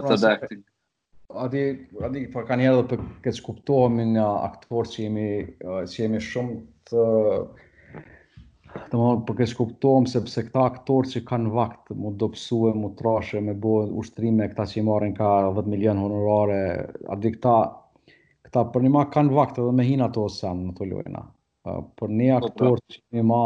A 1.30 1.48
di, 1.52 1.64
Adi, 2.02 2.20
di 2.20 2.22
pa 2.32 2.40
po 2.42 2.46
ka 2.48 2.56
njerë 2.62 2.78
dhe 2.80 2.86
për 2.94 3.02
këtë 3.26 3.42
kuptohemi 3.48 4.06
një 4.16 4.28
aktor 4.48 4.88
që 4.94 5.02
jemi, 5.04 5.26
që 5.66 5.98
jemi 6.06 6.22
shumë 6.28 6.56
të 6.92 7.04
të 8.92 9.00
më 9.02 9.10
për 9.28 9.38
kështë 9.42 9.58
kuptohem 9.60 10.08
sepse 10.14 10.46
këta 10.48 10.64
aktorë 10.72 11.12
që 11.12 11.24
kanë 11.32 11.52
vakt 11.58 11.92
më 12.02 12.14
dopsue, 12.24 12.72
më 12.80 12.90
trashe, 13.02 13.42
me 13.50 13.56
bo 13.66 13.76
ushtrime, 14.04 14.48
këta 14.54 14.66
që 14.72 14.80
i 14.80 14.86
marrin 14.90 15.16
ka 15.20 15.30
10 15.60 15.70
milion 15.74 16.00
honorare, 16.04 16.62
adi 17.18 17.34
këta, 17.36 17.56
këta 18.48 18.64
për 18.76 18.86
një 18.88 18.92
ma 18.96 19.08
kanë 19.18 19.36
vakt 19.42 19.58
edhe 19.62 19.74
me 19.82 19.86
hina 19.92 20.08
të 20.14 20.24
osean 20.30 20.64
në 20.70 20.76
të 20.80 20.90
lojna. 20.94 21.24
Për 22.00 22.14
një 22.22 22.38
po, 22.40 22.48
aktorë 22.52 22.86
që 22.96 23.04
i 23.24 23.26
ma 23.34 23.44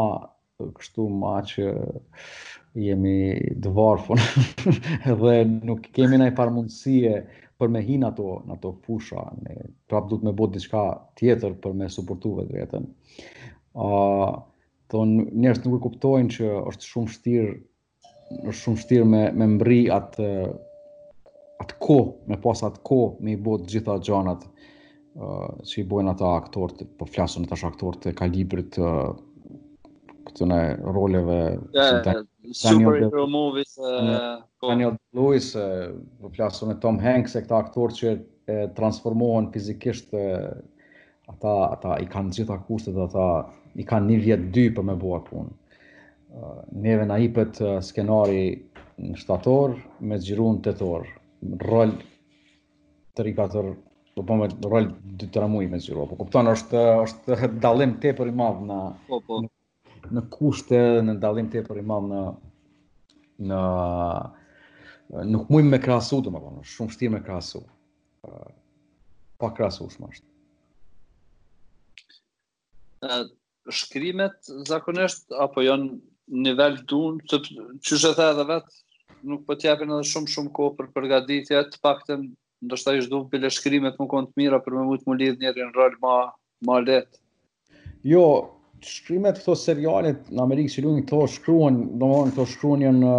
kështu 0.78 1.08
ma 1.20 1.34
që 1.52 1.72
jemi 2.74 3.38
të 3.62 3.72
dhe 5.20 5.34
nuk 5.46 5.86
kemi 5.94 6.18
nëjë 6.18 6.34
farë 6.36 6.54
mundësie 6.56 7.12
për 7.60 7.70
me 7.70 7.82
hinë 7.86 8.08
ato, 8.10 8.24
ato 8.50 8.72
fusha, 8.84 9.22
ne 9.46 9.56
prapë 9.88 10.10
du 10.10 10.18
të 10.18 10.26
me 10.28 10.32
botë 10.36 10.58
një 10.60 10.66
qka 10.70 10.84
tjetër 11.20 11.54
për 11.62 11.76
me 11.78 11.88
suportu 11.94 12.32
vetë 12.40 12.56
vetën. 12.58 12.88
Uh, 13.74 14.42
Njerës 14.94 15.62
nuk 15.64 15.78
e 15.78 15.82
kuptojnë 15.88 16.30
që 16.36 16.48
është 16.70 16.88
shumë 16.90 17.12
shtirë 17.14 17.52
është 18.50 18.58
shumë 18.60 18.82
shtirë 18.82 19.06
me, 19.10 19.22
me 19.34 19.48
mbri 19.54 19.78
atë 19.94 20.26
atë 21.64 21.78
ko, 21.82 21.96
me 22.30 22.38
pas 22.44 22.62
atë 22.66 22.82
ko 22.86 22.98
me 23.24 23.34
i 23.34 23.38
bot 23.42 23.64
gjitha 23.70 23.96
gjanat 24.06 24.44
uh, 25.16 25.48
që 25.66 25.80
i 25.82 25.86
bojnë 25.90 26.12
ata 26.14 26.30
aktorët, 26.42 26.82
po 26.98 27.06
flasën 27.10 27.46
ata 27.48 27.58
shë 27.60 27.70
aktorët 27.72 28.10
e 28.12 28.16
kalibrit 28.18 28.78
uh, 28.82 29.14
këtëne 30.28 30.62
roleve 30.94 31.40
yeah. 31.42 32.02
që 32.02 32.02
të 32.06 32.18
Daniel 32.44 32.94
Super 32.94 33.00
hero 33.00 33.26
movies 33.26 33.78
uh, 33.78 34.42
Daniel 34.68 34.96
Lewis 35.12 35.54
uh, 35.56 35.62
po, 36.20 36.28
po 36.28 36.30
flasun 36.34 36.68
me 36.68 36.74
Tom 36.80 36.98
Hanks 37.00 37.36
e 37.38 37.42
këta 37.44 37.56
aktor 37.62 37.94
që 37.96 38.12
e 38.44 38.56
transformohen 38.76 39.46
fizikisht 39.54 40.10
e, 40.12 40.20
ata 41.32 41.52
ata 41.72 41.94
i 41.96 42.08
kanë 42.12 42.34
gjitha 42.36 42.58
kushtet 42.66 42.98
ata 43.00 43.28
i 43.80 43.86
kanë 43.88 44.10
një 44.10 44.18
vjet 44.26 44.42
dy 44.52 44.64
për 44.76 44.84
me 44.84 44.96
bua 45.00 45.22
punë. 45.24 45.48
Uh, 46.36 46.58
neve 46.84 47.06
na 47.08 47.16
hipet 47.22 47.62
uh, 47.64 47.78
skenari 47.86 48.42
në 49.00 49.16
shtator 49.22 49.72
me 50.04 50.20
xhirun 50.20 50.60
tetor. 50.66 51.08
Rol 51.64 51.94
tri 53.16 53.32
katër 53.38 53.70
do 53.72 54.20
të 54.20 54.28
bëjmë 54.28 54.50
rol 54.74 54.92
dy 55.24 55.32
tramuj 55.38 55.64
me 55.72 55.80
xhiro. 55.80 56.04
Po 56.12 56.20
kupton 56.20 56.52
është 56.52 56.84
është 57.08 57.40
dallim 57.64 57.96
tepër 58.04 58.28
i 58.28 58.36
madh 58.44 58.60
në 58.68 58.78
po, 59.08 59.22
po. 59.24 59.40
në 59.46 59.53
në 60.12 60.22
kushte, 60.32 60.78
në 61.04 61.14
ndalim 61.18 61.48
të 61.52 61.62
e 61.62 61.66
për 61.66 61.80
imam 61.82 62.08
në, 62.10 62.22
në 63.48 65.24
nuk 65.30 65.48
mujmë 65.52 65.72
me 65.76 65.80
krasu 65.84 66.18
dhe 66.26 66.32
më 66.34 66.40
shumë 66.74 66.96
shtirë 66.96 67.16
me 67.16 67.22
krasu. 67.26 67.62
pa 69.38 69.48
krasu 69.54 69.88
shumë 69.90 70.08
ashtë. 70.10 70.26
Uh, 73.04 73.24
shkrimet 73.68 74.48
zakonisht, 74.68 75.26
apo 75.44 75.60
janë 75.66 75.98
nivel 76.46 76.78
dunë, 76.88 77.20
të 77.28 77.40
qyshe 77.84 78.12
the 78.14 78.28
edhe 78.32 78.44
vetë, 78.52 78.78
nuk 79.28 79.42
po 79.44 79.52
t'japin 79.58 79.92
edhe 79.92 80.06
shumë 80.08 80.30
shumë 80.32 80.52
kohë 80.56 80.76
për 80.78 80.88
përgaditje, 80.96 81.60
të 81.74 81.80
pakten, 81.84 82.22
ndoshta 82.64 82.94
ishtë 82.96 83.12
dunë 83.12 83.28
pële 83.34 83.50
shkrimet 83.52 83.98
më 84.00 84.08
konë 84.14 84.26
të 84.30 84.34
mira 84.40 84.62
për 84.64 84.72
me 84.78 84.86
mujtë 84.88 85.04
mu 85.10 85.18
lidhë 85.18 85.40
njerë 85.42 85.66
në 85.68 85.74
rëllë 85.76 86.00
ma, 86.06 86.16
ma 86.68 86.80
letë. 86.86 87.20
Jo, 88.14 88.24
shkrimet 88.84 89.38
këto 89.40 89.54
serialet 89.56 90.26
në 90.34 90.42
Amerikë 90.44 90.68
që 90.76 90.82
luajnë 90.84 91.02
këto 91.08 91.20
shkruan, 91.34 91.76
domethënë 92.00 92.30
këto 92.34 92.44
shkruan 92.52 92.80
në 93.00 93.14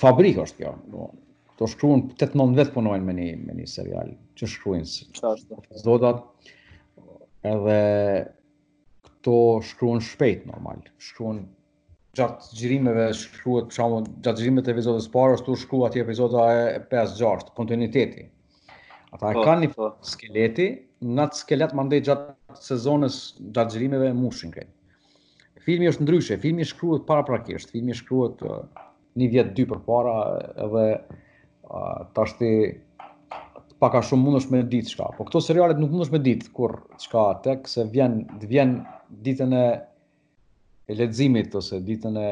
fabrikë 0.00 0.40
është 0.48 0.58
kjo, 0.66 0.72
Këto 1.58 1.64
shkruan 1.72 2.00
8-9 2.14 2.52
vet 2.54 2.68
punojnë 2.70 3.02
me 3.04 3.12
një 3.16 3.26
me 3.42 3.52
një 3.58 3.64
serial 3.66 4.08
që 4.38 4.44
shkruajnë. 4.52 4.88
Çfarë? 5.18 5.80
Zotat 5.82 6.18
edhe 7.50 7.78
këto 9.08 9.34
shkruan 9.66 10.00
shpejt 10.06 10.40
normal. 10.46 10.78
Shkruan 11.02 11.38
gjatë 12.14 12.42
gjirimeve 12.60 13.06
shkruen 13.18 13.64
për 13.72 13.76
gjatë 14.28 14.38
gjirimeve 14.44 14.64
të 14.68 14.74
epizodës 14.76 15.04
së 15.08 15.12
parë 15.16 15.34
ashtu 15.40 15.52
shkruat 15.64 15.86
atje 15.96 16.00
epizoda 16.06 16.40
e 16.60 16.62
5-6, 16.94 17.50
kontiniteti. 17.58 18.22
Ata 19.16 19.32
e 19.32 19.34
po, 19.34 19.40
kanë 19.48 19.60
një 19.66 19.70
po. 19.74 19.84
skeleti, 20.14 20.68
në 21.02 21.24
atë 21.26 21.36
skelet 21.42 21.72
më 21.74 21.82
ndaj 21.90 22.00
gjatë 22.06 22.26
sezonës 22.56 23.16
gjatëgjërimeve 23.52 24.08
e 24.10 24.16
mushin 24.16 24.52
krejt. 24.54 24.70
Filmi 25.64 25.88
është 25.90 26.04
ndryshe, 26.06 26.36
filmi 26.40 26.64
shkruhet 26.64 27.04
para 27.08 27.24
prakisht, 27.28 27.70
filmi 27.74 27.92
shkruhet 27.96 28.40
uh, 28.46 28.62
një 29.20 29.28
vjetë 29.34 29.52
dy 29.58 29.64
për 29.68 29.80
para 29.84 30.14
edhe 30.64 30.84
uh, 30.96 32.06
të 32.16 32.22
ashti 32.24 32.52
pak 33.82 33.94
a 33.94 34.00
shumë 34.02 34.24
mundosh 34.30 34.46
me 34.50 34.62
ditë 34.66 34.94
qka. 34.94 35.10
Po 35.18 35.26
këto 35.28 35.42
serialet 35.44 35.82
nuk 35.82 35.92
mundosh 35.92 36.10
me 36.14 36.22
ditë 36.24 36.48
kur 36.56 36.72
qka 37.02 37.26
tek 37.44 37.68
se 37.70 37.84
vjen, 37.92 38.22
vjen 38.48 38.78
ditën 39.26 39.52
e 39.58 39.66
e 40.88 40.94
ledzimit 40.96 41.52
ose 41.58 41.82
ditën 41.84 42.14
e 42.16 42.28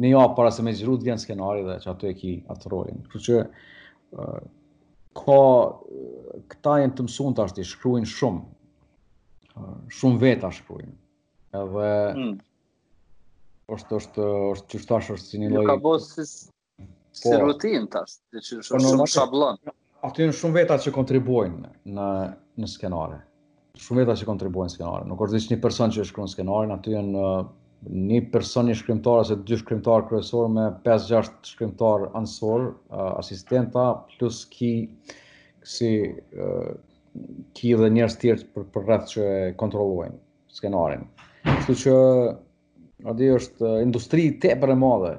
një 0.00 0.10
ja 0.12 0.20
jo 0.22 0.28
para 0.38 0.52
se 0.54 0.62
me 0.62 0.70
gjiru 0.72 0.94
të 1.00 1.08
vjen 1.08 1.18
skenari 1.18 1.64
dhe 1.66 1.74
që 1.82 1.88
ato 1.90 2.06
e 2.06 2.14
ki 2.14 2.30
atë 2.54 2.70
rolin. 2.70 3.00
Kërë 3.10 3.24
që 3.26 3.40
uh, 3.40 4.38
ka, 5.18 5.40
këta 6.54 6.76
jenë 6.84 6.94
të 7.00 7.08
mësun 7.08 7.34
të 7.34 7.44
ashti, 7.48 7.66
shkruin 7.66 8.06
shumë, 8.06 8.44
shumë 9.98 10.20
veta 10.22 10.50
shkruajnë. 10.54 10.94
Edhe 11.60 11.88
mm. 12.14 12.32
është 13.76 13.96
është 14.00 14.26
është 14.54 14.68
çështash 14.74 15.10
është 15.16 15.32
si 15.32 15.42
një 15.42 15.52
lloj 15.56 15.66
ka 15.72 15.78
bos 15.84 16.08
si 16.14 16.22
po, 16.80 16.88
si 17.20 17.38
rutinë 17.42 17.90
tash, 17.94 18.20
ti 18.30 18.38
po, 18.38 18.42
është 18.42 18.62
shumë 18.70 18.84
normal, 18.86 19.10
shablon. 19.16 19.60
Aty 20.08 20.24
janë 20.28 20.36
shumë 20.40 20.58
veta 20.60 20.78
që 20.84 20.94
kontribuojnë 20.96 21.72
në 21.96 22.08
në 22.60 22.68
skenare. 22.74 23.18
Shumë 23.80 24.02
veta 24.04 24.14
që 24.20 24.26
kontribuojnë 24.28 24.70
në 24.70 24.74
skenare. 24.76 25.06
Nuk 25.08 25.24
është 25.26 25.38
vetëm 25.38 25.56
një 25.56 25.62
person 25.64 25.94
që 25.94 26.04
shkruan 26.10 26.30
skenarin, 26.32 26.72
aty 26.76 26.94
janë 26.94 27.24
uh, 27.24 27.40
një 27.90 28.18
person 28.32 28.68
i 28.68 28.74
shkrimtar 28.76 29.22
ose 29.22 29.36
dy 29.48 29.56
shkrimtar 29.56 30.02
kryesor 30.10 30.50
me 30.52 30.66
5-6 30.84 31.50
shkrimtar 31.54 32.08
ansor, 32.18 32.66
uh, 32.92 33.14
asistenta 33.22 33.86
plus 34.16 34.42
ki 34.52 34.72
si 35.76 35.90
uh, 36.44 36.70
ki 37.56 37.72
dhe 37.78 37.88
njerës 37.94 38.16
tjertë 38.22 38.46
për, 38.54 38.66
për 38.74 38.84
rreth 38.86 39.08
që 39.14 39.24
e 39.24 39.54
kontrolojnë 39.60 40.54
skenarin. 40.54 41.04
Kështu 41.50 41.76
që 41.82 41.94
adi 43.12 43.28
është 43.38 43.72
industri 43.84 44.26
te 44.42 44.52
për 44.62 44.74
e 44.74 44.78
madhe, 44.82 45.12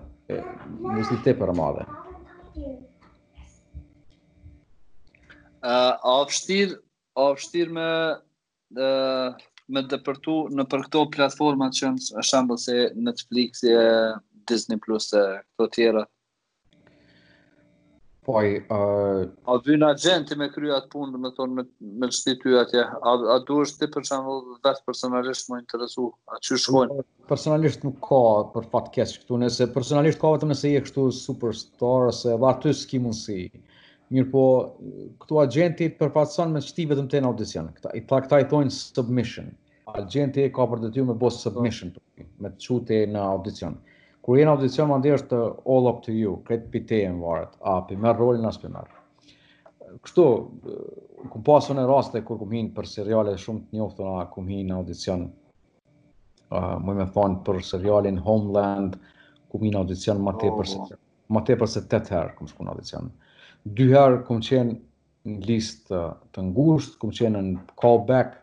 industri 0.91 1.17
te 1.25 1.33
e 1.35 1.55
madhe. 1.59 1.83
Uh, 5.61 5.93
a 5.93 6.13
vështirë 6.25 6.75
a 7.21 7.77
me 7.77 7.89
uh, 8.85 9.41
me 9.71 9.83
dëpërtu 9.93 10.37
në 10.57 10.65
për 10.71 10.87
këto 10.87 11.03
platforma 11.15 11.67
që 11.75 11.91
është 11.97 12.23
shembull 12.31 12.59
se 12.61 12.79
Netflix 13.07 13.61
e 13.63 13.75
Disney 14.49 14.79
Plus 14.81 15.11
e 15.15 15.21
këto 15.51 15.67
tjera 15.75 16.05
Poj, 18.25 18.51
a... 18.69 18.77
A 19.49 19.55
dy 19.65 19.73
agenti 19.87 20.35
me 20.37 20.45
krya 20.53 20.75
atë 20.77 20.89
punë, 20.93 21.19
me 21.23 21.31
thon 21.33 21.55
me 21.57 22.09
shti 22.17 22.35
ty 22.43 22.51
atje, 22.59 22.83
a 23.09 23.37
du 23.47 23.55
është 23.63 23.79
ti 23.81 23.87
për 23.95 24.05
qanë 24.09 24.35
dhe 24.67 24.73
personalisht 24.89 25.49
më 25.49 25.61
interesu, 25.63 26.03
a 26.29 26.37
që 26.45 26.59
shkojnë? 26.65 27.05
Personalisht 27.31 27.87
nuk 27.87 27.97
ka 28.05 28.19
për 28.53 28.67
fatë 28.75 28.93
këtu, 28.99 29.39
nëse 29.41 29.67
personalisht 29.77 30.21
ka 30.21 30.35
vetëm 30.35 30.53
nëse 30.53 30.69
i 30.69 30.77
e 30.77 30.83
kështu 30.85 31.07
superstar, 31.17 32.13
se 32.19 32.37
va 32.45 32.53
të 32.61 32.75
s'ki 32.83 33.01
mund 33.07 33.17
si. 33.23 33.39
Mirë 34.13 34.29
po, 34.35 34.45
këtu 35.23 35.41
agenti 35.47 35.89
përpatson 36.03 36.53
me 36.53 36.61
shti 36.61 36.85
vetëm 36.93 37.09
të 37.15 37.23
në 37.25 37.31
audicion, 37.33 37.73
këta 37.79 38.37
i 38.43 38.47
thonë 38.53 38.77
submission. 38.77 39.49
Agenti 39.97 40.45
ka 40.55 40.69
për 40.75 40.85
të 40.85 40.93
ty 40.99 41.09
me 41.09 41.17
bostë 41.25 41.47
submission, 41.47 41.95
me 42.45 42.53
të 42.53 42.67
qute 42.69 43.01
në 43.17 43.25
audicionë 43.33 43.90
kur 44.25 44.37
je 44.37 44.45
në 44.45 44.51
audicion 44.55 44.91
ndihë 45.01 45.15
është 45.17 45.37
all 45.75 45.87
up 45.91 46.01
to 46.05 46.13
you, 46.13 46.35
kretë 46.45 46.71
pi 46.73 46.81
te 46.89 46.99
e 47.05 47.11
më 47.13 47.21
varet, 47.25 47.53
a 47.65 47.77
pi 47.87 47.97
merë 47.97 48.21
rolin 48.21 48.45
as 48.49 48.59
pi 48.61 48.69
merë. 48.71 48.99
Kështu, 50.05 50.25
këm 51.31 51.45
pasën 51.47 51.81
e 51.81 51.87
raste 51.89 52.21
kur 52.25 52.37
këm 52.41 52.53
hinë 52.57 52.73
për 52.77 52.87
seriale 52.89 53.33
shumë 53.41 53.65
të 53.65 53.79
njoftën, 53.79 54.11
a 54.21 54.27
këm 54.31 54.51
hinë 54.53 54.67
në 54.69 54.77
audicion, 54.77 55.25
mëj 56.53 56.85
më 56.85 56.97
me 57.01 57.09
thonë 57.15 57.41
për 57.47 57.61
serialin 57.67 58.21
Homeland, 58.27 58.99
këm 59.51 59.65
hinë 59.67 59.81
audicion 59.81 60.21
ma 60.23 60.35
te 60.41 60.53
për, 60.57 60.69
se, 60.69 60.95
oh. 60.95 61.03
ma 61.33 61.41
se 61.73 61.81
të 61.81 61.99
të 62.05 62.13
herë 62.15 62.37
këm 62.37 62.51
shku 62.53 62.65
në 62.65 62.71
audicion. 62.75 63.09
Dy 63.77 63.89
herë 63.91 64.21
këm 64.29 64.41
qenë 64.47 64.77
në 65.25 65.45
listë 65.49 66.05
të 66.33 66.45
ngusht, 66.53 66.95
këm 67.01 67.11
qenë 67.13 67.41
në 67.49 67.65
callback, 67.77 68.37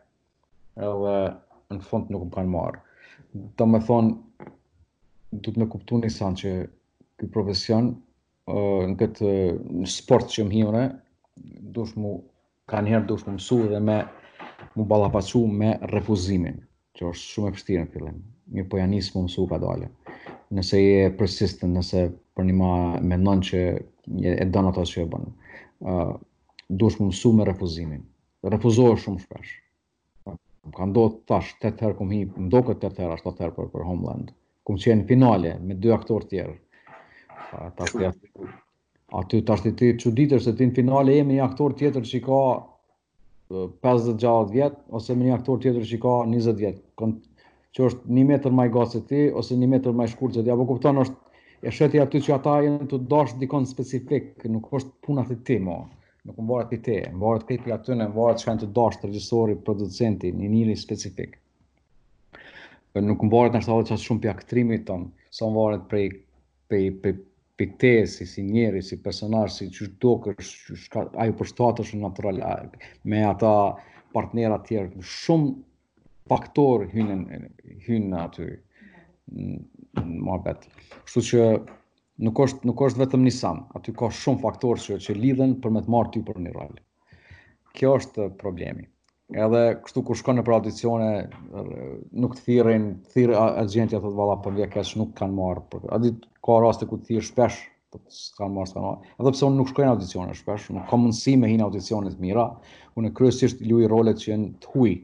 edhe 0.78 1.14
në 1.74 1.82
fund 1.86 2.10
nuk 2.14 2.28
më 2.28 2.34
kanë 2.36 2.50
marë. 2.52 2.80
Të 3.58 3.66
me 3.66 3.80
thonë, 3.88 4.12
du 5.32 5.52
të 5.52 5.60
me 5.60 5.66
kuptu 5.72 5.98
një 6.02 6.10
sanë 6.12 6.38
që 6.42 6.50
këj 7.20 7.28
profesion 7.32 7.88
në 8.48 8.96
këtë 9.00 9.32
në 9.80 9.88
sport 9.94 10.30
që 10.34 10.44
më 10.48 10.54
hione, 10.56 10.84
dushmu, 11.76 12.12
ka 12.68 12.80
njëherë 12.84 13.08
dush 13.10 13.26
më 13.26 13.34
mësu 13.36 13.58
dhe 13.74 13.80
me 13.88 13.96
më 14.76 14.86
balapacu 14.92 15.42
me 15.60 15.74
refuzimin, 15.92 16.56
që 16.96 17.10
është 17.10 17.34
shumë 17.34 17.50
e 17.50 17.56
pështirë 17.56 17.84
në 17.84 17.92
fillim, 17.94 18.16
një 18.56 18.64
pojanis 18.72 19.10
më 19.14 19.22
mësu 19.26 19.44
ka 19.50 19.58
dole. 19.64 19.90
Nëse 20.56 20.80
je 20.80 21.04
persistent, 21.20 21.74
nëse 21.76 22.06
për 22.36 22.48
një 22.48 22.56
ma 22.56 22.72
me 23.26 23.36
që 23.50 23.60
e 23.76 24.48
dënë 24.54 24.68
ato 24.72 24.86
që 24.92 25.02
e 25.04 25.08
bënë, 25.12 25.98
dush 26.80 26.96
më 27.00 27.08
mësu 27.10 27.34
me 27.36 27.46
refuzimin, 27.50 28.02
refuzohë 28.56 28.96
shumë 29.04 29.22
shpesh. 29.26 29.52
Më 30.28 30.74
ka 30.78 30.88
ndohë 30.90 31.14
tash, 31.28 31.52
të 31.60 31.74
tërë 31.80 31.98
këmë 32.00 32.14
hi, 32.16 32.24
më 32.44 32.50
doke 32.56 32.74
të 32.80 32.92
tërë 32.96 33.16
ashtë 33.18 33.28
të 33.28 33.36
tërë 33.42 33.56
për, 33.58 33.70
për 33.76 33.86
Homeland 33.92 34.34
kum 34.68 34.76
që 34.80 34.94
finale, 35.08 35.50
me 35.66 35.74
dy 35.80 35.92
aktorë 35.96 36.26
tjerë. 36.32 36.54
A 37.56 37.68
është 39.18 39.38
të 39.46 39.54
ashtë 39.54 39.94
që 40.02 40.10
ditër 40.18 40.42
se 40.46 40.52
ti 40.58 40.66
në 40.68 40.76
finale 40.78 41.14
e 41.16 41.22
me 41.28 41.38
një 41.38 41.44
aktorë 41.46 41.78
tjetër 41.80 42.04
që 42.10 42.18
i 42.18 42.24
ka 42.26 42.40
50-60 43.86 44.52
vjetë, 44.56 44.82
ose 44.98 45.16
me 45.16 45.30
një 45.30 45.36
aktorë 45.38 45.62
tjetër 45.64 45.86
që 45.90 45.96
i 45.96 46.00
ka 46.04 46.12
20 46.34 46.58
vjetë. 46.60 47.10
Që 47.76 47.86
është 47.88 48.16
një 48.18 48.26
metër 48.32 48.56
maj 48.60 48.66
gasë 48.76 49.00
ti, 49.08 49.22
ose 49.40 49.56
një 49.62 49.70
metër 49.74 49.96
maj 50.02 50.10
shkurë 50.12 50.36
që 50.36 50.44
ti. 50.48 50.52
Apo 50.56 50.68
kuptan 50.72 51.00
është 51.04 51.68
e 51.68 51.72
shëti 51.78 52.02
aty 52.04 52.20
që 52.26 52.36
ata 52.36 52.58
jenë 52.66 52.90
të 52.92 53.00
dashë 53.14 53.40
dikon 53.44 53.68
specifik, 53.72 54.44
nuk 54.52 54.68
është 54.80 54.92
puna 55.08 55.24
të 55.32 55.40
ti 55.50 55.60
mo, 55.70 55.84
Nuk 56.28 56.36
më 56.44 56.48
varët 56.52 56.72
i 56.76 56.78
ti, 56.84 56.94
më 57.16 57.20
varët 57.22 57.44
këtë 57.48 57.56
për 57.64 57.72
atyne, 57.78 58.06
më 58.10 58.18
varët 58.20 58.40
që 58.42 58.46
kanë 58.50 58.60
të 58.60 58.66
dashë 58.76 59.00
të 59.00 59.08
regjësori, 59.08 59.54
producenti, 59.68 60.32
një 60.40 60.48
një 60.54 60.74
specifik 60.80 61.38
nuk 62.94 63.22
më 63.22 63.30
varet 63.32 63.56
nështë 63.56 63.74
qatë 63.88 63.96
shumë 64.02 64.22
pjaktrimi 64.24 64.78
ton, 64.88 65.02
tonë, 65.08 65.34
sa 65.36 65.48
më 65.48 65.58
varet 65.62 65.84
prej 65.90 66.12
prej 66.68 67.16
pe 67.58 67.66
te 67.82 67.90
si 68.06 68.22
si 68.26 68.42
njeri 68.46 68.82
si 68.84 68.96
personazh 69.02 69.54
si 69.58 69.64
çu 69.74 69.86
tokë 70.04 70.34
shka 70.78 71.02
ajo 71.18 71.32
për 71.40 71.48
shtatësh 71.50 71.94
natural 71.98 72.38
me 73.04 73.22
ata 73.26 73.52
partnera 74.14 74.60
të 74.60 74.68
tjerë 74.68 75.02
shumë 75.02 75.54
faktor 76.30 76.86
hynën 76.92 77.24
hynë 77.88 78.14
aty 78.20 78.46
në 79.32 80.20
mohabet. 80.22 80.68
Kështu 81.04 81.22
që 81.30 81.44
nuk 82.28 82.38
është 82.46 82.68
nuk 82.68 82.78
është 82.88 83.02
vetëm 83.04 83.24
nisam, 83.26 83.62
sam, 83.64 83.64
aty 83.78 83.90
ka 83.92 84.10
shumë 84.12 84.42
faktorë 84.44 84.84
që 84.86 85.00
që 85.06 85.18
lidhen 85.18 85.56
për 85.62 85.74
me 85.76 85.82
të 85.84 85.92
marrë 85.96 86.14
ty 86.14 86.22
për 86.30 86.38
një 86.46 86.54
rol. 86.58 86.78
Kjo 87.74 87.96
është 88.00 88.28
problemi 88.40 88.86
edhe 89.36 89.60
kështu 89.84 90.02
kur 90.08 90.16
shkon 90.16 90.38
në 90.40 90.44
për 90.44 90.54
audicione 90.56 91.08
nuk 92.22 92.36
të 92.38 92.44
thirrin, 92.46 92.86
thirr 93.12 93.34
agjentja 93.36 94.00
thotë 94.00 94.16
valla 94.16 94.38
po 94.44 94.52
vjen 94.56 94.70
kesh 94.72 94.96
nuk 95.00 95.12
kanë 95.18 95.36
marr. 95.36 95.60
Për... 95.72 95.84
A 95.92 95.98
di 96.00 96.14
ka 96.48 96.56
raste 96.64 96.88
ku 96.88 96.96
të 96.98 97.08
thirr 97.10 97.26
shpesh, 97.28 97.58
po 97.92 98.00
s'kan 98.12 98.52
marr 98.56 98.70
s'kan 98.70 98.86
marr. 98.86 99.12
Edhe 99.20 99.34
pse 99.36 99.44
unë 99.50 99.60
nuk 99.60 99.68
shkoj 99.74 99.84
në 99.84 99.92
audicione 99.96 100.38
shpesh, 100.38 100.70
nuk 100.76 100.88
kam 100.90 101.04
mundësi 101.04 101.36
me 101.40 101.50
hin 101.52 101.64
audicione 101.66 102.14
të 102.14 102.22
mira. 102.24 102.46
Unë 103.00 103.12
kryesisht 103.18 103.60
luaj 103.68 103.90
role 103.92 104.16
që 104.16 104.30
janë 104.32 104.50
të 104.64 104.72
huaj. 104.74 104.96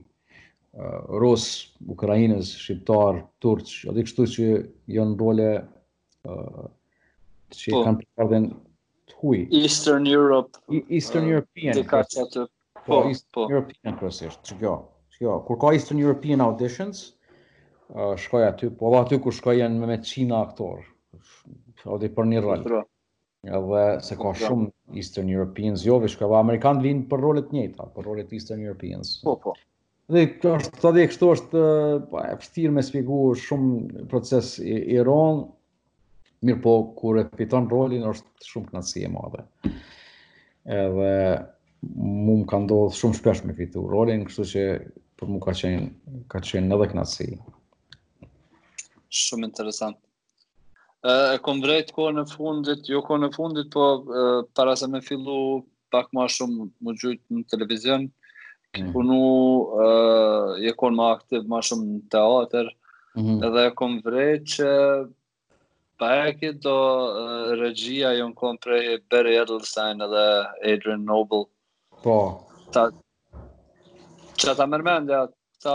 Uh, 0.75 0.97
Rus, 1.23 1.45
ukrainez, 1.87 2.49
shqiptar, 2.65 3.21
turq, 3.41 3.69
a 3.87 3.93
di 3.95 4.03
kështu 4.09 4.25
që 4.33 4.47
janë 4.97 5.15
role 5.21 5.45
uh, 6.27 6.65
që 7.55 7.77
po, 7.77 7.83
kanë 7.87 8.09
përdhen 8.19 8.49
të 9.13 9.21
huaj. 9.21 9.45
Eastern 9.61 10.09
Europe. 10.11 10.57
I, 10.75 10.83
Eastern 10.99 11.29
European 11.31 11.79
po, 12.87 13.03
po. 13.03 13.05
po. 13.33 13.45
European 13.53 13.99
kërësisht, 13.99 14.43
që 14.49 14.57
kjo, 14.61 14.73
që 15.15 15.23
kjo, 15.23 15.35
kur 15.49 15.59
ka 15.63 15.73
Eastern 15.77 16.01
European 16.03 16.43
auditions, 16.45 17.05
uh, 17.95 18.13
shkoj 18.21 18.47
aty, 18.49 18.71
po 18.79 18.93
dhe 18.95 19.01
aty 19.05 19.21
kur 19.25 19.35
shkoj 19.37 19.59
janë 19.63 19.87
me 19.89 19.99
qina 20.05 20.43
aktor, 20.47 20.85
odi 21.95 22.11
për 22.15 22.31
një 22.33 22.43
rol. 22.45 22.67
Edhe 23.45 23.81
se 24.01 24.17
ka 24.17 24.31
shumë 24.41 24.71
Eastern 24.97 25.29
Europeans, 25.29 25.83
jo, 25.85 25.99
vishka, 26.01 26.25
edhe 26.25 26.39
Amerikanë 26.39 26.85
vinë 26.87 27.03
për 27.11 27.21
rolet 27.21 27.51
njëta, 27.53 27.91
për 27.95 28.07
rolet 28.09 28.31
Eastern 28.33 28.63
Europeans. 28.65 29.19
Po, 29.25 29.35
po. 29.43 29.53
Dhe 30.13 30.23
të 30.41 30.51
është, 30.59 30.79
të 30.83 30.91
dhe 30.99 31.05
kështu 31.11 31.29
është, 31.35 31.65
pa, 32.09 32.09
po, 32.11 32.23
e 32.25 32.39
pështirë 32.41 32.75
me 32.77 32.85
spjegu 32.85 33.19
shumë 33.41 34.07
proces 34.11 34.55
i, 34.65 34.79
rronë, 35.01 35.45
mirë 36.45 36.63
po, 36.65 36.75
kur 36.97 37.21
e 37.21 37.27
piton 37.37 37.69
rolin, 37.73 38.09
është 38.11 38.49
shumë 38.55 38.73
knatësi 38.73 39.05
e 39.05 39.13
madhe. 39.13 39.45
Edhe, 40.65 41.13
mu 42.27 42.37
më 42.41 42.47
ka 42.51 42.57
ndodhë 42.65 42.97
shumë 42.99 43.19
shpesh 43.19 43.43
me 43.45 43.53
fitu 43.59 43.85
rolin, 43.91 44.25
kështu 44.27 44.45
që 44.53 44.63
për 45.21 45.31
mu 45.31 45.41
ka 45.45 45.55
qenë, 45.59 45.87
ka 46.31 46.41
qenë 46.41 46.73
edhe 46.77 46.89
knatësi. 46.93 47.27
Shumë 49.25 49.49
interesant. 49.51 49.99
E 51.05 51.39
kom 51.45 51.61
vrejt 51.63 51.93
kohë 51.97 52.15
në 52.17 52.25
fundit, 52.31 52.87
jo 52.91 53.03
kohë 53.05 53.25
në 53.27 53.31
fundit, 53.37 53.69
po 53.75 53.85
e, 54.21 54.25
para 54.57 54.75
se 54.81 54.89
me 54.91 55.03
fillu 55.05 55.65
pak 55.93 56.09
ma 56.17 56.25
shumë 56.33 56.71
më 56.83 56.95
gjujtë 57.03 57.37
në 57.37 57.45
televizion, 57.53 58.07
mm. 58.07 58.87
nu 58.87 58.95
punu 58.95 59.27
e, 59.81 59.85
je 60.65 60.73
kohë 60.81 60.97
ma 60.97 61.11
aktiv 61.19 61.45
ma 61.53 61.61
shumë 61.63 61.91
në 61.91 62.01
teater, 62.15 62.73
mm 63.15 63.23
-hmm. 63.23 63.45
edhe 63.49 63.67
e 63.69 63.75
kom 63.83 64.01
vrejt 64.07 64.45
që 64.57 64.71
Pa 65.99 66.09
e 66.27 66.51
do 66.65 66.79
regjia 67.63 68.09
jo 68.19 68.27
në 68.29 68.35
kom 68.35 68.57
prej 68.65 68.87
Barry 69.11 69.37
Edelstein 69.39 70.03
edhe 70.03 70.25
Adrian 70.71 71.05
Noble 71.07 71.47
Po. 72.05 72.17
Ta 72.77 72.91
Qa 74.37 74.53
ta 74.59 74.65
mërmendja, 74.69 75.21
ta 75.65 75.73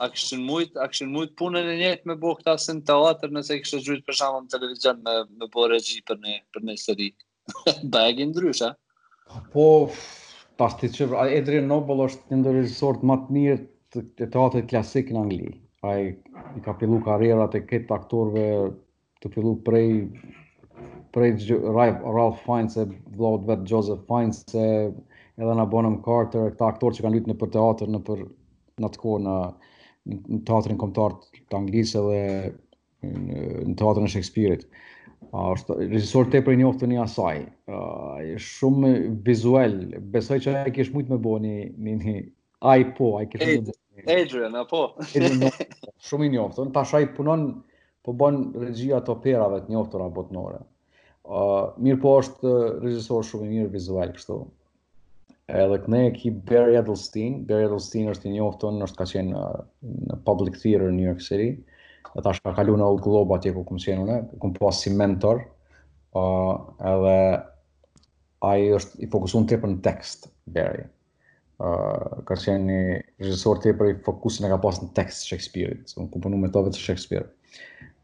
a 0.00 0.06
shumë, 0.22 0.42
mujt, 0.48 0.78
shumë 0.98 1.22
punën 1.40 1.68
e 1.70 1.74
njëjtë 1.78 2.10
me 2.10 2.16
bo 2.22 2.32
këta 2.40 2.54
sënë 2.64 2.82
të 2.88 2.96
nëse 3.28 3.34
nëse 3.36 3.58
kishte 3.62 3.78
gjujtë 3.84 4.06
për 4.08 4.16
shamën 4.20 4.46
në 4.48 4.52
televizion 4.54 4.98
me, 5.06 5.14
me 5.44 5.68
regji 5.74 6.00
për 6.10 6.18
ne, 6.24 6.34
për 6.56 6.64
ne 6.70 6.74
seri. 6.82 7.06
Bëjegi 7.94 8.26
ndrysh, 8.32 8.62
Po, 9.54 9.66
pas 10.60 10.74
të 10.80 10.90
që, 10.96 11.08
Adrian 11.38 11.68
Noble 11.70 12.08
është 12.08 12.32
një 12.34 12.40
ndër 12.40 12.58
më 13.12 13.18
të 13.26 13.36
mirë 13.38 13.58
të, 13.92 14.02
të 14.18 14.30
teatrit 14.34 14.70
klasik 14.74 15.12
në 15.14 15.22
Angli. 15.22 15.54
Ai 15.86 16.00
i 16.58 16.64
ka 16.66 16.74
fillu 16.80 16.98
karrierat 17.06 17.54
e 17.54 17.62
këtë 17.70 17.94
aktorëve 18.00 18.48
të 19.22 19.32
fillu 19.36 19.54
prej 19.70 19.88
prej 21.16 21.36
Ralph 22.16 22.40
Fiennes 22.44 22.76
e 22.76 22.84
vlogët 23.16 23.46
vetë 23.48 23.70
Joseph 23.70 24.02
Fiennes 24.08 24.42
e 24.52 24.64
edhe 25.40 25.54
na 25.56 25.64
Bonham 25.68 25.94
Carter 26.04 26.44
e 26.48 26.52
këta 26.54 26.68
aktorë 26.74 26.98
që 26.98 27.04
kanë 27.06 27.16
lytë 27.16 27.30
në 27.32 27.36
për 27.40 27.52
teatr 27.56 27.90
në 27.94 28.00
për 28.04 28.20
në 28.84 28.90
të 28.92 29.00
kohë 29.00 29.22
në, 29.24 29.36
në 30.12 30.40
teatrin 30.50 30.80
komtar 30.80 31.16
të 31.48 31.56
anglisë 31.60 32.02
dhe 32.08 32.20
në, 32.44 32.50
në 33.70 33.76
teatrin 33.80 34.04
e 34.04 34.12
Shakespeare-it. 34.12 34.66
Uh, 35.32 35.54
Regisor 35.78 36.28
të 36.30 36.42
e 36.42 36.44
prej 36.44 36.58
njoftë 36.60 36.90
një 36.90 36.98
asaj. 37.06 37.40
Uh, 37.70 38.20
shumë 38.50 38.92
vizuel, 39.26 39.78
besoj 40.12 40.36
që 40.44 40.56
e 40.66 40.74
kishë 40.76 40.92
mujtë 40.98 41.14
me 41.14 41.18
bo 41.24 41.38
një, 41.40 41.54
një, 41.80 42.18
po, 42.60 42.60
një 42.60 42.76
a 42.76 42.76
po, 42.98 43.08
a 43.22 43.24
kishë 43.32 43.52
mujtë 43.52 43.72
me 43.72 43.82
Adrian, 44.18 44.60
apo? 44.60 44.84
shumë 45.14 46.28
i 46.28 46.32
njoftë. 46.36 46.68
Në 46.68 46.86
i 47.06 47.10
punon, 47.16 47.48
po 48.04 48.12
bon 48.20 48.50
regjia 48.60 49.00
të 49.08 49.14
operave 49.16 49.64
të 49.64 49.72
njoftëra 49.72 50.12
botnore. 50.20 50.60
Mirë 51.28 51.98
po 52.02 52.10
është 52.20 52.50
regjisor 52.84 53.24
shumë 53.26 53.46
i 53.46 53.52
mirë 53.54 53.70
vizual 53.72 54.06
kështu. 54.14 54.36
Edhe 55.56 55.78
këne 55.84 56.00
e 56.08 56.12
ki 56.14 56.30
Barry 56.46 56.76
Edelstein, 56.78 57.40
Barry 57.48 57.66
Edelstein 57.68 58.08
është 58.10 58.28
i 58.30 58.34
njohë 58.36 58.58
tonë, 58.62 58.82
është 58.88 58.98
ka 59.00 59.06
qenë 59.12 59.42
në 60.10 60.16
public 60.26 60.58
theater 60.62 60.86
në 60.90 60.96
New 60.98 61.08
York 61.08 61.22
City, 61.22 61.48
dhe 62.14 62.24
ta 62.26 62.32
shka 62.34 62.52
kalu 62.58 62.74
në 62.80 62.86
Old 62.86 63.02
Globe 63.04 63.36
atje 63.38 63.52
ku 63.56 63.62
këmë 63.68 63.84
qenë 63.84 64.04
une, 64.06 64.18
këmë 64.42 64.56
po 64.58 64.70
asë 64.70 64.86
si 64.86 64.94
mentor, 64.98 65.42
edhe 66.94 67.16
a 68.46 68.50
i 68.62 68.70
është 68.78 69.06
i 69.06 69.10
fokusun 69.12 69.46
të 69.46 69.54
tëpër 69.54 69.74
në 69.74 69.80
tekst, 69.86 70.30
Barry. 70.54 70.86
Uh, 71.56 72.20
ka 72.28 72.36
qenë 72.36 72.66
një 72.68 72.80
regjësor 73.22 73.62
të 73.64 73.72
për 73.78 73.88
i 73.88 73.94
fokusin 74.04 74.44
e 74.44 74.50
ka 74.52 74.58
pas 74.60 74.78
në 74.82 74.90
tekst 74.98 75.26
Shakespeare-it, 75.30 75.94
unë 75.96 76.10
kompënu 76.12 76.36
me 76.42 76.50
tove 76.52 76.68
të 76.74 76.82
shakespeare 76.84 77.30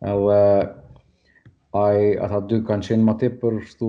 Edhe 0.09 0.39
ai 1.75 2.12
ata 2.20 2.43
dy 2.45 2.59
kanë 2.68 2.85
qenë 2.91 3.05
më 3.07 3.12
tepër 3.20 3.55
kështu 3.64 3.87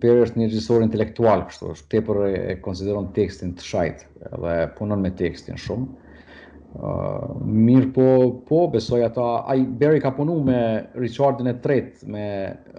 Perry 0.00 0.22
është 0.24 0.38
një 0.40 0.46
regjisor 0.48 0.84
intelektual 0.84 1.42
kështu 1.48 1.68
është 1.74 1.90
tepër 1.94 2.20
e, 2.28 2.30
e 2.50 2.54
konsideron 2.64 3.10
tekstin 3.18 3.50
të 3.58 3.66
shajt 3.66 4.06
dhe 4.44 4.54
punon 4.78 5.02
me 5.04 5.10
tekstin 5.18 5.58
shumë 5.66 5.86
uh, 5.90 7.36
mirë 7.66 7.90
po 7.98 8.06
po 8.48 8.62
besoj 8.72 9.02
ata 9.10 9.26
ai 9.52 9.66
Barry 9.82 10.00
ka 10.04 10.14
punuar 10.16 10.48
me 10.48 10.60
Richardin 11.04 11.50
e 11.52 11.56
tret 11.66 12.06
me 12.08 12.24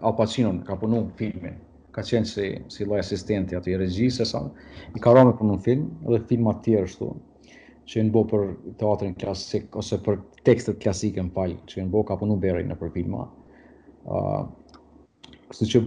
Al 0.01 0.17
Pacino 0.23 0.55
ka 0.65 0.79
punuar 0.81 1.05
filmin 1.21 1.61
ka 1.93 2.01
qenë 2.09 2.31
si 2.33 2.49
si 2.73 2.89
lloj 2.89 3.03
asistenti 3.05 3.53
aty 3.59 3.77
regjisës 3.83 4.33
sa 4.33 4.41
i 4.89 5.05
ka 5.05 5.13
punu 5.13 5.37
punën 5.37 5.61
film 5.69 5.85
dhe 6.09 6.23
filma 6.33 6.57
të 6.57 6.71
tjerë 6.71 6.87
kështu 6.89 7.11
që 7.93 8.07
në 8.09 8.15
bo 8.17 8.25
për 8.33 8.49
teatrin 8.81 9.13
klasik 9.21 9.75
ose 9.83 10.01
për 10.09 10.17
tekstet 10.49 10.81
klasike 10.81 11.21
në 11.29 11.35
fal 11.37 11.53
që 11.69 11.83
në 11.85 11.93
bo, 11.93 12.01
ka 12.09 12.17
punuar 12.17 12.41
Barry 12.47 12.65
në 12.65 12.81
për 12.81 12.89
filma 12.97 13.27
Kështu 14.07 15.67
që 15.71 15.81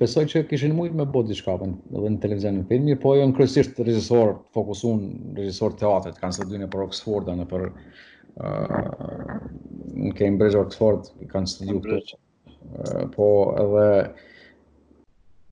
besoj 0.00 0.24
që 0.32 0.42
kishin 0.50 0.74
mujt 0.76 0.96
me 0.98 1.06
bot 1.16 1.28
diçka 1.30 1.54
për 1.62 1.70
po, 1.74 2.00
edhe 2.00 2.10
në 2.14 2.20
televizionin 2.24 2.62
në 2.64 2.68
filmi, 2.72 2.96
po 3.04 3.12
jo 3.16 3.26
në 3.30 3.34
kërësisht 3.38 3.78
regjisor 3.86 4.32
fokusun, 4.56 5.04
regjisor 5.38 5.76
teatet, 5.82 6.18
kanë 6.22 6.38
së 6.38 6.46
dyne 6.50 6.68
për 6.74 6.82
Oxford, 6.88 7.30
anë 7.34 7.46
për 7.52 7.66
uh, 7.70 8.90
në 9.44 10.12
Cambridge, 10.18 10.58
Oxford, 10.60 11.10
kanë 11.32 11.52
së 11.54 11.68
dyu 11.70 11.80
këtë. 11.86 12.20
Uh, 12.64 12.92
po 13.14 13.28
edhe 13.62 13.86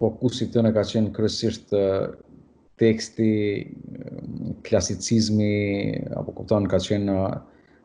fokusit 0.03 0.53
të 0.55 0.67
në 0.67 0.75
ka 0.77 0.85
qenë 0.91 1.15
kërësisht 1.17 1.75
teksti, 2.83 3.31
klasicizmi, 4.67 5.53
apo 6.19 6.35
këpëton, 6.41 6.67
ka 6.73 6.81
qenë 6.89 7.17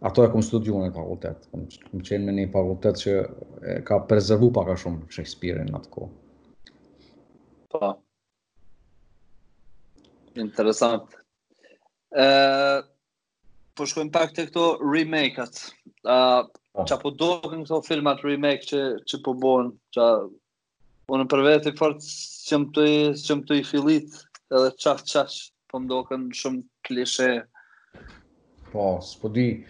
ato 0.02 0.24
e 0.24 0.30
kom 0.32 0.44
studiu 0.46 0.78
në 0.82 0.92
fakultet. 0.96 1.48
Kom, 1.52 1.64
qenë 2.06 2.28
me 2.28 2.34
një 2.38 2.48
fakultet 2.54 3.00
që 3.02 3.14
e, 3.18 3.78
ka 3.88 3.98
prezervu 4.10 4.52
paka 4.54 4.76
shumë 4.80 5.08
Shakespeare-in 5.14 5.74
atë 5.78 5.92
kohë. 5.96 6.12
Pa. 7.72 7.96
Po. 7.96 7.96
Interesant. 10.38 11.16
Uh, 12.14 12.86
po 13.76 13.88
shkojmë 13.90 14.14
pak 14.14 14.36
të 14.38 14.46
këto 14.52 14.68
remake-at. 14.86 15.58
Qa 16.06 16.98
po 17.02 17.10
do 17.10 17.30
po 17.42 17.50
në 17.56 17.64
këto 17.66 17.80
filmat 17.90 18.22
remake 18.26 18.68
që, 18.70 18.82
që 19.10 19.20
po 19.26 19.34
bojnë, 19.42 19.74
që 19.98 20.06
unë 21.18 21.26
për 21.32 21.44
vetë 21.50 21.74
i 21.74 21.78
fort 21.80 22.06
që 22.06 22.60
më 22.62 23.46
të 23.50 23.58
i, 23.60 23.66
filit, 23.66 24.22
edhe 24.54 24.70
qatë 24.86 25.10
qatë, 25.16 25.40
po 25.74 25.82
më 25.82 25.90
do 25.92 26.04
shumë 26.44 26.62
klishe. 26.86 27.32
Po, 28.72 29.00
s'po 29.02 29.28
di, 29.32 29.64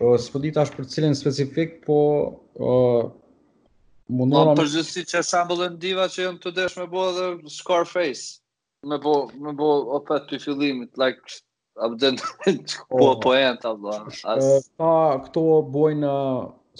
uh, 0.00 0.16
s'po 0.18 0.38
di 0.42 0.50
tash 0.52 0.72
për 0.76 0.88
cilin 0.94 1.18
specifik, 1.18 1.80
po... 1.86 2.00
Uh, 2.58 3.10
Mundon... 4.14 4.50
Po, 4.52 4.60
për 4.60 4.68
gjithësi 4.74 5.02
që 5.14 5.20
shambullën 5.24 5.76
diva 5.80 6.04
që 6.12 6.26
janë 6.26 6.40
të 6.44 6.50
desh 6.58 6.74
me 6.76 6.84
bo 6.92 7.06
dhe 7.16 7.28
Scarface, 7.48 8.34
me 8.90 8.98
bo, 9.00 9.14
me 9.40 9.54
bo 9.56 9.68
opet 9.96 10.26
të 10.28 10.40
fillimit, 10.42 10.90
like, 11.00 11.38
abden, 11.86 12.18
po, 12.90 13.00
oh. 13.00 13.14
po 13.24 13.32
e 13.38 13.46
në 13.46 13.54
të 13.62 13.72
as... 14.34 14.50
Ta, 14.76 14.92
këto 15.24 15.44
bojnë, 15.72 16.12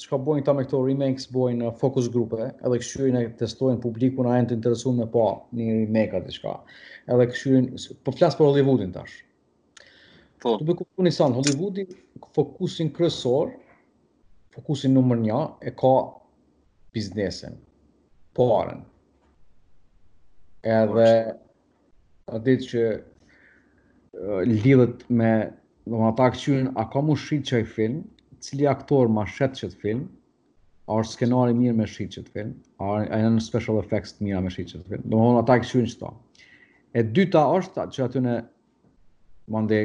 s'ka 0.05 0.19
bojnë 0.27 0.45
këta 0.45 0.57
me 0.59 0.67
këto 0.69 0.83
remakes, 0.85 1.31
bojnë 1.33 1.73
focus 1.81 2.11
grupe, 2.13 2.51
edhe 2.61 2.81
këshyrin 2.85 3.17
e 3.23 3.25
testojnë 3.41 3.81
publikun, 3.87 4.29
a 4.29 4.37
janë 4.37 4.53
të 4.53 4.59
interesu 4.61 4.93
me 5.01 5.09
po 5.17 5.25
një 5.57 5.81
remake 5.81 6.21
diçka. 6.27 6.59
Edhe 7.09 7.31
këshyrin, 7.33 7.73
po 8.05 8.13
flasë 8.21 8.37
për 8.43 8.51
Hollywoodin 8.53 8.93
tash, 8.99 9.17
Po. 10.45 10.51
Të 10.61 10.65
bëku 10.69 11.11
san 11.17 11.33
Hollywoodi 11.33 11.87
fokusin 12.37 12.91
kryesor, 12.93 13.55
fokusin 14.53 14.93
numër 14.93 15.23
1 15.25 15.45
e 15.71 15.71
ka 15.81 15.93
biznesen, 16.93 17.55
Parën. 18.37 18.83
Edhe 20.75 21.09
a 22.29 22.41
ditë 22.45 22.67
që 22.71 22.85
lidhët 24.51 24.53
lidhet 24.53 25.07
me 25.21 25.33
do 25.87 25.97
më 26.03 26.11
ata 26.11 26.29
këqyrin, 26.37 26.69
a 26.83 26.85
ka 26.93 27.01
mu 27.09 27.17
shqit 27.25 27.49
qaj 27.51 27.65
film, 27.79 27.97
cili 28.45 28.69
aktor 28.75 29.09
ma 29.17 29.25
shet 29.25 29.57
qëtë 29.63 29.81
film, 29.81 30.05
a 30.91 31.01
është 31.01 31.17
skenari 31.17 31.57
mirë 31.57 31.79
me 31.81 31.89
shqit 31.89 32.19
qëtë 32.19 32.35
film, 32.37 32.53
a 32.85 32.91
janë 33.07 33.33
në 33.41 33.47
special 33.49 33.81
effects 33.81 34.19
të 34.19 34.29
mira 34.29 34.45
me 34.45 34.53
shqit 34.53 34.75
qëtë 34.75 34.89
film, 34.93 35.09
do 35.15 35.25
më 35.25 35.33
ata 35.43 35.57
këqyrin 35.65 35.89
qëta. 35.95 36.13
E 36.93 37.01
dyta 37.17 37.49
është 37.59 37.89
që 37.97 38.07
aty 38.11 38.25
në 38.29 38.37
mande 39.57 39.81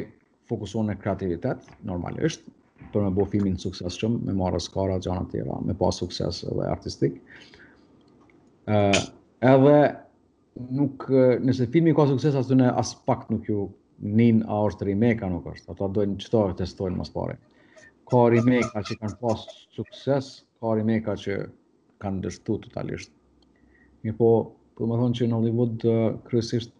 fokuson 0.50 0.88
në 0.89 0.95
kreativitet, 1.04 1.68
normalisht, 1.86 2.45
për 2.93 3.06
me 3.06 3.12
bo 3.14 3.26
filmin 3.30 3.58
shumë, 3.60 4.22
me 4.28 4.34
marrë 4.39 4.60
skara, 4.66 4.97
gjana 5.04 5.28
tjera, 5.30 5.60
me 5.68 5.76
pas 5.78 6.00
sukses 6.02 6.41
edhe 6.50 6.66
artistik. 6.72 7.20
edhe 9.52 9.76
nuk, 10.80 11.06
nëse 11.45 11.68
filmi 11.74 11.93
ka 11.97 12.08
sukses, 12.10 12.36
asë 12.41 12.58
në 12.60 12.72
as 12.82 12.95
pak 13.06 13.28
nuk 13.30 13.47
ju 13.50 13.68
nin 14.00 14.41
a 14.47 14.58
është 14.70 14.88
remake-a 14.89 15.30
nuk 15.30 15.47
është, 15.52 15.72
ato 15.76 15.89
dojnë 15.97 16.18
që 16.24 16.32
të 16.34 16.45
testojnë 16.64 16.97
mas 17.02 17.12
pare. 17.18 17.38
Ka 18.10 18.26
remake-a 18.34 18.82
që 18.89 19.00
kanë 19.04 19.20
pas 19.22 19.45
sukses, 19.78 20.30
ka 20.60 20.74
remake-a 20.80 21.18
që 21.26 21.38
kanë 22.02 22.24
dështu 22.26 22.58
totalisht. 22.66 23.12
Një 24.08 24.16
po, 24.22 24.30
për 24.80 24.88
po 24.88 24.88
më 24.93 24.97
thonë 25.02 25.18
që 25.20 25.28
në 25.30 25.36
Hollywood, 25.38 25.86
kërësisht, 26.30 26.74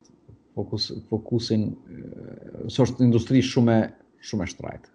fokus 0.56 0.94
fokusin 1.10 1.66
sort 2.72 3.02
industri 3.04 3.42
shumë 3.50 3.76
shumë 4.30 4.46
e 4.46 4.52
shtrajt. 4.54 4.88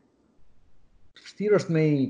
vështirë 1.25 1.59
është 1.61 1.75
me 1.77 1.85
i... 1.85 2.03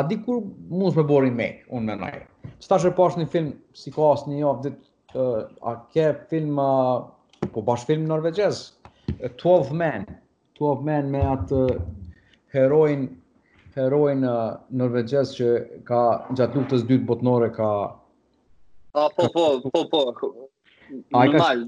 A 0.00 0.04
di 0.06 0.16
kur 0.22 0.36
mund 0.72 0.94
me 0.96 1.02
bori 1.06 1.30
me, 1.36 1.46
unë 1.76 1.86
me 1.90 1.94
nëjë. 2.00 2.20
Që 2.62 2.68
ta 2.70 2.76
pash 2.98 3.16
një 3.20 3.24
film, 3.32 3.48
si 3.78 3.90
ka 3.96 4.04
asë 4.14 4.28
një 4.30 4.36
javë, 4.42 4.60
dit, 4.66 4.76
uh, 5.22 5.40
a 5.66 5.72
ke 5.94 6.04
film, 6.30 6.60
uh, 6.62 7.42
po 7.56 7.64
bash 7.66 7.88
film 7.88 8.04
norvegjez, 8.08 8.60
12 9.42 9.72
Men, 9.80 10.06
12 10.62 10.86
Men 10.86 11.10
me 11.16 11.24
atë 11.32 11.62
heroin, 12.54 13.02
heroin 13.80 14.22
norvegjez 14.84 15.34
që 15.40 15.50
ka 15.90 16.04
gjatë 16.38 16.60
luftës 16.60 16.86
dytë 16.92 17.08
botnore 17.10 17.50
ka... 17.58 17.72
A, 18.94 19.08
po, 19.16 19.28
po, 19.34 19.50
po, 19.66 19.84
po, 19.90 20.32
Në 20.96 21.04
malë, 21.14 21.58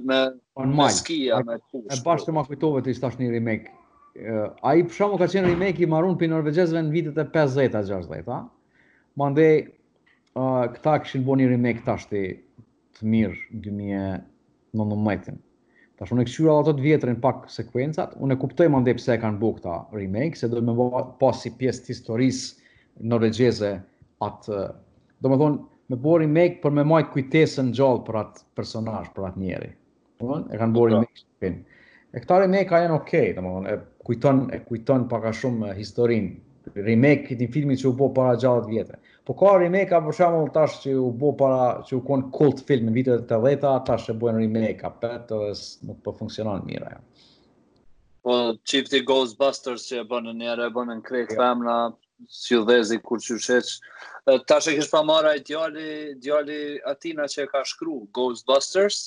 me, 0.73 0.89
skia, 0.95 1.37
me 1.47 1.59
kush. 1.71 1.85
E 1.87 1.99
bashkë 2.03 2.05
po. 2.07 2.31
të 2.31 2.33
ma 2.39 2.43
kujtove 2.47 2.83
të 2.87 2.91
ishtë 2.97 3.11
ashtë 3.11 3.23
një 3.27 3.35
remake 3.37 3.75
A 4.13 4.41
ai 4.75 4.83
për 4.89 5.13
ka 5.21 5.27
qenë 5.33 5.51
remake 5.55 5.81
i 5.85 5.89
marun 5.93 6.19
pe 6.21 6.29
norvegjezëve 6.31 6.81
në 6.89 6.93
vitet 6.95 7.21
e 7.21 7.25
50-a 7.35 7.81
60-a. 7.91 8.37
Mandej 9.23 9.55
uh, 9.63 10.69
këta 10.75 10.99
kishin 11.07 11.25
një 11.31 11.47
remake 11.53 11.85
tashti 11.87 12.21
ti 12.37 12.37
të 12.99 13.09
mirë 13.13 13.39
2019-ën. 13.65 15.39
Tash 16.01 16.13
unë 16.13 16.25
e 16.25 16.29
kshyra 16.29 16.59
ato 16.61 16.75
të 16.77 16.85
vjetrin 16.89 17.19
pak 17.25 17.49
sekuencat, 17.55 18.15
unë 18.21 18.37
e 18.37 18.41
kuptoj 18.45 18.69
më 18.73 18.97
pse 18.99 19.17
e 19.17 19.21
kanë 19.23 19.39
bërë 19.41 19.59
këta 19.61 19.77
remake, 19.97 20.37
se 20.43 20.49
do 20.53 20.61
me 20.67 20.73
bo 20.77 20.91
pas 21.23 21.37
si 21.45 21.53
pjesë 21.61 21.85
të 21.87 21.93
historisë 21.93 22.73
norvegjeze 23.13 23.73
atë, 24.27 24.63
do 25.23 25.29
me 25.33 25.39
thonë, 25.41 25.61
me 25.93 25.97
bo 26.01 26.17
remake 26.21 26.61
për 26.63 26.73
me 26.81 26.85
majtë 26.91 27.13
kujtesën 27.15 27.73
gjallë 27.79 28.05
për 28.09 28.19
atë 28.25 28.45
personaj, 28.61 29.09
për 29.17 29.29
atë 29.31 29.39
njeri. 29.47 29.73
e 30.23 30.59
kanë 30.59 30.73
bo 30.73 30.85
po, 30.85 30.85
po. 30.85 30.87
remake 30.87 31.17
shtë 31.25 31.55
E 32.13 32.21
këta 32.21 32.43
remake 32.43 32.67
ka 32.69 32.79
janë 32.83 32.93
okej, 32.95 33.31
okay, 33.41 33.79
kujton 34.05 34.51
e 34.53 34.61
kujton 34.69 35.07
pak 35.09 35.25
a 35.31 35.37
shumë 35.37 35.71
eh, 35.71 35.79
historinë 35.79 36.31
remake 36.87 37.25
këtë 37.33 37.49
filmi 37.55 37.75
që 37.81 37.89
u 37.91 37.95
bë 37.99 38.09
para 38.17 38.37
60 38.39 38.69
vjetër. 38.71 38.99
Po 39.27 39.35
ka 39.39 39.57
remake 39.61 39.99
për 40.07 40.17
shembull 40.17 40.53
tash 40.55 40.79
që 40.85 40.95
u 40.99 41.09
bë 41.19 41.33
para 41.41 41.63
që 41.89 41.97
u 41.99 42.03
kon 42.07 42.27
cult 42.35 42.63
film 42.69 42.89
në 42.91 42.95
vitet 42.97 43.35
e 43.35 43.39
80-ta, 43.39 43.79
tash 43.89 44.13
e 44.13 44.17
bën 44.19 44.39
remake 44.41 44.87
apo 44.89 45.11
ato 45.17 45.41
nuk 45.89 45.99
po 46.07 46.15
funksionon 46.19 46.63
mirë 46.71 46.93
ajo. 46.93 47.03
Po 48.23 48.37
çifti 48.71 49.01
Ghostbusters 49.07 49.89
që 49.91 50.01
e 50.05 50.07
bën 50.11 50.31
në 50.33 50.53
era 50.55 50.71
e 50.71 50.75
bën 50.75 50.93
në 50.95 50.99
Creed 51.07 51.35
ja. 51.35 51.39
Famna 51.41 51.77
si 52.31 52.55
udhëzi 52.61 53.01
kur 53.03 53.19
qyshet. 53.23 53.75
Tash 54.47 54.71
e 54.71 54.77
kish 54.79 54.91
pa 54.93 55.01
marrë 55.03 55.35
ai 55.35 55.43
djali, 55.43 55.89
djali 56.23 56.61
Atina 56.87 57.27
që 57.27 57.43
e 57.43 57.51
ka 57.51 57.65
shkru 57.67 58.01
Ghostbusters 58.15 59.05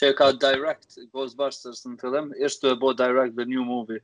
që 0.00 0.10
e 0.10 0.16
ka 0.16 0.30
direct 0.40 0.96
Ghostbusters 1.12 1.84
në 1.90 1.96
fillim, 2.00 2.32
është 2.44 2.64
të 2.64 2.72
e 2.74 2.80
bo 2.80 2.96
direct 2.96 3.36
the 3.36 3.44
new 3.52 3.64
movie 3.68 4.00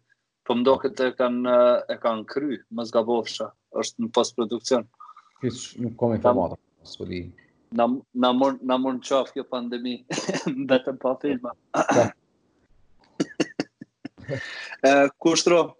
po 0.47 0.55
më 0.55 0.77
e 1.09 1.13
kanë 1.19 1.53
e 1.89 1.97
kanë 2.03 2.25
kry 2.31 2.53
më 2.77 2.83
zgabofsha 2.91 3.47
është 3.83 4.03
në 4.03 4.11
postproduksion 4.17 4.87
hiç 5.43 5.61
nuk 5.83 5.97
kom 5.99 6.15
informata 6.17 6.57
po 6.95 7.05
di 7.07 7.21
na 7.79 7.87
na 8.23 8.33
mund 8.33 8.63
na 8.69 8.77
mund 8.79 9.03
çaf 9.05 9.31
kjo 9.33 9.45
pandemi 9.49 9.95
betëm 10.71 10.99
pa 11.03 11.15
filma 11.23 11.55
po. 11.55 12.09
e 14.89 14.93
kushtro 15.19 15.71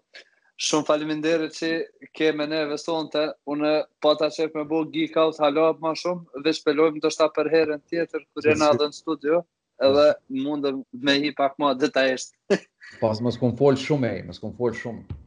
Shumë 0.63 0.85
faleminderit 0.85 1.55
që 1.57 1.69
ke 2.15 2.27
me 2.37 2.45
neve 2.47 2.77
sonte, 2.79 3.19
unë 3.51 3.71
po 3.99 4.11
ta 4.15 4.29
me 4.53 4.63
bo 4.69 4.83
geek 4.85 5.17
out 5.17 5.39
halab 5.41 5.79
ma 5.81 5.91
shumë, 5.97 6.41
dhe 6.43 6.53
shpelojmë 6.53 7.01
do 7.01 7.09
shta 7.11 7.27
për 7.35 7.49
herën 7.53 7.81
tjetër, 7.89 8.23
kër 8.39 8.51
e 8.51 8.53
në 8.77 8.87
studio, 8.95 9.41
edhe 9.81 10.05
mundëm 10.45 10.83
me 10.93 11.15
hi 11.25 11.33
pak 11.35 11.57
ma 11.59 11.73
detajisht. 11.73 12.35
Pas 13.03 13.17
mos 13.23 13.37
kum 13.39 13.53
fol 13.59 13.77
shumë 13.81 14.09
ai, 14.09 14.19
mos 14.27 14.39
kum 14.41 14.53
fol 14.57 14.73
shumë. 14.79 15.17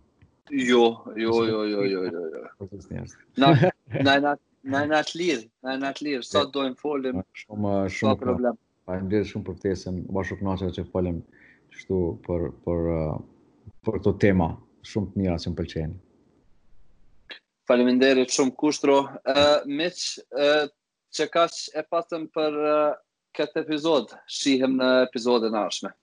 Jo, 0.69 0.81
jo, 1.21 1.37
jo, 1.49 1.63
jo, 1.71 1.87
jo, 1.89 2.03
jo, 2.13 2.27
jo. 2.35 3.03
Na 3.73 3.73
na 3.91 4.17
na 4.25 4.33
na 4.73 4.81
na 4.91 4.99
lir, 5.15 5.43
na 5.63 5.77
na 5.77 5.93
lir, 6.01 6.23
sa 6.25 6.45
do 6.55 6.65
folim. 6.83 7.23
Shumë 7.45 7.75
shumë 7.97 8.13
pa 8.19 8.25
problem. 8.25 8.59
Faleminderit 8.87 9.33
shumë 9.33 9.49
për 9.49 9.59
ftesën, 9.61 10.01
bashkëpunëtorët 10.17 10.79
që 10.79 10.85
folëm 10.93 11.21
kështu 11.77 12.01
për 12.29 12.47
për 12.67 12.91
uh, 12.95 13.17
për 13.87 13.99
këtë 14.01 14.15
tema 14.27 14.49
shumë 14.93 15.13
të 15.13 15.23
mira 15.23 15.39
që 15.43 15.53
më 15.53 15.59
pëlqenë. 15.61 16.01
Faleminderit 17.67 18.31
shumë 18.37 18.55
Kushtro. 18.63 18.99
Ë, 19.33 19.45
Miq, 19.75 20.03
ë, 20.47 20.51
që 21.19 21.27
kash 21.35 21.65
e 21.75 21.83
patëm 21.93 22.29
për 22.37 22.61
uh, 22.63 22.93
këtë 23.35 23.65
epizod, 23.67 24.15
shihem 24.41 24.79
në 24.83 24.93
epizodin 25.11 25.63
arshme. 25.67 25.97